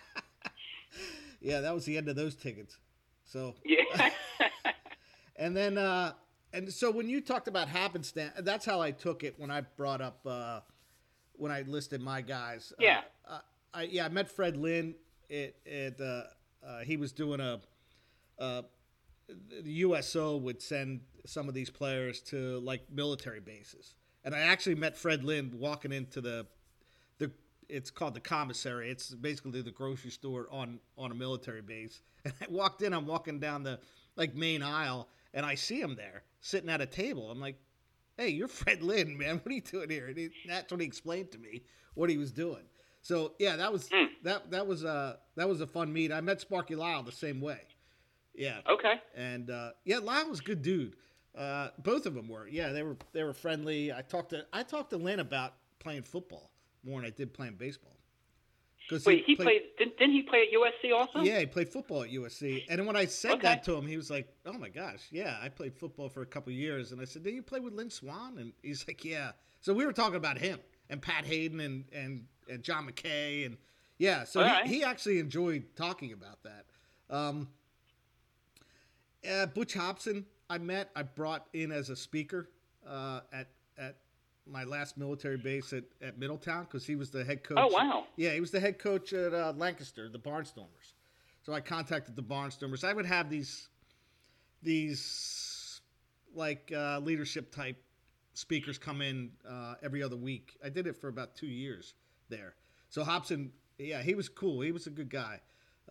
yeah, 1.40 1.60
that 1.60 1.74
was 1.74 1.84
the 1.84 1.96
end 1.96 2.08
of 2.08 2.16
those 2.16 2.34
tickets. 2.34 2.76
So 3.24 3.54
yeah. 3.64 4.10
and 5.36 5.56
then 5.56 5.78
uh, 5.78 6.12
and 6.52 6.70
so 6.72 6.90
when 6.90 7.08
you 7.08 7.20
talked 7.20 7.48
about 7.48 7.68
happenstance, 7.68 8.32
that's 8.40 8.66
how 8.66 8.80
I 8.80 8.90
took 8.90 9.24
it 9.24 9.34
when 9.38 9.50
I 9.50 9.62
brought 9.62 10.02
up 10.02 10.20
uh, 10.26 10.60
when 11.32 11.50
I 11.50 11.62
listed 11.62 12.00
my 12.02 12.20
guys. 12.20 12.72
Yeah. 12.78 13.00
Uh, 13.26 13.38
I 13.72 13.82
yeah 13.84 14.04
I 14.04 14.08
met 14.08 14.30
Fred 14.30 14.56
Lynn. 14.56 14.94
It 15.30 15.56
it 15.64 16.00
uh, 16.00 16.24
uh, 16.66 16.80
he 16.80 16.96
was 16.96 17.12
doing 17.12 17.40
a. 17.40 17.60
Uh, 18.38 18.62
the 19.62 19.70
USO 19.70 20.36
would 20.36 20.60
send 20.60 21.00
some 21.26 21.48
of 21.48 21.54
these 21.54 21.70
players 21.70 22.20
to 22.20 22.58
like 22.60 22.82
military 22.90 23.40
bases, 23.40 23.94
and 24.24 24.34
I 24.34 24.40
actually 24.40 24.74
met 24.74 24.96
Fred 24.96 25.24
Lynn 25.24 25.52
walking 25.54 25.92
into 25.92 26.20
the 26.20 26.46
the 27.18 27.30
it's 27.68 27.90
called 27.90 28.14
the 28.14 28.20
commissary. 28.20 28.90
It's 28.90 29.14
basically 29.14 29.62
the 29.62 29.70
grocery 29.70 30.10
store 30.10 30.46
on 30.50 30.80
on 30.96 31.10
a 31.10 31.14
military 31.14 31.62
base. 31.62 32.02
And 32.24 32.34
I 32.40 32.46
walked 32.48 32.82
in. 32.82 32.92
I'm 32.92 33.06
walking 33.08 33.40
down 33.40 33.64
the 33.64 33.80
like 34.14 34.32
main 34.36 34.62
aisle, 34.62 35.08
and 35.34 35.44
I 35.44 35.56
see 35.56 35.80
him 35.80 35.96
there 35.96 36.22
sitting 36.40 36.70
at 36.70 36.80
a 36.80 36.86
table. 36.86 37.32
I'm 37.32 37.40
like, 37.40 37.56
"Hey, 38.16 38.28
you're 38.28 38.46
Fred 38.60 38.80
Lynn, 38.80 39.18
man. 39.18 39.40
What 39.42 39.50
are 39.50 39.54
you 39.54 39.60
doing 39.60 39.90
here?" 39.90 40.06
And 40.06 40.16
he, 40.16 40.30
that's 40.46 40.70
what 40.70 40.80
he 40.80 40.86
explained 40.86 41.32
to 41.32 41.38
me 41.38 41.64
what 41.94 42.10
he 42.10 42.18
was 42.18 42.30
doing. 42.30 42.62
So 43.00 43.32
yeah, 43.38 43.56
that 43.56 43.72
was 43.72 43.88
mm. 43.88 44.06
that 44.22 44.50
that 44.52 44.66
was 44.66 44.84
uh 44.84 45.16
that 45.36 45.48
was 45.48 45.60
a 45.60 45.66
fun 45.66 45.92
meet. 45.92 46.12
I 46.12 46.20
met 46.20 46.40
Sparky 46.40 46.76
Lyle 46.76 47.02
the 47.02 47.12
same 47.12 47.40
way. 47.40 47.60
Yeah. 48.34 48.58
Okay. 48.70 48.94
And 49.14 49.50
uh, 49.50 49.70
yeah, 49.84 49.98
Lyle 49.98 50.28
was 50.28 50.40
a 50.40 50.44
good 50.44 50.62
dude. 50.62 50.96
Uh, 51.36 51.68
both 51.78 52.06
of 52.06 52.14
them 52.14 52.28
were. 52.28 52.46
Yeah, 52.46 52.72
they 52.72 52.82
were 52.82 52.96
they 53.12 53.24
were 53.24 53.32
friendly. 53.32 53.92
I 53.92 54.02
talked 54.02 54.30
to 54.30 54.44
I 54.52 54.62
talked 54.62 54.90
to 54.90 54.96
Lynn 54.96 55.20
about 55.20 55.54
playing 55.78 56.02
football 56.02 56.50
more 56.84 57.00
than 57.00 57.06
I 57.06 57.10
did 57.10 57.32
playing 57.32 57.54
baseball. 57.54 57.96
Wait, 58.90 59.04
he, 59.04 59.22
he 59.22 59.36
played, 59.36 59.44
played 59.44 59.62
didn't, 59.78 59.96
didn't, 59.96 60.12
he 60.12 60.22
play 60.22 60.42
at 60.42 60.58
USC 60.58 60.92
also? 60.94 61.20
Yeah, 61.20 61.38
he 61.38 61.46
played 61.46 61.68
football 61.68 62.02
at 62.02 62.10
USC. 62.10 62.64
And 62.68 62.84
when 62.86 62.96
I 62.96 63.06
said 63.06 63.34
okay. 63.34 63.42
that 63.42 63.64
to 63.64 63.74
him, 63.74 63.86
he 63.86 63.96
was 63.96 64.10
like, 64.10 64.28
"Oh 64.44 64.52
my 64.52 64.68
gosh, 64.68 65.06
yeah, 65.10 65.38
I 65.40 65.48
played 65.48 65.74
football 65.74 66.08
for 66.08 66.22
a 66.22 66.26
couple 66.26 66.52
years." 66.52 66.92
And 66.92 67.00
I 67.00 67.04
said, 67.04 67.22
"Did 67.22 67.34
you 67.34 67.42
play 67.42 67.60
with 67.60 67.72
Lynn 67.72 67.90
Swann?" 67.90 68.38
And 68.38 68.52
he's 68.62 68.86
like, 68.86 69.04
"Yeah." 69.04 69.32
So 69.60 69.72
we 69.72 69.86
were 69.86 69.92
talking 69.92 70.16
about 70.16 70.36
him 70.36 70.58
and 70.90 71.00
Pat 71.00 71.24
Haden 71.24 71.60
and 71.60 71.84
and, 71.92 72.26
and 72.48 72.62
John 72.62 72.86
McKay 72.86 73.46
and 73.46 73.56
yeah. 73.98 74.24
So 74.24 74.40
he, 74.40 74.46
right. 74.46 74.66
he, 74.66 74.84
actually 74.84 75.20
enjoyed 75.20 75.64
talking 75.76 76.12
about 76.12 76.42
that. 76.42 76.66
Um, 77.08 77.48
uh, 79.30 79.46
Butch 79.46 79.74
Hobson, 79.74 80.26
I 80.52 80.58
met, 80.58 80.90
I 80.94 81.02
brought 81.02 81.46
in 81.54 81.72
as 81.72 81.88
a 81.88 81.96
speaker 81.96 82.50
uh, 82.86 83.20
at 83.32 83.48
at 83.78 83.96
my 84.46 84.64
last 84.64 84.98
military 84.98 85.38
base 85.38 85.72
at, 85.72 85.84
at 86.02 86.18
Middletown 86.18 86.64
because 86.64 86.84
he 86.84 86.94
was 86.94 87.10
the 87.10 87.24
head 87.24 87.42
coach. 87.42 87.56
Oh 87.58 87.68
wow! 87.68 88.04
Yeah, 88.16 88.34
he 88.34 88.40
was 88.40 88.50
the 88.50 88.60
head 88.60 88.78
coach 88.78 89.14
at 89.14 89.32
uh, 89.32 89.54
Lancaster, 89.56 90.10
the 90.10 90.18
Barnstormers. 90.18 90.92
So 91.40 91.54
I 91.54 91.60
contacted 91.60 92.16
the 92.16 92.22
Barnstormers. 92.22 92.84
I 92.84 92.92
would 92.92 93.06
have 93.06 93.30
these 93.30 93.70
these 94.62 95.80
like 96.34 96.70
uh, 96.76 96.98
leadership 96.98 97.50
type 97.50 97.82
speakers 98.34 98.76
come 98.76 99.00
in 99.00 99.30
uh, 99.48 99.76
every 99.82 100.02
other 100.02 100.16
week. 100.16 100.58
I 100.62 100.68
did 100.68 100.86
it 100.86 101.00
for 101.00 101.08
about 101.08 101.34
two 101.34 101.46
years 101.46 101.94
there. 102.28 102.56
So 102.90 103.04
Hobson, 103.04 103.52
yeah, 103.78 104.02
he 104.02 104.14
was 104.14 104.28
cool. 104.28 104.60
He 104.60 104.70
was 104.70 104.86
a 104.86 104.90
good 104.90 105.08
guy. 105.08 105.40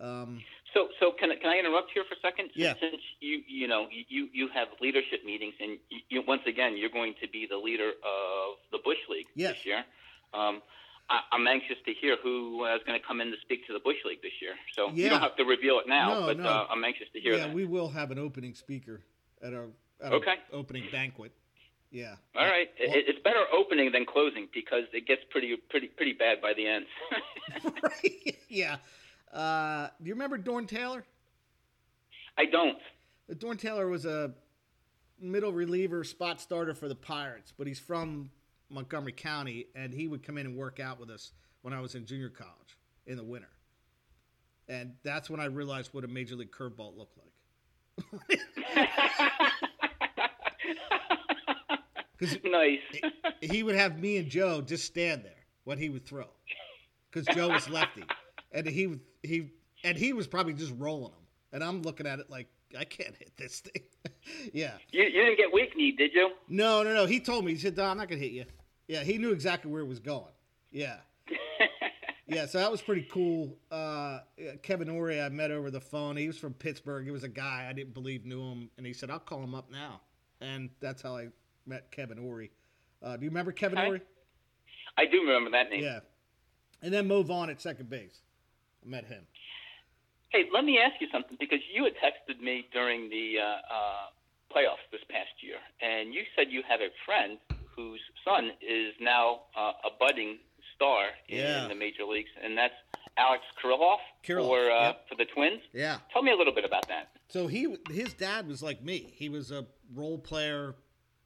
Um, 0.00 0.42
so, 0.74 0.88
so 0.98 1.12
can, 1.18 1.30
can 1.40 1.50
I 1.50 1.58
interrupt 1.58 1.90
here 1.92 2.04
for 2.08 2.14
a 2.14 2.20
second? 2.20 2.50
Yeah. 2.54 2.74
Since 2.80 3.02
you, 3.20 3.42
you 3.46 3.68
know, 3.68 3.86
you, 3.90 4.28
you 4.32 4.48
have 4.54 4.68
leadership 4.80 5.24
meetings, 5.24 5.54
and 5.60 5.78
you, 6.08 6.22
once 6.26 6.42
again, 6.46 6.76
you're 6.76 6.90
going 6.90 7.14
to 7.20 7.28
be 7.28 7.46
the 7.48 7.58
leader 7.58 7.90
of 7.90 8.56
the 8.70 8.78
Bush 8.82 8.98
League 9.10 9.26
yes. 9.34 9.54
this 9.54 9.66
year. 9.66 9.84
Um, 10.32 10.62
I, 11.10 11.36
am 11.36 11.46
anxious 11.46 11.76
to 11.84 11.92
hear 11.92 12.16
who 12.22 12.64
uh, 12.64 12.78
going 12.86 12.98
to 12.98 13.06
come 13.06 13.20
in 13.20 13.30
to 13.30 13.36
speak 13.42 13.66
to 13.66 13.72
the 13.72 13.80
Bush 13.80 13.98
League 14.06 14.22
this 14.22 14.32
year. 14.40 14.54
So 14.74 14.88
yeah. 14.88 15.04
you 15.04 15.10
don't 15.10 15.20
have 15.20 15.36
to 15.36 15.44
reveal 15.44 15.78
it 15.78 15.88
now, 15.88 16.20
no, 16.20 16.26
but 16.26 16.38
no. 16.38 16.48
Uh, 16.48 16.66
I'm 16.70 16.82
anxious 16.84 17.08
to 17.12 17.20
hear 17.20 17.34
yeah, 17.34 17.46
that. 17.46 17.54
we 17.54 17.66
will 17.66 17.88
have 17.88 18.10
an 18.10 18.18
opening 18.18 18.54
speaker 18.54 19.02
at 19.42 19.52
our, 19.52 19.66
at 20.02 20.12
okay. 20.12 20.36
our 20.52 20.58
opening 20.58 20.84
banquet. 20.90 21.32
Yeah. 21.90 22.14
All 22.34 22.46
right. 22.46 22.68
Well, 22.80 22.96
it, 22.96 23.04
it's 23.06 23.18
better 23.22 23.44
opening 23.52 23.92
than 23.92 24.06
closing 24.06 24.48
because 24.52 24.84
it 24.94 25.06
gets 25.06 25.20
pretty 25.28 25.54
pretty 25.68 25.88
pretty 25.88 26.14
bad 26.14 26.40
by 26.40 26.54
the 26.54 26.66
end. 26.66 26.86
right. 27.82 28.36
Yeah. 28.48 28.76
Uh, 29.32 29.88
do 30.02 30.08
you 30.08 30.14
remember 30.14 30.36
Dorn 30.36 30.66
Taylor? 30.66 31.04
I 32.36 32.46
don't. 32.46 32.78
Dorn 33.38 33.56
Taylor 33.56 33.88
was 33.88 34.04
a 34.04 34.32
middle 35.20 35.52
reliever 35.52 36.04
spot 36.04 36.40
starter 36.40 36.74
for 36.74 36.88
the 36.88 36.94
Pirates, 36.94 37.52
but 37.56 37.66
he's 37.66 37.78
from 37.78 38.30
Montgomery 38.68 39.12
County, 39.12 39.66
and 39.74 39.92
he 39.92 40.08
would 40.08 40.22
come 40.22 40.38
in 40.38 40.46
and 40.46 40.56
work 40.56 40.80
out 40.80 40.98
with 40.98 41.10
us 41.10 41.32
when 41.62 41.72
I 41.72 41.80
was 41.80 41.94
in 41.94 42.04
junior 42.04 42.28
college 42.28 42.76
in 43.06 43.16
the 43.16 43.24
winter. 43.24 43.48
And 44.68 44.94
that's 45.02 45.30
when 45.30 45.40
I 45.40 45.46
realized 45.46 45.92
what 45.92 46.04
a 46.04 46.08
major 46.08 46.36
league 46.36 46.50
curveball 46.50 46.96
looked 46.96 47.16
like. 47.18 48.38
nice. 52.44 52.78
he 53.40 53.62
would 53.62 53.74
have 53.74 53.98
me 53.98 54.16
and 54.16 54.28
Joe 54.28 54.60
just 54.62 54.84
stand 54.84 55.24
there 55.24 55.32
when 55.64 55.78
he 55.78 55.90
would 55.90 56.06
throw, 56.06 56.26
because 57.10 57.26
Joe 57.34 57.48
was 57.48 57.68
lefty, 57.68 58.04
and 58.52 58.66
he 58.66 58.98
he 59.22 59.50
and 59.84 59.96
he 59.96 60.12
was 60.12 60.26
probably 60.26 60.52
just 60.52 60.72
rolling 60.78 61.12
them, 61.12 61.20
and 61.52 61.64
I'm 61.64 61.82
looking 61.82 62.06
at 62.06 62.18
it 62.18 62.30
like 62.30 62.48
I 62.78 62.84
can't 62.84 63.14
hit 63.16 63.36
this 63.36 63.60
thing. 63.60 63.82
yeah. 64.52 64.72
You, 64.90 65.02
you 65.04 65.24
didn't 65.24 65.36
get 65.36 65.52
weak 65.52 65.76
knee, 65.76 65.92
did 65.92 66.12
you? 66.14 66.30
No, 66.48 66.82
no, 66.82 66.94
no. 66.94 67.06
He 67.06 67.20
told 67.20 67.44
me. 67.44 67.52
He 67.52 67.58
said, 67.58 67.78
"I'm 67.78 67.96
not 67.96 68.08
gonna 68.08 68.20
hit 68.20 68.32
you." 68.32 68.44
Yeah, 68.88 69.02
he 69.04 69.18
knew 69.18 69.32
exactly 69.32 69.70
where 69.70 69.82
it 69.82 69.86
was 69.86 70.00
going. 70.00 70.32
Yeah. 70.70 70.96
yeah, 72.26 72.46
so 72.46 72.58
that 72.58 72.70
was 72.70 72.82
pretty 72.82 73.06
cool. 73.10 73.56
Uh, 73.70 74.20
Kevin 74.62 74.88
Orie, 74.88 75.24
I 75.24 75.28
met 75.28 75.50
over 75.50 75.70
the 75.70 75.80
phone. 75.80 76.16
He 76.16 76.26
was 76.26 76.38
from 76.38 76.54
Pittsburgh. 76.54 77.04
He 77.04 77.10
was 77.10 77.24
a 77.24 77.28
guy 77.28 77.66
I 77.68 77.72
didn't 77.72 77.94
believe 77.94 78.24
knew 78.24 78.42
him, 78.42 78.70
and 78.76 78.86
he 78.86 78.92
said, 78.92 79.10
"I'll 79.10 79.18
call 79.18 79.42
him 79.42 79.54
up 79.54 79.70
now." 79.70 80.00
And 80.40 80.70
that's 80.80 81.02
how 81.02 81.16
I 81.16 81.28
met 81.66 81.90
Kevin 81.90 82.18
Orie. 82.18 82.50
Uh, 83.02 83.16
do 83.16 83.24
you 83.24 83.30
remember 83.30 83.52
Kevin 83.52 83.78
okay. 83.78 83.88
Orie? 83.88 84.00
I 84.96 85.06
do 85.06 85.20
remember 85.20 85.50
that 85.50 85.70
name. 85.70 85.82
Yeah. 85.82 86.00
And 86.82 86.92
then 86.92 87.06
Mo 87.06 87.22
Vaughn 87.22 87.48
at 87.48 87.60
second 87.60 87.88
base. 87.88 88.20
Met 88.84 89.04
him. 89.04 89.26
Hey, 90.30 90.44
let 90.52 90.64
me 90.64 90.78
ask 90.78 91.00
you 91.00 91.08
something 91.12 91.36
because 91.38 91.60
you 91.72 91.84
had 91.84 91.92
texted 91.94 92.42
me 92.42 92.66
during 92.72 93.10
the 93.10 93.36
uh, 93.38 93.44
uh, 93.44 94.06
playoffs 94.50 94.84
this 94.90 95.02
past 95.10 95.30
year, 95.42 95.56
and 95.80 96.14
you 96.14 96.22
said 96.34 96.46
you 96.50 96.62
have 96.68 96.80
a 96.80 96.88
friend 97.04 97.38
whose 97.76 98.00
son 98.24 98.50
is 98.60 98.94
now 99.00 99.42
uh, 99.56 99.72
a 99.84 99.90
budding 99.98 100.38
star 100.74 101.06
in, 101.28 101.38
yeah. 101.38 101.68
the 101.68 101.74
major 101.74 102.04
leagues, 102.04 102.30
and 102.42 102.56
that's 102.56 102.74
Alex 103.18 103.42
Kirilloff, 103.62 103.98
Kirilloff 104.24 104.46
for 104.46 104.70
uh, 104.70 104.86
yep. 104.86 105.08
for 105.08 105.14
the 105.16 105.26
Twins. 105.26 105.60
Yeah. 105.72 105.98
Tell 106.12 106.22
me 106.22 106.32
a 106.32 106.36
little 106.36 106.54
bit 106.54 106.64
about 106.64 106.88
that. 106.88 107.10
So 107.28 107.46
he 107.46 107.76
his 107.90 108.14
dad 108.14 108.48
was 108.48 108.62
like 108.62 108.82
me. 108.82 109.12
He 109.16 109.28
was 109.28 109.50
a 109.50 109.66
role 109.94 110.18
player, 110.18 110.74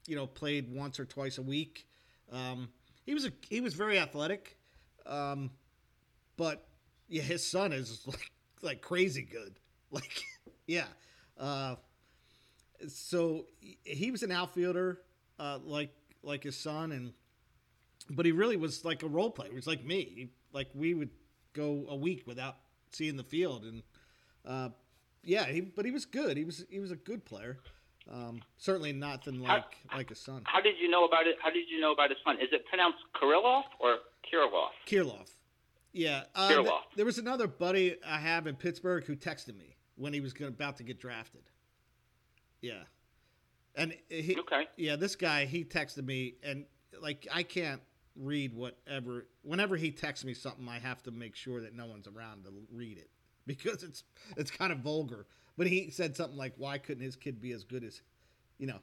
you 0.06 0.16
know, 0.16 0.26
played 0.26 0.72
once 0.72 0.98
or 0.98 1.04
twice 1.04 1.38
a 1.38 1.42
week. 1.42 1.86
Um, 2.32 2.68
he 3.04 3.14
was 3.14 3.24
a 3.24 3.32
he 3.48 3.60
was 3.60 3.74
very 3.74 3.98
athletic, 3.98 4.56
um, 5.06 5.50
but 6.36 6.66
yeah, 7.08 7.22
his 7.22 7.46
son 7.46 7.72
is 7.72 8.02
like 8.06 8.30
like 8.62 8.80
crazy 8.82 9.22
good. 9.22 9.54
Like 9.92 10.24
yeah. 10.66 10.86
Uh, 11.38 11.76
so 12.88 13.46
he 13.84 14.10
was 14.10 14.24
an 14.24 14.32
outfielder, 14.32 15.00
uh, 15.38 15.60
like 15.64 15.90
like 16.24 16.42
his 16.42 16.56
son, 16.56 16.90
and 16.90 17.12
but 18.10 18.26
he 18.26 18.32
really 18.32 18.56
was 18.56 18.84
like 18.84 19.04
a 19.04 19.06
role 19.06 19.30
player. 19.30 19.50
He 19.50 19.54
was 19.54 19.68
like 19.68 19.84
me. 19.84 20.30
Like 20.52 20.68
we 20.74 20.92
would 20.92 21.10
go 21.52 21.86
a 21.88 21.94
week 21.94 22.24
without 22.26 22.56
seeing 22.90 23.16
the 23.16 23.22
field, 23.22 23.62
and 23.62 23.82
uh, 24.44 24.70
yeah, 25.22 25.46
he, 25.46 25.60
but 25.60 25.84
he 25.84 25.92
was 25.92 26.04
good. 26.04 26.36
He 26.36 26.44
was 26.44 26.64
he 26.68 26.80
was 26.80 26.90
a 26.90 26.96
good 26.96 27.24
player. 27.24 27.58
Um, 28.12 28.40
certainly 28.58 28.92
nothing 28.92 29.40
like 29.40 29.76
how, 29.88 29.96
like 29.96 30.08
his 30.08 30.20
son. 30.20 30.42
How 30.44 30.60
did 30.60 30.74
you 30.80 30.88
know 30.88 31.04
about 31.04 31.26
it? 31.26 31.36
How 31.42 31.50
did 31.50 31.68
you 31.68 31.80
know 31.80 31.92
about 31.92 32.10
his 32.10 32.18
son? 32.24 32.36
Is 32.36 32.48
it 32.52 32.64
pronounced 32.66 32.98
Kirillov 33.14 33.62
or 33.80 33.98
Kirilloff? 34.26 34.70
Kirilloff. 34.86 35.30
Yeah. 35.96 36.24
Uh, 36.34 36.48
Th- 36.48 36.68
there 36.94 37.06
was 37.06 37.16
another 37.16 37.46
buddy 37.46 37.96
I 38.06 38.18
have 38.18 38.46
in 38.46 38.54
Pittsburgh 38.54 39.04
who 39.04 39.16
texted 39.16 39.56
me 39.56 39.76
when 39.96 40.12
he 40.12 40.20
was 40.20 40.34
gonna, 40.34 40.50
about 40.50 40.76
to 40.76 40.82
get 40.82 41.00
drafted. 41.00 41.40
Yeah. 42.60 42.82
And 43.74 43.94
he, 44.10 44.36
okay. 44.40 44.68
Yeah, 44.76 44.96
this 44.96 45.16
guy 45.16 45.46
he 45.46 45.64
texted 45.64 46.04
me 46.04 46.34
and 46.42 46.66
like 47.00 47.26
I 47.32 47.42
can't 47.42 47.80
read 48.14 48.52
whatever. 48.52 49.26
Whenever 49.42 49.76
he 49.76 49.90
texts 49.90 50.24
me 50.24 50.34
something, 50.34 50.68
I 50.68 50.78
have 50.78 51.02
to 51.04 51.10
make 51.10 51.34
sure 51.34 51.62
that 51.62 51.74
no 51.74 51.86
one's 51.86 52.06
around 52.06 52.44
to 52.44 52.52
read 52.70 52.98
it 52.98 53.08
because 53.46 53.82
it's 53.82 54.04
it's 54.36 54.50
kind 54.50 54.72
of 54.72 54.80
vulgar. 54.80 55.26
But 55.56 55.66
he 55.66 55.88
said 55.88 56.14
something 56.14 56.36
like, 56.36 56.52
"Why 56.58 56.76
couldn't 56.76 57.02
his 57.02 57.16
kid 57.16 57.40
be 57.40 57.52
as 57.52 57.64
good 57.64 57.84
as, 57.84 58.02
you 58.58 58.66
know, 58.66 58.80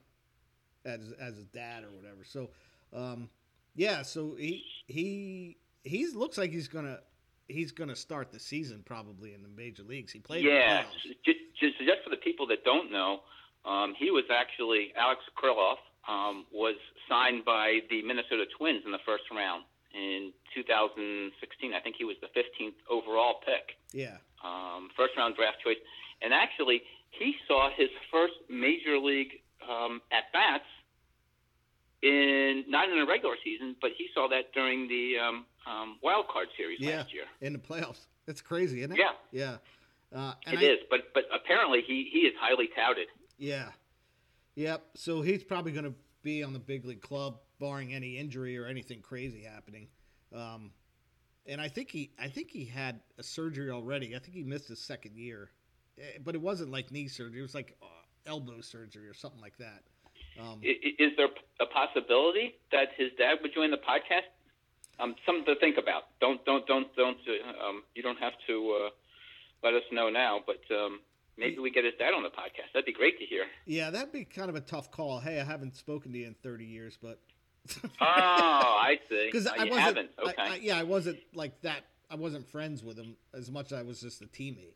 as 0.84 1.14
as 1.20 1.36
his 1.36 1.46
dad 1.46 1.84
or 1.84 1.92
whatever?" 1.92 2.24
So, 2.24 2.50
um, 2.92 3.30
yeah. 3.76 4.02
So 4.02 4.34
he 4.36 4.64
he 4.88 5.58
he 5.84 6.08
looks 6.08 6.38
like 6.38 6.52
he's 6.52 6.68
gonna 6.68 7.00
he's 7.48 7.72
gonna 7.72 7.96
start 7.96 8.32
the 8.32 8.40
season 8.40 8.84
probably 8.86 9.34
in 9.34 9.44
the 9.44 9.50
major 9.50 9.84
leagues. 9.84 10.12
He 10.12 10.20
played. 10.20 10.46
Yeah. 10.46 10.84
Just, 11.26 11.40
just 11.60 11.78
just 11.80 12.04
for 12.04 12.10
the 12.10 12.18
people 12.18 12.48
that 12.48 12.64
don't 12.64 12.92
know, 12.92 13.22
um, 13.66 13.94
he 13.98 14.12
was 14.12 14.24
actually 14.32 14.94
Alex 14.98 15.22
Kirilloff 15.38 15.82
um, 16.08 16.46
was 16.52 16.76
signed 17.08 17.46
by 17.46 17.80
the 17.90 18.02
Minnesota 18.02 18.46
Twins 18.58 18.84
in 18.86 18.92
the 18.92 19.04
first 19.06 19.24
round 19.32 19.64
in 19.94 20.32
2016. 20.56 21.74
I 21.74 21.80
think 21.80 21.96
he 21.98 22.06
was 22.06 22.16
the 22.22 22.28
15th 22.28 22.76
overall 22.90 23.36
pick. 23.46 23.78
Yeah. 23.92 24.18
Um, 24.44 24.90
first 24.98 25.14
round 25.18 25.36
draft 25.36 25.58
choice, 25.64 25.78
and 26.22 26.34
actually 26.34 26.82
he 27.12 27.36
saw 27.48 27.70
his 27.76 27.90
first 28.12 28.34
major 28.50 28.98
league 28.98 29.42
um, 29.70 30.02
at 30.12 30.32
bats 30.34 30.68
not 32.68 32.90
in 32.90 32.98
the 32.98 33.06
regular 33.06 33.36
season, 33.44 33.76
but 33.82 33.92
he 33.98 34.08
saw 34.14 34.28
that 34.30 34.54
during 34.54 34.88
the 34.88 35.14
um, 35.18 35.46
um, 35.68 35.98
wild 36.02 36.28
card 36.28 36.48
series 36.58 36.80
yeah, 36.80 36.98
last 36.98 37.14
year 37.14 37.24
in 37.42 37.54
the 37.54 37.60
playoffs. 37.60 38.08
That's 38.26 38.42
crazy, 38.42 38.80
isn't 38.80 38.94
it? 38.94 39.00
Yeah. 39.00 39.12
Yeah. 39.32 39.58
Uh, 40.18 40.34
it 40.46 40.60
I, 40.60 40.64
is, 40.64 40.80
but 40.90 41.14
but 41.14 41.24
apparently 41.34 41.82
he 41.86 42.10
he 42.12 42.20
is 42.20 42.34
highly 42.40 42.70
touted. 42.76 43.08
Yeah. 43.38 43.70
Yep. 44.56 44.84
So 44.96 45.22
he's 45.22 45.44
probably 45.44 45.72
going 45.72 45.86
to 45.86 45.96
be 46.22 46.44
on 46.44 46.54
the 46.54 46.60
big 46.60 46.86
league 46.86 47.02
club, 47.02 47.40
barring 47.60 47.94
any 47.94 48.18
injury 48.18 48.58
or 48.58 48.66
anything 48.66 49.02
crazy 49.02 49.44
happening. 49.44 49.88
Um, 50.34 50.72
and 51.46 51.60
I 51.60 51.68
think 51.68 51.92
he, 51.92 52.12
I 52.20 52.28
think 52.28 52.52
he 52.52 52.66
had 52.66 53.00
a 53.18 53.24
surgery 53.24 53.70
already. 53.70 54.16
I 54.16 54.20
think 54.20 54.34
he 54.34 54.44
missed 54.44 54.70
his 54.70 54.80
second 54.80 55.18
year, 55.18 55.52
eh, 56.00 56.20
but 56.24 56.36
it 56.36 56.42
wasn't 56.42 56.72
like 56.72 56.92
knee 56.92 57.08
surgery. 57.08 57.40
It 57.40 57.44
was 57.44 57.56
like 57.56 57.76
uh, 57.82 57.86
elbow 58.26 58.62
surgery 58.62 59.08
or 59.08 59.14
something 59.14 59.42
like 59.42 59.58
that. 59.58 59.84
Um, 60.42 60.60
is 60.64 61.12
there 61.18 61.28
a 61.60 61.66
possibility 61.66 62.56
that 62.72 62.90
his 62.98 63.12
dad 63.18 63.38
would 63.42 63.54
join 63.54 63.72
the 63.72 63.78
podcast? 63.78 64.30
Um, 65.00 65.16
something 65.26 65.46
to 65.46 65.60
think 65.60 65.78
about. 65.78 66.04
Don't 66.22 66.44
don't 66.46 66.66
don't 66.68 66.94
don't. 66.96 67.18
Uh, 67.28 67.68
um, 67.70 67.84
you 67.96 68.04
don't 68.04 68.20
have 68.20 68.34
to 68.48 68.86
uh, 68.86 68.90
let 69.64 69.74
us 69.74 69.84
know 69.92 70.10
now, 70.10 70.40
but 70.46 70.62
um, 70.76 71.00
maybe 71.38 71.60
we 71.60 71.72
get 71.72 71.84
his 71.84 71.94
dad 71.98 72.14
on 72.14 72.24
the 72.24 72.30
podcast. 72.30 72.74
That'd 72.74 72.86
be 72.86 72.94
great 72.94 73.20
to 73.20 73.26
hear. 73.26 73.46
Yeah, 73.66 73.90
that'd 73.90 74.12
be 74.12 74.26
kind 74.26 74.50
of 74.50 74.56
a 74.56 74.62
tough 74.62 74.92
call. 74.92 75.20
Hey, 75.20 75.40
I 75.40 75.44
haven't 75.44 75.76
spoken 75.76 76.12
to 76.14 76.18
you 76.18 76.28
in 76.28 76.36
30 76.44 76.66
years, 76.66 76.98
but. 77.02 77.20
oh, 77.84 77.90
I 78.02 79.00
see. 79.10 79.30
Because 79.32 79.48
I 79.48 79.64
wasn't. 79.66 79.80
haven't. 79.80 80.10
Okay. 80.20 80.34
I, 80.38 80.48
I, 80.48 80.56
yeah, 80.62 80.78
I 80.78 80.84
wasn't 80.84 81.20
like 81.34 81.60
that. 81.62 81.84
I 82.10 82.16
wasn't 82.16 82.48
friends 82.50 82.84
with 82.84 82.98
him 82.98 83.16
as 83.34 83.50
much 83.50 83.72
as 83.72 83.80
I 83.80 83.82
was 83.82 84.02
just 84.02 84.22
a 84.22 84.26
teammate. 84.26 84.76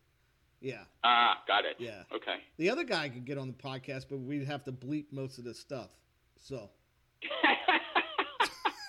Yeah. 0.61 0.81
Ah, 1.03 1.43
got 1.47 1.65
it. 1.65 1.75
Yeah. 1.79 2.03
Okay. 2.13 2.37
The 2.57 2.69
other 2.69 2.83
guy 2.83 3.09
could 3.09 3.25
get 3.25 3.37
on 3.37 3.47
the 3.47 3.53
podcast, 3.53 4.05
but 4.09 4.19
we'd 4.19 4.45
have 4.45 4.63
to 4.65 4.71
bleep 4.71 5.05
most 5.11 5.37
of 5.37 5.43
the 5.43 5.53
stuff. 5.53 5.89
So. 6.41 6.69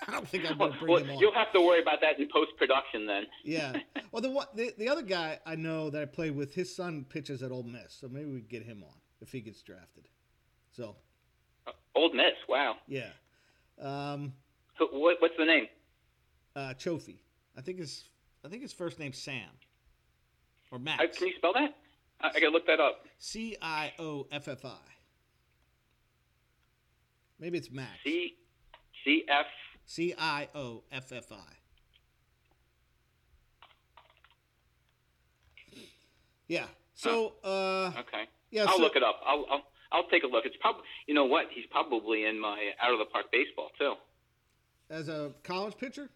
I 0.07 0.11
don't 0.11 0.27
think 0.27 0.49
I'm 0.49 0.57
going 0.57 0.73
to 0.73 0.79
bring 0.79 0.91
well, 0.91 1.03
him 1.03 1.09
on. 1.11 1.19
You'll 1.19 1.33
have 1.33 1.53
to 1.53 1.61
worry 1.61 1.81
about 1.81 2.01
that 2.01 2.19
in 2.19 2.27
post 2.33 2.51
production 2.57 3.05
then. 3.05 3.23
yeah. 3.43 3.73
Well, 4.11 4.23
the, 4.23 4.47
the 4.55 4.73
the 4.79 4.89
other 4.89 5.03
guy 5.03 5.37
I 5.45 5.55
know 5.55 5.91
that 5.91 6.01
I 6.01 6.05
play 6.05 6.31
with, 6.31 6.55
his 6.55 6.75
son 6.75 7.05
pitches 7.07 7.43
at 7.43 7.51
Ole 7.51 7.61
Miss, 7.61 7.93
so 7.93 8.07
maybe 8.09 8.25
we 8.25 8.41
get 8.41 8.63
him 8.63 8.83
on 8.83 8.95
if 9.21 9.31
he 9.31 9.39
gets 9.39 9.61
drafted. 9.61 10.07
So. 10.71 10.95
Uh, 11.67 11.73
Ole 11.93 12.11
Miss, 12.15 12.33
wow. 12.47 12.77
Yeah. 12.87 13.09
Um, 13.79 14.33
so 14.79 14.87
what, 14.93 15.17
what's 15.19 15.35
the 15.37 15.45
name? 15.45 15.67
Uh, 16.55 16.73
Cioffi. 16.73 17.17
I 17.55 17.61
think 17.61 17.77
his 17.77 18.05
I 18.43 18.47
think 18.47 18.63
his 18.63 18.73
first 18.73 18.97
name's 18.97 19.19
Sam. 19.19 19.49
Or 20.71 20.79
Max. 20.79 21.03
Uh, 21.03 21.07
can 21.17 21.27
you 21.27 21.33
spell 21.37 21.53
that? 21.53 21.75
I, 22.21 22.27
I 22.27 22.39
gotta 22.39 22.49
look 22.49 22.67
that 22.67 22.79
up. 22.79 23.05
C 23.17 23.55
I 23.61 23.93
O 23.99 24.27
F 24.31 24.47
F 24.47 24.65
I. 24.65 24.77
Maybe 27.39 27.57
it's 27.57 27.71
Max. 27.71 27.91
C 28.03 28.35
C 29.03 29.23
F 29.29 29.45
C 29.85 30.13
I 30.17 30.47
O 30.53 30.83
F 30.91 31.11
F 31.11 31.31
I. 31.31 31.37
Yeah. 36.47 36.65
So. 36.93 37.33
Uh, 37.43 37.91
okay. 37.99 38.27
Yeah. 38.51 38.65
I'll 38.65 38.77
so, 38.77 38.81
look 38.83 38.95
it 38.95 39.03
up. 39.03 39.21
I'll, 39.25 39.45
I'll 39.49 39.63
I'll 39.91 40.07
take 40.09 40.23
a 40.23 40.27
look. 40.27 40.45
It's 40.45 40.57
probably 40.59 40.83
you 41.07 41.13
know 41.13 41.25
what 41.25 41.45
he's 41.53 41.65
probably 41.71 42.25
in 42.25 42.39
my 42.39 42.71
out 42.81 42.93
of 42.93 42.99
the 42.99 43.05
park 43.05 43.31
baseball 43.31 43.69
too. 43.79 43.93
As 44.89 45.07
a 45.07 45.31
college 45.43 45.77
pitcher. 45.77 46.09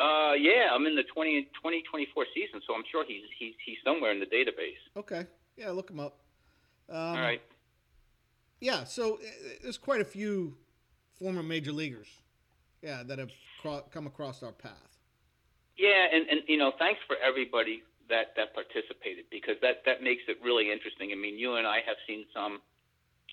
Uh, 0.00 0.32
yeah, 0.34 0.68
I'm 0.72 0.86
in 0.86 0.96
the 0.96 1.04
20, 1.04 1.42
2024 1.54 2.26
season, 2.34 2.60
so 2.66 2.74
I'm 2.74 2.84
sure 2.90 3.04
he's 3.06 3.24
he's 3.38 3.54
he's 3.64 3.76
somewhere 3.84 4.12
in 4.12 4.20
the 4.20 4.26
database. 4.26 4.80
Okay. 4.96 5.26
Yeah, 5.56 5.70
look 5.70 5.90
him 5.90 6.00
up. 6.00 6.18
Um, 6.88 6.96
All 6.96 7.14
right. 7.20 7.42
Yeah, 8.60 8.84
so 8.84 9.14
uh, 9.14 9.18
there's 9.62 9.78
quite 9.78 10.00
a 10.00 10.04
few 10.04 10.56
former 11.18 11.42
major 11.42 11.72
leaguers, 11.72 12.08
yeah, 12.82 13.02
that 13.04 13.18
have 13.18 13.30
cro- 13.60 13.84
come 13.92 14.06
across 14.06 14.42
our 14.42 14.52
path. 14.52 14.98
Yeah, 15.76 16.06
and, 16.12 16.28
and 16.28 16.40
you 16.46 16.56
know, 16.56 16.72
thanks 16.78 17.00
for 17.06 17.16
everybody 17.16 17.82
that 18.08 18.34
that 18.36 18.54
participated 18.54 19.24
because 19.30 19.56
that 19.62 19.82
that 19.86 20.02
makes 20.02 20.22
it 20.28 20.38
really 20.42 20.70
interesting. 20.70 21.10
I 21.12 21.16
mean, 21.16 21.38
you 21.38 21.56
and 21.56 21.66
I 21.66 21.76
have 21.86 21.96
seen 22.06 22.24
some 22.32 22.60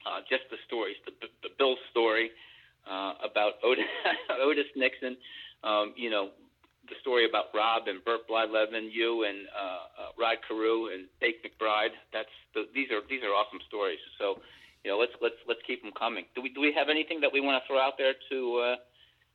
uh, 0.06 0.20
just 0.30 0.44
the 0.50 0.58
stories, 0.68 0.96
the 1.06 1.12
the 1.44 1.50
Bill 1.58 1.76
story 1.92 2.32
uh, 2.90 3.14
about 3.24 3.54
Otis, 3.64 3.86
Otis 4.42 4.66
Nixon, 4.76 5.18
um, 5.64 5.94
you 5.96 6.10
know, 6.10 6.30
the 6.92 7.00
story 7.02 7.26
about 7.28 7.46
Rob 7.56 7.88
and 7.88 8.04
Bert 8.06 8.28
Blyleven, 8.30 8.92
you 8.92 9.24
and 9.24 9.48
uh, 9.56 9.60
uh, 9.64 10.12
Rod 10.20 10.38
Carew 10.48 10.92
and 10.94 11.08
Bake 11.20 11.40
McBride. 11.44 11.96
That's 12.14 12.30
the, 12.54 12.68
these 12.76 12.92
are 12.92 13.02
these 13.10 13.24
are 13.24 13.32
awesome 13.34 13.60
stories. 13.68 14.00
So, 14.20 14.42
you 14.84 14.92
know, 14.92 14.98
let's 15.00 15.14
let's 15.22 15.40
let's 15.48 15.62
keep 15.66 15.82
them 15.82 15.92
coming. 15.98 16.26
Do 16.36 16.42
we 16.42 16.50
do 16.50 16.60
we 16.62 16.74
have 16.76 16.90
anything 16.90 17.22
that 17.22 17.32
we 17.34 17.40
want 17.42 17.64
to 17.64 17.68
throw 17.68 17.80
out 17.80 17.98
there 17.98 18.14
to? 18.30 18.58
Uh, 18.58 18.76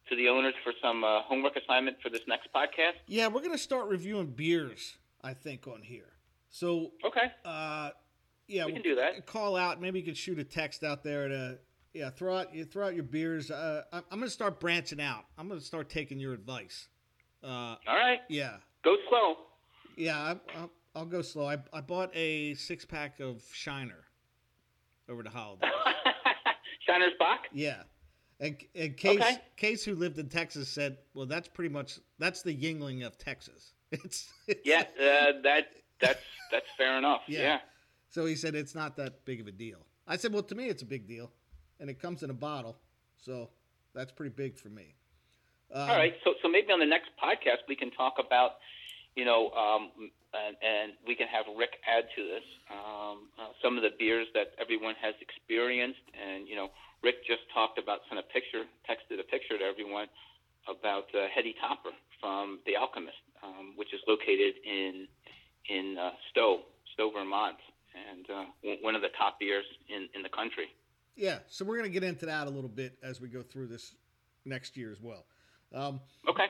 to 0.08 0.14
the 0.14 0.28
owners 0.28 0.54
for 0.62 0.72
some 0.80 1.02
uh, 1.02 1.20
homework 1.22 1.56
assignment 1.56 1.96
for 2.00 2.10
this 2.10 2.20
next 2.28 2.46
podcast. 2.54 2.92
Yeah, 3.08 3.26
we're 3.26 3.42
gonna 3.42 3.58
start 3.58 3.88
reviewing 3.88 4.28
beers. 4.28 4.98
I 5.20 5.34
think 5.34 5.66
on 5.66 5.82
here. 5.82 6.12
So 6.48 6.92
Okay. 7.04 7.26
uh, 7.44 7.90
yeah, 8.46 8.66
We 8.66 8.72
can 8.72 8.82
do 8.82 8.94
that. 8.94 9.26
Call 9.26 9.56
out. 9.56 9.80
Maybe 9.80 9.98
you 9.98 10.04
can 10.04 10.14
shoot 10.14 10.38
a 10.38 10.44
text 10.44 10.84
out 10.84 11.02
there 11.02 11.26
to 11.26 11.58
yeah 11.92 12.10
throw 12.10 12.36
out 12.36 12.54
you 12.54 12.64
throw 12.64 12.86
out 12.86 12.94
your 12.94 13.02
beers. 13.02 13.50
Uh, 13.50 13.82
I'm, 13.92 14.04
I'm 14.12 14.18
gonna 14.20 14.30
start 14.30 14.60
branching 14.60 15.00
out. 15.00 15.24
I'm 15.36 15.48
gonna 15.48 15.60
start 15.60 15.88
taking 15.88 16.20
your 16.20 16.34
advice. 16.34 16.86
Uh, 17.46 17.76
All 17.86 17.96
right. 17.96 18.20
yeah, 18.28 18.56
Go 18.84 18.96
slow. 19.08 19.36
yeah. 19.96 20.18
I, 20.18 20.58
I'll, 20.58 20.70
I'll 20.96 21.04
go 21.04 21.22
slow. 21.22 21.48
I, 21.48 21.58
I 21.72 21.80
bought 21.80 22.10
a 22.16 22.54
six 22.54 22.84
pack 22.84 23.20
of 23.20 23.42
Shiner 23.52 24.02
over 25.08 25.22
the 25.22 25.30
holidays. 25.30 25.70
Shiner's 26.88 27.12
Bock? 27.18 27.40
Yeah. 27.52 27.82
And, 28.40 28.56
and 28.74 28.96
Case, 28.96 29.20
Okay. 29.20 29.36
Case, 29.56 29.84
who 29.84 29.94
lived 29.94 30.18
in 30.18 30.28
Texas, 30.28 30.68
said, 30.68 30.98
"Well, 31.14 31.26
that's 31.26 31.48
pretty 31.48 31.72
much 31.72 31.98
that's 32.18 32.42
the 32.42 32.54
Yuengling 32.54 33.06
of 33.06 33.16
Texas." 33.18 33.72
It's, 33.92 34.30
it's 34.48 34.60
Yeah, 34.66 34.80
uh, 35.00 35.40
that 35.44 35.68
that's 36.00 36.20
that's 36.50 36.66
fair 36.76 36.98
enough. 36.98 37.22
Yeah. 37.28 37.40
Yeah. 37.40 37.58
So 38.10 38.26
he 38.26 38.34
said 38.34 38.54
it's 38.56 38.74
not 38.74 38.96
that 38.96 39.24
big 39.24 39.40
of 39.40 39.46
a 39.46 39.52
deal. 39.52 39.86
I 40.08 40.16
said, 40.16 40.32
"Well, 40.34 40.42
to 40.42 40.54
me, 40.54 40.66
it's 40.68 40.82
a 40.82 40.86
big 40.86 41.06
deal, 41.06 41.30
and 41.80 41.88
it 41.88 42.00
comes 42.00 42.22
in 42.22 42.30
a 42.30 42.34
bottle, 42.34 42.76
so 43.16 43.48
that's 43.94 44.10
pretty 44.12 44.34
big 44.34 44.58
for 44.58 44.68
me." 44.68 44.94
Um, 45.72 45.90
All 45.90 45.96
right. 45.96 46.14
So 46.24 46.34
so 46.42 46.48
maybe 46.48 46.72
on 46.72 46.78
the 46.80 46.86
next 46.86 47.10
podcast 47.22 47.66
we 47.68 47.76
can 47.76 47.90
talk 47.90 48.14
about, 48.24 48.52
you 49.14 49.24
know, 49.24 49.50
um, 49.50 49.90
and, 50.34 50.56
and 50.62 50.92
we 51.06 51.14
can 51.14 51.26
have 51.28 51.44
Rick 51.56 51.80
add 51.86 52.04
to 52.16 52.22
this 52.22 52.44
um, 52.70 53.28
uh, 53.38 53.50
some 53.62 53.76
of 53.76 53.82
the 53.82 53.90
beers 53.98 54.26
that 54.34 54.52
everyone 54.60 54.94
has 55.00 55.14
experienced, 55.20 56.02
and 56.14 56.46
you 56.48 56.54
know, 56.56 56.68
Rick 57.02 57.26
just 57.26 57.42
talked 57.52 57.78
about 57.78 58.00
sent 58.08 58.20
a 58.20 58.26
picture, 58.30 58.64
texted 58.88 59.18
a 59.20 59.24
picture 59.26 59.58
to 59.58 59.64
everyone 59.64 60.06
about 60.68 61.06
uh, 61.14 61.26
Heady 61.34 61.54
Topper 61.60 61.90
from 62.20 62.58
The 62.66 62.76
Alchemist, 62.76 63.16
um, 63.42 63.72
which 63.76 63.92
is 63.94 64.00
located 64.06 64.54
in 64.64 65.06
in 65.68 65.98
uh, 65.98 66.10
Stowe, 66.30 66.60
Stowe, 66.94 67.10
Vermont, 67.10 67.56
and 68.10 68.30
uh, 68.30 68.44
one- 68.62 68.78
one 68.82 68.94
of 68.94 69.02
the 69.02 69.10
top 69.18 69.40
beers 69.40 69.64
in 69.88 70.08
in 70.14 70.22
the 70.22 70.28
country. 70.30 70.68
Yeah. 71.16 71.38
So 71.48 71.64
we're 71.64 71.76
gonna 71.76 71.88
get 71.88 72.04
into 72.04 72.26
that 72.26 72.46
a 72.46 72.50
little 72.50 72.70
bit 72.70 72.98
as 73.02 73.20
we 73.20 73.28
go 73.28 73.42
through 73.42 73.66
this 73.68 73.94
next 74.44 74.76
year 74.76 74.92
as 74.92 75.00
well. 75.00 75.24
Um, 75.74 76.00
Okay. 76.28 76.46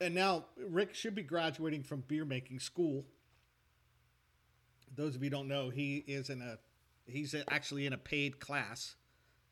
and 0.00 0.14
now 0.14 0.46
Rick 0.56 0.94
should 0.94 1.14
be 1.14 1.22
graduating 1.22 1.82
from 1.82 2.02
beer 2.06 2.24
making 2.24 2.60
school. 2.60 3.04
Those 4.94 5.14
of 5.16 5.22
you 5.22 5.30
who 5.30 5.36
don't 5.36 5.48
know, 5.48 5.70
he 5.70 5.98
is 6.06 6.30
in 6.30 6.42
a 6.42 6.58
he's 7.06 7.34
actually 7.48 7.86
in 7.86 7.92
a 7.92 7.98
paid 7.98 8.38
class 8.40 8.96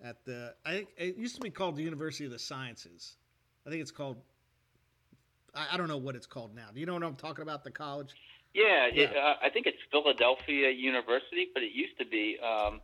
at 0.02 0.24
the 0.24 0.54
I 0.64 0.72
think 0.72 0.88
it 0.96 1.16
used 1.16 1.34
to 1.36 1.40
be 1.40 1.50
called 1.50 1.76
the 1.76 1.82
University 1.82 2.24
of 2.24 2.30
the 2.30 2.38
Sciences. 2.38 3.16
I 3.66 3.70
think 3.70 3.82
it's 3.82 3.90
called 3.90 4.18
I, 5.54 5.68
I 5.72 5.76
don't 5.76 5.88
know 5.88 5.96
what 5.96 6.14
it's 6.16 6.26
called 6.26 6.54
now. 6.54 6.68
Do 6.72 6.80
you 6.80 6.86
know 6.86 6.94
what 6.94 7.02
I'm 7.02 7.16
talking 7.16 7.42
about? 7.42 7.64
The 7.64 7.70
college? 7.70 8.14
Yeah, 8.54 8.86
It, 8.92 9.14
uh, 9.16 9.34
I 9.42 9.50
think 9.50 9.66
it's 9.66 9.78
Philadelphia 9.90 10.70
University, 10.70 11.48
but 11.52 11.62
it 11.62 11.72
used 11.72 11.98
to 11.98 12.06
be 12.06 12.38
um, 12.40 12.80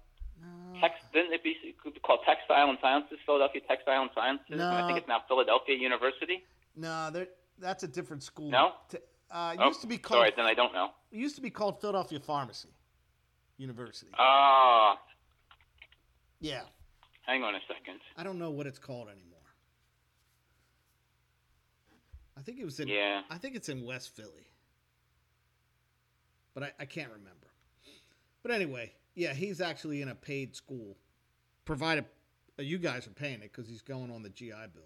Tex. 0.80 0.94
Didn't 1.12 1.32
it 1.32 1.42
be 1.42 1.54
called 2.02 2.20
Textile 2.26 2.68
and 2.68 2.78
Sciences? 2.80 3.18
Philadelphia 3.24 3.60
Textile 3.68 4.02
and 4.02 4.10
Sciences. 4.14 4.46
And 4.50 4.62
I 4.62 4.86
think 4.86 4.98
it's 4.98 5.08
now 5.08 5.22
Philadelphia 5.28 5.76
University. 5.76 6.44
No, 6.76 7.10
that's 7.58 7.82
a 7.84 7.88
different 7.88 8.22
school. 8.22 8.50
No? 8.50 8.72
Uh, 9.30 9.52
it 9.54 9.60
Oh, 9.62 9.66
used 9.68 9.80
to 9.80 9.86
be 9.86 9.98
called 9.98 10.18
sorry, 10.20 10.32
then 10.36 10.44
I 10.44 10.54
don't 10.54 10.72
know. 10.72 10.90
it 11.10 11.16
used 11.18 11.34
to 11.36 11.40
be 11.42 11.50
called 11.50 11.80
Philadelphia 11.80 12.20
Pharmacy 12.20 12.68
University. 13.56 14.10
Ah, 14.18 14.98
yeah, 16.40 16.62
hang 17.26 17.42
on 17.42 17.54
a 17.54 17.60
second. 17.66 18.00
I 18.16 18.22
don't 18.24 18.38
know 18.38 18.50
what 18.50 18.66
it's 18.66 18.78
called 18.78 19.08
anymore. 19.08 19.30
I 22.36 22.42
think 22.42 22.58
it 22.60 22.64
was 22.64 22.78
in. 22.80 22.88
Yeah. 22.88 23.22
I 23.30 23.38
think 23.38 23.54
it's 23.56 23.68
in 23.68 23.84
West 23.84 24.14
Philly, 24.14 24.50
but 26.52 26.64
I, 26.64 26.72
I 26.80 26.84
can't 26.84 27.10
remember. 27.10 27.48
But 28.42 28.52
anyway, 28.52 28.92
yeah, 29.14 29.32
he's 29.34 29.60
actually 29.60 30.02
in 30.02 30.08
a 30.08 30.14
paid 30.14 30.54
school, 30.56 30.96
provided 31.64 32.04
uh, 32.58 32.62
you 32.62 32.78
guys 32.78 33.06
are 33.06 33.10
paying 33.10 33.36
it 33.42 33.52
because 33.52 33.68
he's 33.68 33.82
going 33.82 34.10
on 34.10 34.22
the 34.22 34.30
GI 34.30 34.50
Bill. 34.72 34.82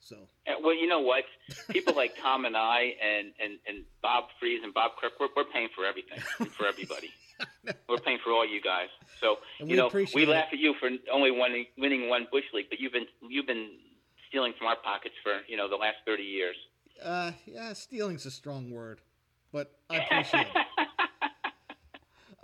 So 0.00 0.16
Well, 0.62 0.74
you 0.74 0.88
know 0.88 1.00
what? 1.00 1.24
People 1.70 1.94
like 1.94 2.16
Tom 2.20 2.44
and 2.44 2.56
I, 2.56 2.94
and 3.02 3.32
and 3.40 3.58
and 3.68 3.84
Bob 4.02 4.24
Fries 4.40 4.60
and 4.64 4.74
Bob 4.74 4.92
Kirk, 5.00 5.12
we're, 5.20 5.28
we're 5.36 5.44
paying 5.52 5.68
for 5.76 5.84
everything 5.86 6.18
for 6.50 6.66
everybody. 6.66 7.10
we're 7.88 7.98
paying 7.98 8.18
for 8.22 8.30
all 8.32 8.44
you 8.46 8.60
guys. 8.60 8.88
So 9.20 9.36
And 9.60 9.70
you 9.70 9.76
we 9.76 9.82
know, 9.82 9.90
we 10.14 10.22
it. 10.24 10.28
laugh 10.28 10.48
at 10.52 10.58
you 10.58 10.74
for 10.80 10.90
only 11.12 11.30
winning 11.30 11.66
winning 11.78 12.08
one 12.08 12.26
bush 12.32 12.44
league, 12.52 12.66
but 12.68 12.80
you've 12.80 12.92
been 12.92 13.06
you've 13.28 13.46
been 13.46 13.70
stealing 14.28 14.54
from 14.58 14.66
our 14.66 14.76
pockets 14.76 15.14
for 15.22 15.40
you 15.46 15.56
know 15.56 15.68
the 15.68 15.76
last 15.76 15.98
thirty 16.04 16.24
years. 16.24 16.56
uh, 17.04 17.30
yeah, 17.46 17.72
stealing's 17.72 18.26
a 18.26 18.30
strong 18.32 18.70
word, 18.72 19.00
but 19.52 19.70
I 19.88 19.98
appreciate 19.98 20.46
it. 20.54 20.66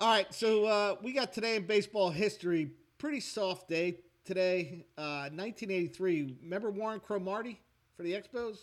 All 0.01 0.09
right, 0.09 0.32
so 0.32 0.64
uh, 0.66 0.94
we 1.03 1.12
got 1.12 1.32
today 1.32 1.57
in 1.57 1.66
baseball 1.66 2.11
history. 2.11 2.70
Pretty 2.99 3.18
soft 3.18 3.68
day 3.68 3.99
today. 4.24 4.84
Uh, 4.96 5.28
1983. 5.34 6.36
Remember 6.42 6.70
Warren 6.70 7.01
Cromartie 7.01 7.61
for 7.96 8.05
the 8.05 8.12
Expos? 8.12 8.59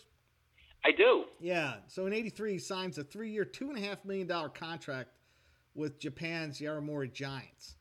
I 0.84 0.92
do. 0.92 1.24
Yeah. 1.38 1.74
So 1.88 2.06
in 2.06 2.14
'83, 2.14 2.52
he 2.52 2.58
signs 2.58 2.96
a 2.96 3.04
three-year, 3.04 3.44
two 3.44 3.68
and 3.68 3.76
a 3.76 3.80
half 3.82 4.02
million 4.04 4.26
dollar 4.26 4.48
contract 4.48 5.10
with 5.74 5.98
Japan's 5.98 6.58
Yomiuri 6.58 7.12
Giants. 7.12 7.76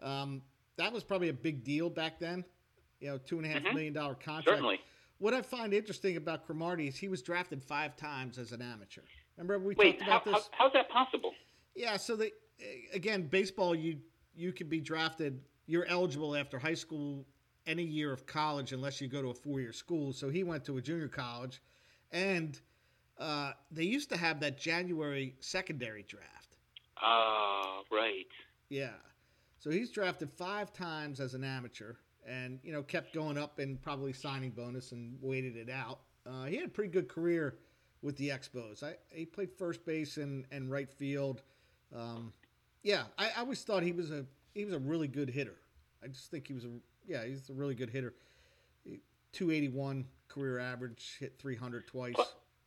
Um, 0.00 0.42
that 0.76 0.92
was 0.92 1.02
probably 1.02 1.30
a 1.30 1.34
big 1.34 1.64
deal 1.64 1.90
back 1.90 2.20
then. 2.20 2.44
You 3.00 3.08
know, 3.08 3.18
two 3.18 3.38
and 3.38 3.46
a 3.46 3.48
half 3.48 3.62
Mhm. 3.62 3.74
million 3.74 3.92
dollar 3.92 4.14
contract. 4.14 4.46
Certainly. 4.48 4.80
What 5.18 5.34
I 5.34 5.42
find 5.42 5.74
interesting 5.74 6.16
about 6.16 6.46
Cromartie 6.46 6.86
is 6.86 6.96
he 6.96 7.08
was 7.08 7.22
drafted 7.22 7.62
five 7.64 7.96
times 7.96 8.38
as 8.38 8.52
an 8.52 8.62
amateur. 8.62 9.02
Remember 9.36 9.58
we 9.58 9.74
Wait, 9.74 9.98
talked 9.98 10.02
about 10.02 10.24
how, 10.24 10.38
this? 10.38 10.50
how's 10.52 10.72
that 10.74 10.88
possible? 10.90 11.34
Yeah, 11.74 11.96
so 11.96 12.14
they 12.16 12.32
again, 12.92 13.22
baseball 13.26 13.74
you 13.74 13.98
you 14.34 14.52
can 14.52 14.68
be 14.68 14.80
drafted. 14.80 15.40
You're 15.66 15.86
eligible 15.86 16.34
after 16.34 16.58
high 16.58 16.74
school 16.74 17.26
any 17.66 17.84
year 17.84 18.12
of 18.12 18.26
college 18.26 18.72
unless 18.72 19.00
you 19.00 19.08
go 19.08 19.22
to 19.22 19.28
a 19.28 19.34
four 19.34 19.60
year 19.60 19.72
school. 19.72 20.12
So 20.12 20.28
he 20.28 20.42
went 20.42 20.64
to 20.64 20.78
a 20.78 20.82
junior 20.82 21.08
college, 21.08 21.62
and 22.12 22.60
uh, 23.18 23.52
they 23.70 23.84
used 23.84 24.08
to 24.10 24.16
have 24.16 24.40
that 24.40 24.58
January 24.58 25.34
secondary 25.40 26.04
draft. 26.04 26.56
Ah, 26.96 27.82
right. 27.90 28.26
Yeah, 28.68 28.90
so 29.60 29.70
he's 29.70 29.90
drafted 29.90 30.30
five 30.32 30.72
times 30.72 31.20
as 31.20 31.34
an 31.34 31.44
amateur, 31.44 31.94
and 32.26 32.58
you 32.62 32.72
know 32.72 32.82
kept 32.82 33.12
going 33.12 33.36
up 33.36 33.58
and 33.58 33.80
probably 33.80 34.12
signing 34.12 34.50
bonus 34.50 34.92
and 34.92 35.18
waited 35.20 35.56
it 35.56 35.68
out. 35.70 36.00
Uh, 36.26 36.44
he 36.44 36.56
had 36.56 36.66
a 36.66 36.70
pretty 36.70 36.90
good 36.90 37.08
career 37.08 37.58
with 38.02 38.16
the 38.16 38.30
Expos. 38.30 38.82
I, 38.82 38.94
he 39.10 39.26
played 39.26 39.50
first 39.52 39.84
base 39.84 40.16
and, 40.16 40.46
and 40.50 40.70
right 40.70 40.90
field. 40.90 41.42
Um, 41.94 42.32
yeah, 42.82 43.04
I, 43.18 43.26
I 43.36 43.40
always 43.40 43.62
thought 43.62 43.82
he 43.82 43.92
was 43.92 44.10
a 44.10 44.24
he 44.54 44.64
was 44.64 44.74
a 44.74 44.78
really 44.78 45.08
good 45.08 45.30
hitter. 45.30 45.56
I 46.02 46.08
just 46.08 46.30
think 46.30 46.46
he 46.46 46.54
was 46.54 46.64
a 46.64 46.68
yeah 47.06 47.24
he's 47.24 47.48
a 47.50 47.52
really 47.52 47.74
good 47.74 47.90
hitter. 47.90 48.14
Two 49.32 49.50
eighty 49.50 49.68
one 49.68 50.06
career 50.28 50.58
average, 50.58 51.16
hit 51.20 51.38
three 51.38 51.56
hundred 51.56 51.86
twice. 51.86 52.16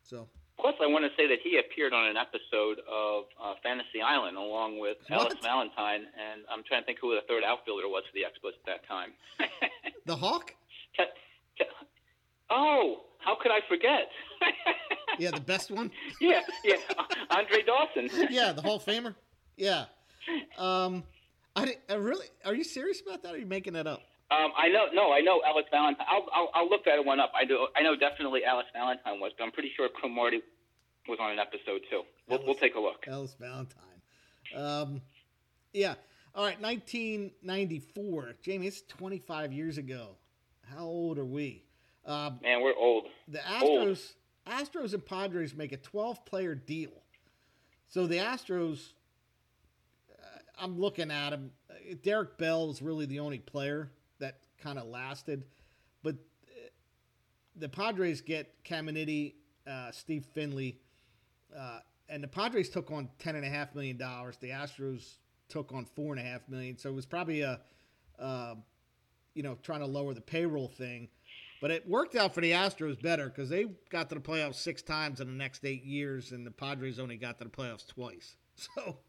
So 0.04 0.28
Plus, 0.60 0.76
I 0.82 0.88
want 0.88 1.04
to 1.04 1.12
say 1.18 1.28
that 1.28 1.40
he 1.44 1.58
appeared 1.58 1.94
on 1.94 2.08
an 2.08 2.16
episode 2.16 2.80
of 2.88 3.26
uh, 3.42 3.56
Fantasy 3.64 4.02
Island 4.06 4.38
along 4.38 4.80
with 4.80 4.98
What? 5.08 5.20
Ellis 5.20 5.34
Valentine, 5.42 6.06
and 6.16 6.42
I'm 6.50 6.64
trying 6.64 6.84
to 6.84 6.86
think 6.86 7.00
who 7.02 7.14
the 7.16 7.22
third 7.28 7.44
outfielder 7.44 7.88
was 7.88 8.04
for 8.06 8.14
the 8.14 8.22
Expos 8.22 8.54
at 8.54 8.66
that 8.68 8.88
time. 8.88 9.12
the 10.06 10.16
Hawk, 10.16 10.54
oh, 12.50 13.02
how 13.20 13.36
could 13.42 13.52
I 13.52 13.60
forget? 13.68 14.10
yeah, 15.20 15.32
the 15.32 15.42
best 15.42 15.72
one. 15.72 15.92
yeah, 16.22 16.42
yeah, 16.64 16.76
Andre 17.30 17.64
Dawson. 17.64 18.10
yeah, 18.30 18.52
the 18.52 18.62
Hall 18.62 18.76
of 18.76 18.86
Famer. 18.86 19.16
Yeah. 19.58 19.86
Um, 20.58 21.04
I, 21.56 21.76
I 21.90 21.94
really. 21.96 22.26
Are 22.46 22.56
you 22.56 22.64
serious 22.64 23.02
about 23.02 23.24
that? 23.24 23.34
Or 23.34 23.36
are 23.36 23.40
you 23.40 23.46
making 23.46 23.74
that 23.74 23.88
up? 23.88 24.02
Um, 24.32 24.52
I 24.58 24.70
know, 24.70 24.86
no, 24.94 25.12
I 25.14 25.22
know 25.22 25.42
Ellis 25.48 25.66
Valentine. 25.70 26.06
I'll, 26.10 26.26
I'll, 26.34 26.50
I'll 26.56 26.70
look 26.70 26.86
that 26.86 27.04
one 27.06 27.20
up. 27.20 27.32
I 27.40 27.46
do, 27.46 27.68
I 27.78 27.84
know 27.84 27.96
definitely 27.96 28.42
Ellis 28.44 28.66
Valentine 28.74 29.20
was, 29.20 29.32
but 29.38 29.44
I'm 29.44 29.52
pretty 29.52 29.72
sure 29.78 29.88
Cromartie 29.90 30.42
was 31.08 31.20
on 31.22 31.32
an 31.32 31.40
episode 31.40 31.82
too. 31.90 32.02
We'll, 32.28 32.40
Ellis, 32.40 32.46
we'll 32.48 32.56
take 32.56 32.74
a 32.74 32.80
look. 32.80 33.04
Ellis 33.08 33.36
Valentine. 33.40 34.02
Um, 34.56 35.02
yeah. 35.72 35.94
All 36.34 36.44
right, 36.46 36.60
1994. 36.62 38.36
Jamie, 38.42 38.68
it's 38.68 38.82
25 38.84 39.54
years 39.54 39.78
ago. 39.78 40.16
How 40.64 40.84
old 40.86 41.18
are 41.20 41.26
we? 41.26 41.64
Um, 42.06 42.40
Man, 42.42 42.62
we're 42.62 42.76
old. 42.76 43.06
the 43.28 43.40
Astros, 43.40 44.14
Old. 44.48 44.68
Astros 44.68 44.94
and 44.94 45.06
Padres 45.06 45.54
make 45.56 45.72
a 45.72 45.78
12-player 45.78 46.56
deal. 46.56 46.92
So 47.88 48.08
the 48.08 48.18
Astros, 48.18 48.80
uh, 48.80 48.84
I'm 50.60 50.80
looking 50.80 51.12
at 51.12 51.34
him. 51.34 51.52
Derek 52.04 52.38
Bell 52.38 52.70
is 52.70 52.82
really 52.82 53.06
the 53.06 53.20
only 53.20 53.40
player 53.40 53.92
that 54.20 54.40
kind 54.62 54.78
of 54.78 54.86
lasted, 54.88 55.44
but 56.04 56.16
uh, 56.16 56.70
the 57.56 57.70
Padres 57.70 58.22
get 58.22 58.64
Caminiti, 58.64 59.34
uh, 59.68 59.92
Steve 59.92 60.26
Finley, 60.34 60.80
uh, 61.58 61.80
and 62.10 62.24
the 62.24 62.28
Padres 62.28 62.70
took 62.70 62.92
on 62.92 63.10
ten 63.20 63.36
and 63.36 63.46
a 63.46 63.50
half 63.50 63.74
million 63.76 63.98
dollars. 63.98 64.38
The 64.38 64.50
Astros 64.50 65.16
took 65.50 65.72
on 65.74 65.86
four 65.86 66.14
and 66.16 66.26
a 66.26 66.28
half 66.28 66.48
million. 66.48 66.78
So 66.78 66.90
it 66.90 66.96
was 66.96 67.06
probably 67.06 67.42
a, 67.42 67.60
uh, 68.20 68.56
you 69.34 69.44
know, 69.44 69.58
trying 69.62 69.82
to 69.82 69.86
lower 69.86 70.14
the 70.14 70.22
payroll 70.22 70.68
thing. 70.68 71.10
But 71.62 71.72
it 71.72 71.88
worked 71.88 72.16
out 72.16 72.34
for 72.34 72.42
the 72.42 72.52
Astros 72.52 73.02
better 73.02 73.30
because 73.30 73.50
they 73.50 73.68
got 73.90 74.10
to 74.10 74.16
the 74.16 74.22
playoffs 74.22 74.56
six 74.56 74.82
times 74.82 75.22
in 75.22 75.28
the 75.28 75.34
next 75.34 75.64
eight 75.64 75.86
years, 75.86 76.32
and 76.32 76.46
the 76.46 76.52
Padres 76.52 77.00
only 77.00 77.16
got 77.18 77.38
to 77.40 77.46
the 77.46 77.50
playoffs 77.50 77.88
twice. 77.88 78.36
So 78.56 79.00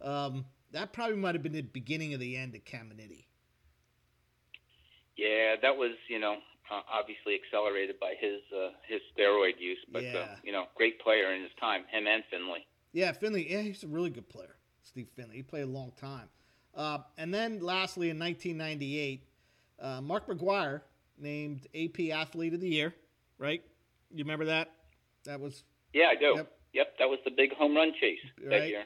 um, 0.00 0.44
that 0.72 0.92
probably 0.92 1.16
might 1.16 1.34
have 1.34 1.42
been 1.42 1.52
the 1.52 1.62
beginning 1.62 2.14
of 2.14 2.20
the 2.20 2.36
end 2.36 2.54
of 2.54 2.64
Caminiti. 2.64 3.26
Yeah, 5.16 5.56
that 5.62 5.76
was, 5.76 5.92
you 6.08 6.20
know, 6.20 6.36
uh, 6.70 6.80
obviously 6.92 7.34
accelerated 7.34 7.98
by 7.98 8.14
his 8.20 8.40
uh, 8.54 8.70
his 8.86 9.00
steroid 9.16 9.58
use, 9.58 9.78
but 9.90 10.04
uh, 10.04 10.26
you 10.44 10.52
know, 10.52 10.66
great 10.76 11.00
player 11.00 11.34
in 11.34 11.42
his 11.42 11.50
time, 11.58 11.82
him 11.90 12.06
and 12.06 12.22
Finley. 12.30 12.66
Yeah, 12.92 13.12
Finley. 13.12 13.50
Yeah, 13.50 13.62
he's 13.62 13.82
a 13.84 13.88
really 13.88 14.10
good 14.10 14.28
player. 14.28 14.56
Steve 14.82 15.08
Finley. 15.16 15.36
He 15.36 15.42
played 15.42 15.64
a 15.64 15.66
long 15.66 15.92
time. 15.96 16.28
Uh, 16.74 16.98
and 17.16 17.32
then, 17.32 17.60
lastly, 17.60 18.10
in 18.10 18.18
1998, 18.18 19.24
uh, 19.80 20.00
Mark 20.00 20.28
McGwire 20.28 20.82
named 21.18 21.66
AP 21.74 22.10
Athlete 22.10 22.54
of 22.54 22.60
the 22.60 22.68
Year. 22.68 22.94
Right? 23.38 23.62
You 24.10 24.24
remember 24.24 24.46
that? 24.46 24.72
That 25.24 25.40
was 25.40 25.64
Yeah, 25.92 26.06
I 26.10 26.14
do. 26.14 26.34
Yep. 26.36 26.52
Yep, 26.74 26.98
that 26.98 27.08
was 27.08 27.18
the 27.24 27.30
big 27.30 27.52
home 27.54 27.74
run 27.74 27.92
chase 27.98 28.20
that 28.48 28.68
year. 28.68 28.84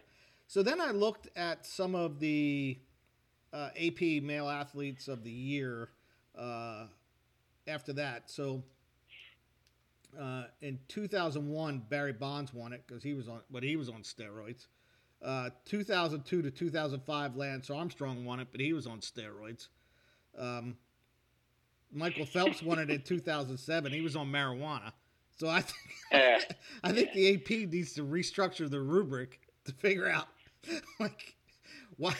So 0.52 0.62
then 0.62 0.82
I 0.82 0.90
looked 0.90 1.28
at 1.34 1.64
some 1.64 1.94
of 1.94 2.20
the 2.20 2.78
uh, 3.54 3.70
AP 3.74 4.22
Male 4.22 4.50
Athletes 4.50 5.08
of 5.08 5.24
the 5.24 5.30
Year 5.30 5.88
uh, 6.38 6.88
after 7.66 7.94
that. 7.94 8.30
So 8.30 8.62
uh, 10.20 10.44
in 10.60 10.78
2001, 10.88 11.84
Barry 11.88 12.12
Bonds 12.12 12.52
won 12.52 12.74
it 12.74 12.82
because 12.86 13.02
he 13.02 13.14
was 13.14 13.28
on, 13.28 13.40
but 13.50 13.62
he 13.62 13.76
was 13.76 13.88
on 13.88 14.02
steroids. 14.02 14.66
Uh, 15.24 15.48
2002 15.64 16.42
to 16.42 16.50
2005, 16.50 17.34
Lance 17.34 17.70
Armstrong 17.70 18.22
won 18.26 18.38
it, 18.38 18.48
but 18.52 18.60
he 18.60 18.74
was 18.74 18.86
on 18.86 19.00
steroids. 19.00 19.68
Um, 20.38 20.76
Michael 21.90 22.26
Phelps 22.26 22.62
won 22.62 22.78
it 22.78 22.90
in 22.90 23.00
2007. 23.00 23.90
He 23.90 24.02
was 24.02 24.16
on 24.16 24.30
marijuana. 24.30 24.92
So 25.34 25.48
I 25.48 25.62
think. 25.62 26.44
I 26.84 26.92
think 26.92 27.14
the 27.14 27.36
AP 27.36 27.70
needs 27.72 27.94
to 27.94 28.02
restructure 28.02 28.68
the 28.68 28.82
rubric 28.82 29.40
to 29.64 29.72
figure 29.72 30.10
out 30.10 30.28
like 31.00 31.34
why 31.96 32.14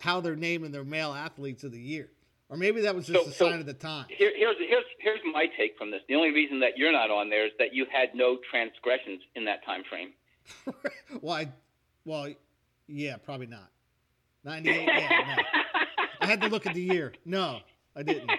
how 0.00 0.20
they're 0.20 0.36
naming 0.36 0.72
their 0.72 0.84
male 0.84 1.12
athletes 1.12 1.64
of 1.64 1.72
the 1.72 1.80
year. 1.80 2.08
Or 2.48 2.56
maybe 2.58 2.82
that 2.82 2.94
was 2.94 3.06
just 3.06 3.24
So- 3.24 3.30
a 3.30 3.32
so- 3.32 3.50
sign 3.50 3.60
of 3.60 3.66
the 3.66 3.72
time. 3.74 4.06
Here, 4.10 4.32
here's 4.36 4.56
here's 4.58 4.84
here's 5.00 5.20
my 5.32 5.46
take 5.56 5.76
from 5.78 5.90
this. 5.90 6.00
The 6.08 6.14
only 6.14 6.30
reason 6.32 6.60
that 6.60 6.76
you're 6.76 6.92
not 6.92 7.10
on 7.10 7.30
there 7.30 7.46
is 7.46 7.52
that 7.58 7.74
you 7.74 7.86
had 7.90 8.14
no 8.14 8.38
transgressions 8.50 9.22
in 9.34 9.44
that 9.46 9.64
time 9.64 9.82
frame. 9.88 10.12
Why? 11.20 11.48
Well, 12.04 12.28
yeah, 12.88 13.16
probably 13.16 13.46
not. 13.46 13.70
98, 14.44 14.88
yeah, 14.88 15.34
no. 15.36 15.42
I 16.20 16.26
had 16.26 16.40
to 16.42 16.48
look 16.48 16.66
at 16.66 16.74
the 16.74 16.82
year. 16.82 17.12
No, 17.24 17.60
I 17.94 18.02
didn't. 18.02 18.28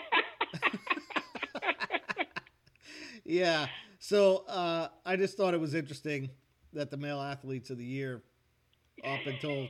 yeah, 3.23 3.67
so 3.99 4.43
uh, 4.47 4.89
I 5.05 5.15
just 5.15 5.37
thought 5.37 5.53
it 5.53 5.59
was 5.59 5.73
interesting 5.73 6.29
that 6.73 6.91
the 6.91 6.97
male 6.97 7.21
athletes 7.21 7.69
of 7.69 7.77
the 7.77 7.85
year 7.85 8.21
up 9.05 9.25
until 9.25 9.67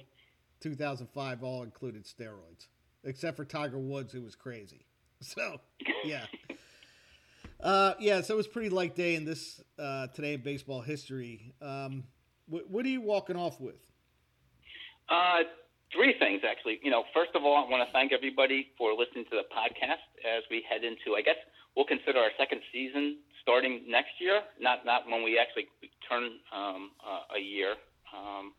2005 0.61 1.43
all 1.43 1.63
included 1.63 2.05
steroids, 2.05 2.67
except 3.03 3.37
for 3.37 3.45
Tiger 3.45 3.79
Woods, 3.79 4.13
who 4.13 4.21
was 4.21 4.35
crazy. 4.35 4.85
So, 5.21 5.61
yeah. 6.03 6.25
Uh, 7.63 7.93
yeah, 7.97 8.19
so 8.19 8.33
it 8.33 8.37
was 8.37 8.47
pretty 8.47 8.67
light 8.67 8.93
day 8.93 9.15
in 9.15 9.23
this 9.23 9.61
uh, 9.79 10.07
today 10.07 10.33
in 10.33 10.41
baseball 10.41 10.81
history. 10.81 11.53
Um, 11.61 12.03
what, 12.49 12.69
what 12.69 12.85
are 12.85 12.89
you 12.89 12.99
walking 12.99 13.37
off 13.37 13.61
with? 13.61 13.79
Uh, 15.07 15.47
three 15.95 16.13
things 16.19 16.41
actually. 16.43 16.79
You 16.83 16.91
know, 16.91 17.05
first 17.13 17.31
of 17.35 17.43
all, 17.43 17.55
I 17.55 17.69
want 17.69 17.87
to 17.87 17.91
thank 17.93 18.11
everybody 18.11 18.67
for 18.77 18.91
listening 18.91 19.23
to 19.31 19.37
the 19.39 19.47
podcast 19.47 20.03
as 20.27 20.43
we 20.51 20.65
head 20.67 20.83
into. 20.83 21.15
I 21.15 21.21
guess 21.21 21.39
we'll 21.75 21.85
consider 21.85 22.19
our 22.19 22.31
second 22.37 22.59
season 22.73 23.19
starting 23.41 23.83
next 23.87 24.19
year, 24.19 24.41
not 24.59 24.85
not 24.85 25.07
when 25.07 25.23
we 25.23 25.39
actually 25.39 25.67
turn 26.09 26.39
um, 26.51 26.91
uh, 26.99 27.37
a 27.37 27.39
year. 27.39 27.75
Um, 28.11 28.53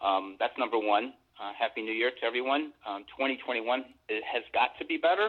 um, 0.00 0.36
that's 0.38 0.56
number 0.58 0.78
one. 0.78 1.12
Uh, 1.36 1.52
Happy 1.58 1.82
New 1.82 1.92
Year 1.92 2.10
to 2.20 2.26
everyone. 2.26 2.72
Um, 2.88 3.04
2021 3.12 3.84
it 4.08 4.24
has 4.24 4.42
got 4.52 4.72
to 4.78 4.84
be 4.86 4.96
better 4.96 5.28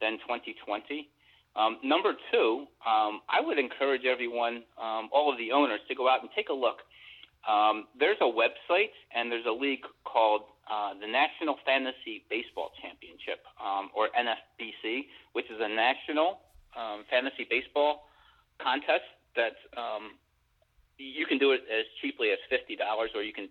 than 0.00 0.20
2020. 0.28 1.08
Um, 1.56 1.80
number 1.82 2.12
two, 2.30 2.68
um, 2.84 3.24
I 3.28 3.40
would 3.40 3.58
encourage 3.58 4.04
everyone, 4.04 4.62
um, 4.76 5.08
all 5.10 5.32
of 5.32 5.38
the 5.38 5.50
owners, 5.52 5.80
to 5.88 5.94
go 5.94 6.08
out 6.08 6.20
and 6.20 6.30
take 6.36 6.50
a 6.50 6.54
look. 6.54 6.84
Um, 7.48 7.88
there's 7.98 8.20
a 8.20 8.28
website 8.28 8.92
and 9.14 9.32
there's 9.32 9.46
a 9.48 9.56
league 9.56 9.82
called 10.04 10.42
uh, 10.68 10.92
the 11.00 11.08
National 11.08 11.56
Fantasy 11.64 12.28
Baseball 12.28 12.70
Championship, 12.82 13.40
or 13.96 14.12
NFBC, 14.12 15.08
which 15.32 15.46
is 15.46 15.56
a 15.58 15.68
national 15.68 16.40
fantasy 17.08 17.46
baseball 17.48 18.04
contest 18.60 19.08
that 19.34 19.56
you 20.98 21.26
can 21.26 21.38
do 21.38 21.52
it 21.52 21.62
as 21.72 21.86
cheaply 22.02 22.30
as 22.30 22.38
fifty 22.50 22.76
dollars, 22.76 23.10
or 23.14 23.22
you 23.22 23.32
can 23.32 23.48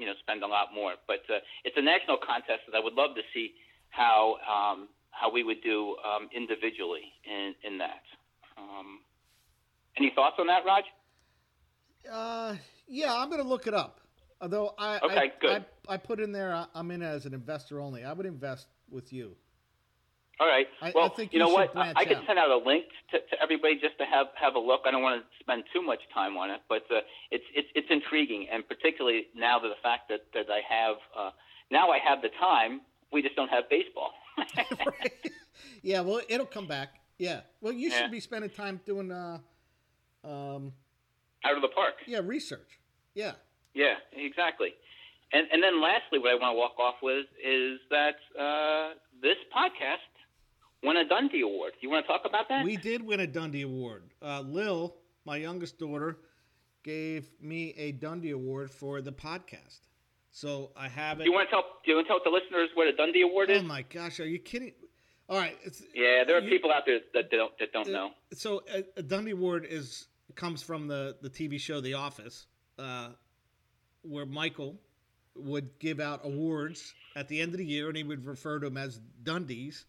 you 0.00 0.06
know 0.06 0.14
spend 0.20 0.42
a 0.42 0.46
lot 0.46 0.68
more. 0.74 0.94
But 1.06 1.22
uh, 1.28 1.38
it's 1.64 1.76
a 1.76 1.82
national 1.82 2.16
contest 2.16 2.64
that 2.66 2.76
I 2.76 2.80
would 2.82 2.94
love 2.94 3.14
to 3.14 3.22
see 3.34 3.52
how 3.90 4.36
um, 4.48 4.88
how 5.10 5.30
we 5.30 5.44
would 5.44 5.62
do 5.62 5.96
um, 6.02 6.28
individually 6.34 7.12
in 7.24 7.54
in 7.62 7.78
that. 7.78 8.02
Um, 8.56 9.00
any 9.96 10.10
thoughts 10.14 10.36
on 10.38 10.46
that, 10.46 10.64
Raj? 10.64 10.84
Uh, 12.10 12.56
yeah, 12.88 13.14
I'm 13.14 13.28
going 13.28 13.42
to 13.42 13.48
look 13.48 13.66
it 13.66 13.74
up. 13.74 14.00
Although 14.40 14.74
I, 14.78 14.98
Okay, 15.00 15.16
I, 15.16 15.32
good. 15.40 15.64
I, 15.88 15.94
I 15.94 15.96
put 15.98 16.18
in 16.18 16.32
there, 16.32 16.66
I'm 16.74 16.90
in 16.90 17.02
as 17.02 17.26
an 17.26 17.34
investor 17.34 17.80
only. 17.80 18.04
I 18.04 18.12
would 18.12 18.24
invest 18.26 18.66
with 18.90 19.12
you. 19.12 19.36
All 20.40 20.48
right. 20.48 20.66
I- 20.80 20.88
I 20.88 20.92
well, 20.94 21.10
think 21.10 21.32
you 21.34 21.38
know 21.38 21.50
what? 21.50 21.76
I, 21.76 21.92
I 21.94 22.04
could 22.06 22.18
send 22.26 22.38
out 22.38 22.50
a 22.50 22.56
link 22.56 22.86
to, 23.12 23.18
to 23.20 23.42
everybody 23.42 23.74
just 23.74 23.98
to 23.98 24.06
have 24.06 24.28
have 24.34 24.54
a 24.54 24.58
look. 24.58 24.80
I 24.86 24.90
don't 24.90 25.02
want 25.02 25.22
to 25.22 25.26
spend 25.38 25.64
too 25.72 25.82
much 25.82 26.00
time 26.14 26.36
on 26.38 26.50
it, 26.50 26.60
but 26.68 26.82
uh, 26.90 27.00
it's 27.30 27.44
it's 27.54 27.68
it's 27.74 27.88
intriguing, 27.90 28.48
and 28.50 28.66
particularly 28.66 29.26
now 29.36 29.58
that 29.58 29.68
the 29.68 29.80
fact 29.82 30.08
that 30.08 30.20
that 30.34 30.46
I 30.50 30.60
have 30.66 30.96
uh, 31.16 31.30
now 31.70 31.90
I 31.90 31.98
have 31.98 32.22
the 32.22 32.30
time. 32.40 32.80
We 33.12 33.22
just 33.22 33.34
don't 33.34 33.48
have 33.48 33.68
baseball. 33.68 34.12
Right? 34.56 35.12
yeah, 35.82 36.00
well, 36.00 36.20
it'll 36.28 36.46
come 36.46 36.68
back. 36.68 36.90
Yeah. 37.18 37.40
Well, 37.60 37.72
you 37.72 37.90
Yeah. 37.90 38.02
should 38.02 38.12
be 38.12 38.20
spending 38.20 38.50
time 38.50 38.80
doing, 38.86 39.10
uh, 39.10 39.38
um, 40.24 40.72
Out 41.44 41.56
of 41.56 41.62
the 41.62 41.68
park. 41.74 41.94
yeah, 42.06 42.20
research. 42.24 42.78
Yeah. 43.14 43.32
Yeah, 43.74 43.94
exactly. 44.12 44.74
And 45.32 45.46
and 45.52 45.60
then 45.62 45.80
lastly, 45.82 46.18
what 46.20 46.30
I 46.30 46.34
want 46.34 46.54
to 46.54 46.58
walk 46.58 46.78
off 46.78 46.96
with 47.02 47.26
is 47.44 47.78
that 47.90 48.16
uh, 48.38 48.94
this 49.22 49.36
podcast 49.54 50.09
won 50.82 50.96
a 50.96 51.04
Dundie 51.04 51.42
Award. 51.42 51.72
You 51.80 51.90
want 51.90 52.04
to 52.06 52.12
talk 52.12 52.22
about 52.24 52.48
that? 52.48 52.64
We 52.64 52.76
did 52.76 53.04
win 53.04 53.20
a 53.20 53.26
Dundie 53.26 53.62
Award. 53.64 54.04
Uh, 54.22 54.40
Lil, 54.40 54.96
my 55.24 55.36
youngest 55.36 55.78
daughter, 55.78 56.18
gave 56.82 57.28
me 57.40 57.74
a 57.76 57.92
Dundie 57.92 58.32
Award 58.32 58.70
for 58.70 59.00
the 59.02 59.12
podcast. 59.12 59.80
So 60.32 60.70
I 60.76 60.88
have 60.88 61.18
do 61.18 61.22
it. 61.22 61.26
you 61.26 61.32
want 61.32 61.48
to 61.48 61.50
tell 61.50 61.64
Do 61.84 61.90
you 61.90 61.96
want 61.96 62.06
to 62.06 62.12
tell 62.12 62.20
the 62.24 62.30
listeners 62.30 62.68
what 62.74 62.86
a 62.88 62.92
Dundie 62.92 63.22
Award 63.24 63.50
is? 63.50 63.60
Oh 63.60 63.64
my 63.64 63.82
gosh, 63.82 64.20
are 64.20 64.26
you 64.26 64.38
kidding? 64.38 64.72
All 65.28 65.36
right, 65.38 65.56
it's 65.64 65.82
Yeah, 65.94 66.24
there 66.24 66.36
are 66.36 66.40
You- 66.40 66.48
people 66.48 66.72
out 66.72 66.86
there 66.86 67.00
that 67.14 67.30
don't 67.30 67.56
that 67.58 67.72
don't 67.72 67.88
Uh, 67.88 67.90
know. 67.90 68.10
So 68.32 68.62
a, 68.72 68.84
a 68.96 69.02
Dundie 69.02 69.32
Award 69.32 69.66
is 69.68 70.06
comes 70.36 70.62
from 70.62 70.86
the 70.86 71.16
the 71.20 71.30
TV 71.30 71.58
show 71.60 71.80
The 71.80 71.94
Office, 71.94 72.46
uh, 72.78 73.10
where 74.02 74.24
Michael 74.26 74.78
would 75.34 75.78
give 75.78 76.00
out 76.00 76.20
awards 76.24 76.94
at 77.16 77.28
the 77.28 77.40
end 77.40 77.52
of 77.52 77.58
the 77.58 77.64
year, 77.64 77.88
and 77.88 77.96
he 77.96 78.02
would 78.04 78.24
refer 78.24 78.58
to 78.60 78.66
them 78.66 78.76
as 78.76 79.00
Dundies. 79.22 79.84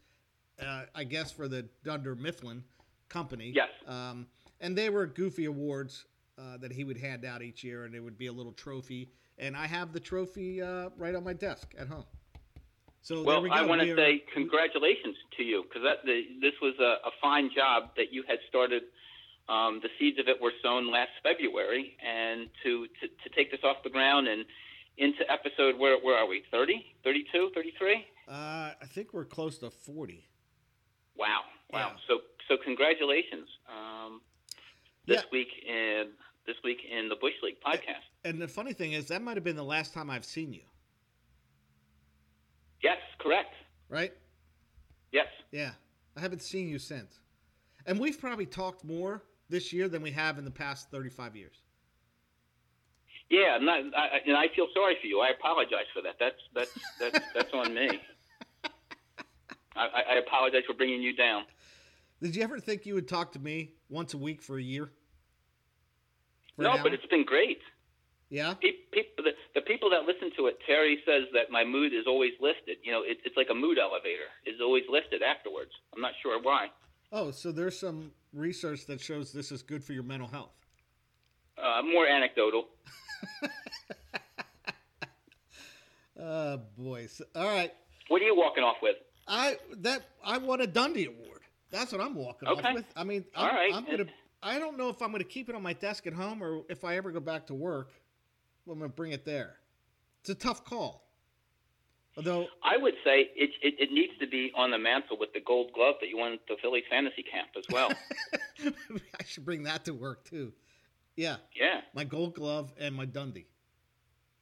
Uh, 0.62 0.84
I 0.94 1.04
guess 1.04 1.32
for 1.32 1.48
the 1.48 1.68
Dunder 1.84 2.16
Mifflin 2.16 2.64
company. 3.10 3.52
Yes. 3.54 3.70
Um, 3.88 4.28
and 4.60 4.78
they 4.78 4.90
were 4.90 5.06
goofy 5.08 5.46
awards 5.46 6.06
uh, 6.38 6.58
that 6.58 6.72
he 6.72 6.84
would 6.84 6.98
hand 6.98 7.26
out 7.26 7.42
each 7.42 7.64
year, 7.64 7.86
and 7.86 7.96
it 7.96 8.00
would 8.00 8.18
be 8.18 8.28
a 8.28 8.32
little 8.32 8.54
trophy. 8.54 9.10
And 9.38 9.56
I 9.58 9.66
have 9.68 9.92
the 9.92 10.00
trophy 10.00 10.62
uh, 10.62 10.90
right 10.98 11.16
on 11.16 11.24
my 11.24 11.34
desk 11.34 11.74
at 11.78 11.88
home. 11.88 12.06
So 13.02 13.24
well, 13.24 13.42
there 13.42 13.42
we 13.42 13.50
go. 13.50 13.56
I 13.56 13.64
want 13.64 13.82
to 13.82 13.96
say 13.96 14.24
congratulations 14.34 15.16
to 15.38 15.44
you 15.44 15.64
because 15.64 15.82
that 15.84 16.06
the, 16.06 16.22
this 16.40 16.54
was 16.62 16.76
a, 16.80 17.08
a 17.08 17.12
fine 17.20 17.50
job 17.56 17.96
that 17.98 18.12
you 18.14 18.24
had 18.28 18.38
started. 18.48 18.84
Um, 19.50 19.80
the 19.82 19.90
seeds 20.00 20.20
of 20.20 20.28
it 20.28 20.40
were 20.40 20.52
sown 20.64 20.92
last 20.92 21.10
February, 21.24 21.98
and 22.06 22.48
to, 22.64 22.86
to, 23.02 23.08
to 23.08 23.36
take 23.36 23.50
this 23.50 23.62
off 23.64 23.78
the 23.84 23.90
ground 23.90 24.28
and 24.28 24.46
into 24.98 25.20
episode 25.32 25.80
where 25.80 25.98
where 26.00 26.16
are 26.16 26.28
we? 26.28 26.44
30, 26.52 26.86
32, 27.04 27.52
33? 27.56 28.06
Uh, 28.28 28.32
I 28.32 28.74
think 28.86 29.14
we're 29.14 29.26
close 29.26 29.58
to 29.60 29.72
forty. 29.72 30.28
Wow, 31.18 31.42
wow. 31.72 31.92
Yeah. 31.92 31.96
So 32.08 32.20
so 32.48 32.58
congratulations. 32.64 33.48
Um, 33.70 34.22
this 35.08 35.18
Yeah. 35.24 35.30
week 35.32 35.48
in 35.68 36.12
this 36.46 36.56
week 36.64 36.80
in 36.90 37.10
the 37.10 37.16
Bush 37.16 37.34
League 37.44 37.60
podcast. 37.66 38.02
And 38.24 38.42
the 38.42 38.48
funny 38.48 38.74
thing 38.74 38.94
is, 38.94 39.08
that 39.08 39.22
might 39.22 39.36
have 39.38 39.44
been 39.44 39.56
the 39.56 39.64
last 39.64 39.94
time 39.94 40.10
I've 40.10 40.26
seen 40.26 40.54
you, 40.54 40.62
Yes, 42.84 42.98
correct. 43.20 43.54
right? 43.90 44.12
Yes. 45.12 45.28
Yeah, 45.52 45.72
I 46.18 46.22
haven't 46.22 46.42
seen 46.42 46.68
you 46.68 46.80
since. 46.80 47.20
And 47.86 48.00
we've 48.00 48.20
probably 48.20 48.46
talked 48.46 48.84
more 48.84 49.24
this 49.50 49.72
year 49.74 49.88
than 49.90 50.02
we 50.02 50.12
have 50.12 50.38
in 50.38 50.46
the 50.46 50.52
past 50.52 50.90
35 50.92 51.36
years. 51.36 51.62
Yeah, 53.30 53.56
I'm 53.56 53.66
not, 53.66 53.80
I, 53.96 54.08
I- 54.18 54.22
and 54.26 54.36
I 54.36 54.48
feel 54.56 54.68
sorry 54.74 54.96
for 55.00 55.08
you. 55.08 55.20
I 55.22 55.30
apologize 55.30 55.86
for 55.94 56.02
that. 56.02 56.16
That's 56.20 56.36
that's 56.54 56.72
that's 57.00 57.20
that's 57.34 57.54
on 57.54 57.74
me. 57.74 58.02
I, 59.76 59.88
I- 60.16 60.18
apologize 60.18 60.64
for 60.68 60.74
bringing 60.74 61.02
you 61.02 61.16
down. 61.16 61.44
Did 62.22 62.36
you 62.36 62.44
ever 62.44 62.60
think 62.60 62.86
you 62.86 62.94
would 62.96 63.08
talk 63.08 63.32
to 63.34 63.40
me 63.40 63.72
once 63.90 64.14
a 64.14 64.18
week 64.18 64.42
for 64.44 64.58
a 64.58 64.62
year? 64.62 64.92
For 66.56 66.64
no, 66.64 66.78
but 66.84 66.94
it's 66.94 67.06
been 67.08 67.26
great. 67.26 67.60
yeah. 68.30 68.54
Pe- 68.62 68.72
People, 68.92 69.24
the, 69.24 69.32
the 69.56 69.62
people 69.62 69.90
that 69.90 70.04
listen 70.06 70.32
to 70.38 70.48
it, 70.48 70.60
Terry 70.68 71.00
says 71.06 71.24
that 71.34 71.50
my 71.50 71.64
mood 71.64 71.94
is 71.94 72.06
always 72.08 72.34
lifted. 72.40 72.78
You 72.84 72.92
know, 72.92 73.02
it, 73.04 73.18
it's 73.26 73.36
like 73.38 73.48
a 73.50 73.56
mood 73.56 73.80
elevator. 73.80 74.28
It's 74.46 74.60
always 74.62 74.84
lifted 74.90 75.22
afterwards. 75.24 75.72
I'm 75.96 76.02
not 76.02 76.12
sure 76.22 76.40
why. 76.42 76.68
Oh, 77.12 77.32
so 77.32 77.52
there's 77.52 77.80
some 77.80 78.12
research 78.34 78.86
that 78.86 79.02
shows 79.02 79.32
this 79.34 79.52
is 79.52 79.64
good 79.64 79.84
for 79.84 79.94
your 79.94 80.04
mental 80.04 80.28
health. 80.28 80.54
Uh, 81.58 81.82
more 81.84 82.06
anecdotal. 82.08 82.68
Uh, 86.22 86.58
boys. 86.78 87.22
All 87.36 87.48
right. 87.48 87.72
What 88.10 88.22
are 88.22 88.26
you 88.26 88.36
walking 88.36 88.64
off 88.64 88.76
with? 88.82 88.96
I 89.32 89.58
that 89.78 90.04
I 90.24 90.38
won 90.38 90.62
a 90.62 90.68
Dundie 90.68 91.08
Award. 91.08 91.40
That's 91.72 91.94
what 91.94 92.02
I'm 92.02 92.16
walking 92.16 92.50
off 92.50 92.62
with. 92.74 92.86
I 92.98 93.06
mean, 93.06 93.24
I'm, 93.34 93.56
right. 93.56 93.74
I'm 93.74 93.86
gonna. 93.86 94.06
I 94.44 94.60
don't 94.60 94.78
know 94.78 94.90
if 94.90 95.02
I'm 95.02 95.12
gonna 95.12 95.24
keep 95.24 95.48
it 95.48 95.56
on 95.56 95.64
my 95.64 95.74
desk 95.74 96.06
at 96.06 96.14
home 96.14 96.44
or 96.44 96.64
if 96.70 96.84
I 96.84 96.98
ever 96.98 97.12
go 97.12 97.22
back 97.22 97.48
to 97.48 97.54
work, 97.54 97.92
I'm 98.70 98.78
gonna 98.78 98.90
bring 98.90 99.14
it 99.14 99.24
there. 99.24 99.56
It's 100.20 100.30
a 100.30 100.36
tough 100.36 100.66
call. 100.66 101.08
Although, 102.18 102.48
I 102.62 102.76
would 102.76 102.96
say 103.06 103.30
it, 103.38 103.52
it, 103.62 103.76
it 103.80 103.92
needs 103.94 104.12
to 104.20 104.28
be 104.28 104.52
on 104.54 104.70
the 104.72 104.78
mantle 104.78 105.18
with 105.18 105.32
the 105.34 105.40
gold 105.40 105.72
glove 105.74 105.96
that 106.02 106.10
you 106.10 106.18
won 106.18 106.34
at 106.34 106.40
the 106.50 106.58
Phillies 106.62 106.84
fantasy 106.90 107.24
camp 107.24 107.48
as 107.58 107.64
well. 107.72 107.90
I 108.66 109.24
should 109.26 109.46
bring 109.46 109.64
that 109.64 109.86
to 109.86 109.94
work 109.94 110.26
too. 110.26 110.52
Yeah, 111.16 111.38
yeah, 111.56 111.82
my 111.94 112.04
Gold 112.04 112.36
Glove 112.36 112.74
and 112.78 112.94
my 112.96 113.06
Dundie. 113.06 113.46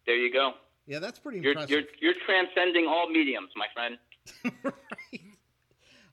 there 0.07 0.15
you 0.15 0.33
go. 0.33 0.53
Yeah, 0.87 0.97
that's 0.97 1.19
pretty 1.19 1.39
You're, 1.39 1.51
impressive. 1.51 1.69
you're, 1.69 1.83
you're 2.01 2.21
transcending 2.25 2.87
all 2.87 3.07
mediums, 3.07 3.51
my 3.55 3.67
friend. 3.75 3.99
right. 4.63 5.21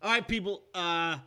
All 0.02 0.10
right, 0.10 0.26
people. 0.26 0.62
Uh, 0.74 1.18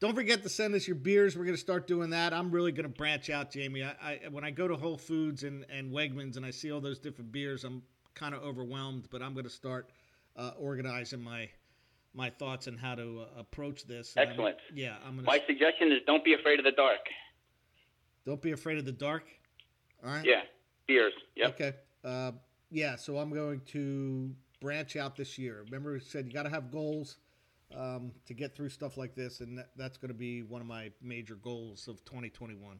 don't 0.00 0.14
forget 0.14 0.42
to 0.42 0.48
send 0.48 0.74
us 0.74 0.86
your 0.86 0.96
beers. 0.96 1.36
We're 1.36 1.44
going 1.44 1.56
to 1.56 1.60
start 1.60 1.86
doing 1.86 2.10
that. 2.10 2.32
I'm 2.32 2.50
really 2.50 2.72
going 2.72 2.84
to 2.84 2.88
branch 2.94 3.30
out, 3.30 3.50
Jamie. 3.50 3.82
I, 3.82 3.94
I 4.02 4.20
when 4.30 4.44
I 4.44 4.50
go 4.50 4.68
to 4.68 4.76
Whole 4.76 4.96
Foods 4.98 5.44
and, 5.44 5.64
and 5.70 5.92
Wegmans 5.92 6.36
and 6.36 6.44
I 6.44 6.50
see 6.50 6.70
all 6.72 6.80
those 6.80 6.98
different 6.98 7.32
beers, 7.32 7.64
I'm 7.64 7.82
kind 8.14 8.34
of 8.34 8.42
overwhelmed. 8.42 9.08
But 9.10 9.22
I'm 9.22 9.32
going 9.32 9.44
to 9.44 9.50
start 9.50 9.90
uh, 10.36 10.52
organizing 10.58 11.22
my 11.22 11.48
my 12.14 12.30
thoughts 12.30 12.68
on 12.68 12.76
how 12.76 12.94
to 12.94 13.22
uh, 13.22 13.40
approach 13.40 13.86
this. 13.86 14.14
And 14.16 14.20
I'm- 14.22 14.30
Excellent. 14.30 14.56
yeah, 14.74 14.96
I'm 15.06 15.16
gonna. 15.16 15.26
My 15.26 15.40
suggestion 15.46 15.90
is 15.92 15.98
don't 16.06 16.24
be 16.24 16.34
afraid 16.34 16.58
of 16.58 16.64
the 16.64 16.72
dark. 16.72 17.00
Don't 18.26 18.40
be 18.40 18.52
afraid 18.52 18.78
of 18.78 18.84
the 18.84 18.92
dark. 18.92 19.24
All 20.04 20.10
right. 20.10 20.24
Yeah, 20.24 20.42
beers. 20.86 21.12
Yep. 21.36 21.48
Okay. 21.60 21.72
Uh, 22.04 22.32
yeah, 22.70 22.96
so 22.96 23.18
I'm 23.18 23.30
going 23.32 23.60
to 23.68 24.34
branch 24.64 24.96
out 24.96 25.14
this 25.14 25.36
year. 25.36 25.62
Remember, 25.66 25.92
we 25.92 26.00
said 26.00 26.24
you 26.26 26.32
got 26.32 26.44
to 26.44 26.48
have 26.48 26.70
goals 26.70 27.18
um, 27.76 28.12
to 28.24 28.32
get 28.32 28.56
through 28.56 28.70
stuff 28.70 28.96
like 28.96 29.14
this, 29.14 29.40
and 29.40 29.58
that, 29.58 29.68
that's 29.76 29.98
going 29.98 30.08
to 30.08 30.14
be 30.18 30.42
one 30.42 30.62
of 30.62 30.66
my 30.66 30.90
major 31.02 31.34
goals 31.34 31.86
of 31.86 32.02
2021 32.06 32.78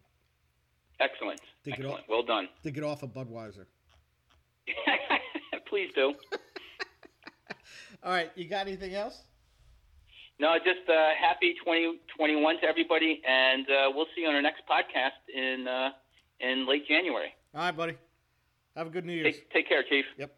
Excellent. 1.00 1.40
It 1.66 1.72
Excellent. 1.72 1.90
all- 1.92 2.00
Well 2.08 2.22
done. 2.22 2.48
to 2.62 2.70
get 2.70 2.84
off 2.84 3.02
of 3.02 3.10
Budweiser. 3.12 3.66
Please 5.68 5.90
do. 5.94 6.14
All 8.04 8.12
right, 8.12 8.30
you 8.36 8.46
got 8.48 8.66
anything 8.68 8.94
else? 8.94 9.22
No, 10.38 10.54
just 10.58 10.88
uh, 10.88 11.08
happy 11.20 11.54
2021 11.64 12.60
to 12.60 12.66
everybody, 12.66 13.20
and 13.28 13.66
uh, 13.68 13.90
we'll 13.94 14.06
see 14.14 14.22
you 14.22 14.28
on 14.28 14.34
our 14.36 14.42
next 14.42 14.62
podcast 14.70 15.18
in 15.34 15.66
uh, 15.66 15.90
in 16.40 16.66
late 16.68 16.86
January. 16.86 17.34
All 17.54 17.62
right, 17.62 17.76
buddy. 17.76 17.94
Have 18.76 18.86
a 18.86 18.90
good 18.90 19.04
New 19.04 19.14
Year's. 19.14 19.34
Take, 19.36 19.50
take 19.50 19.68
care, 19.68 19.82
Chief. 19.88 20.04
Yep. 20.18 20.34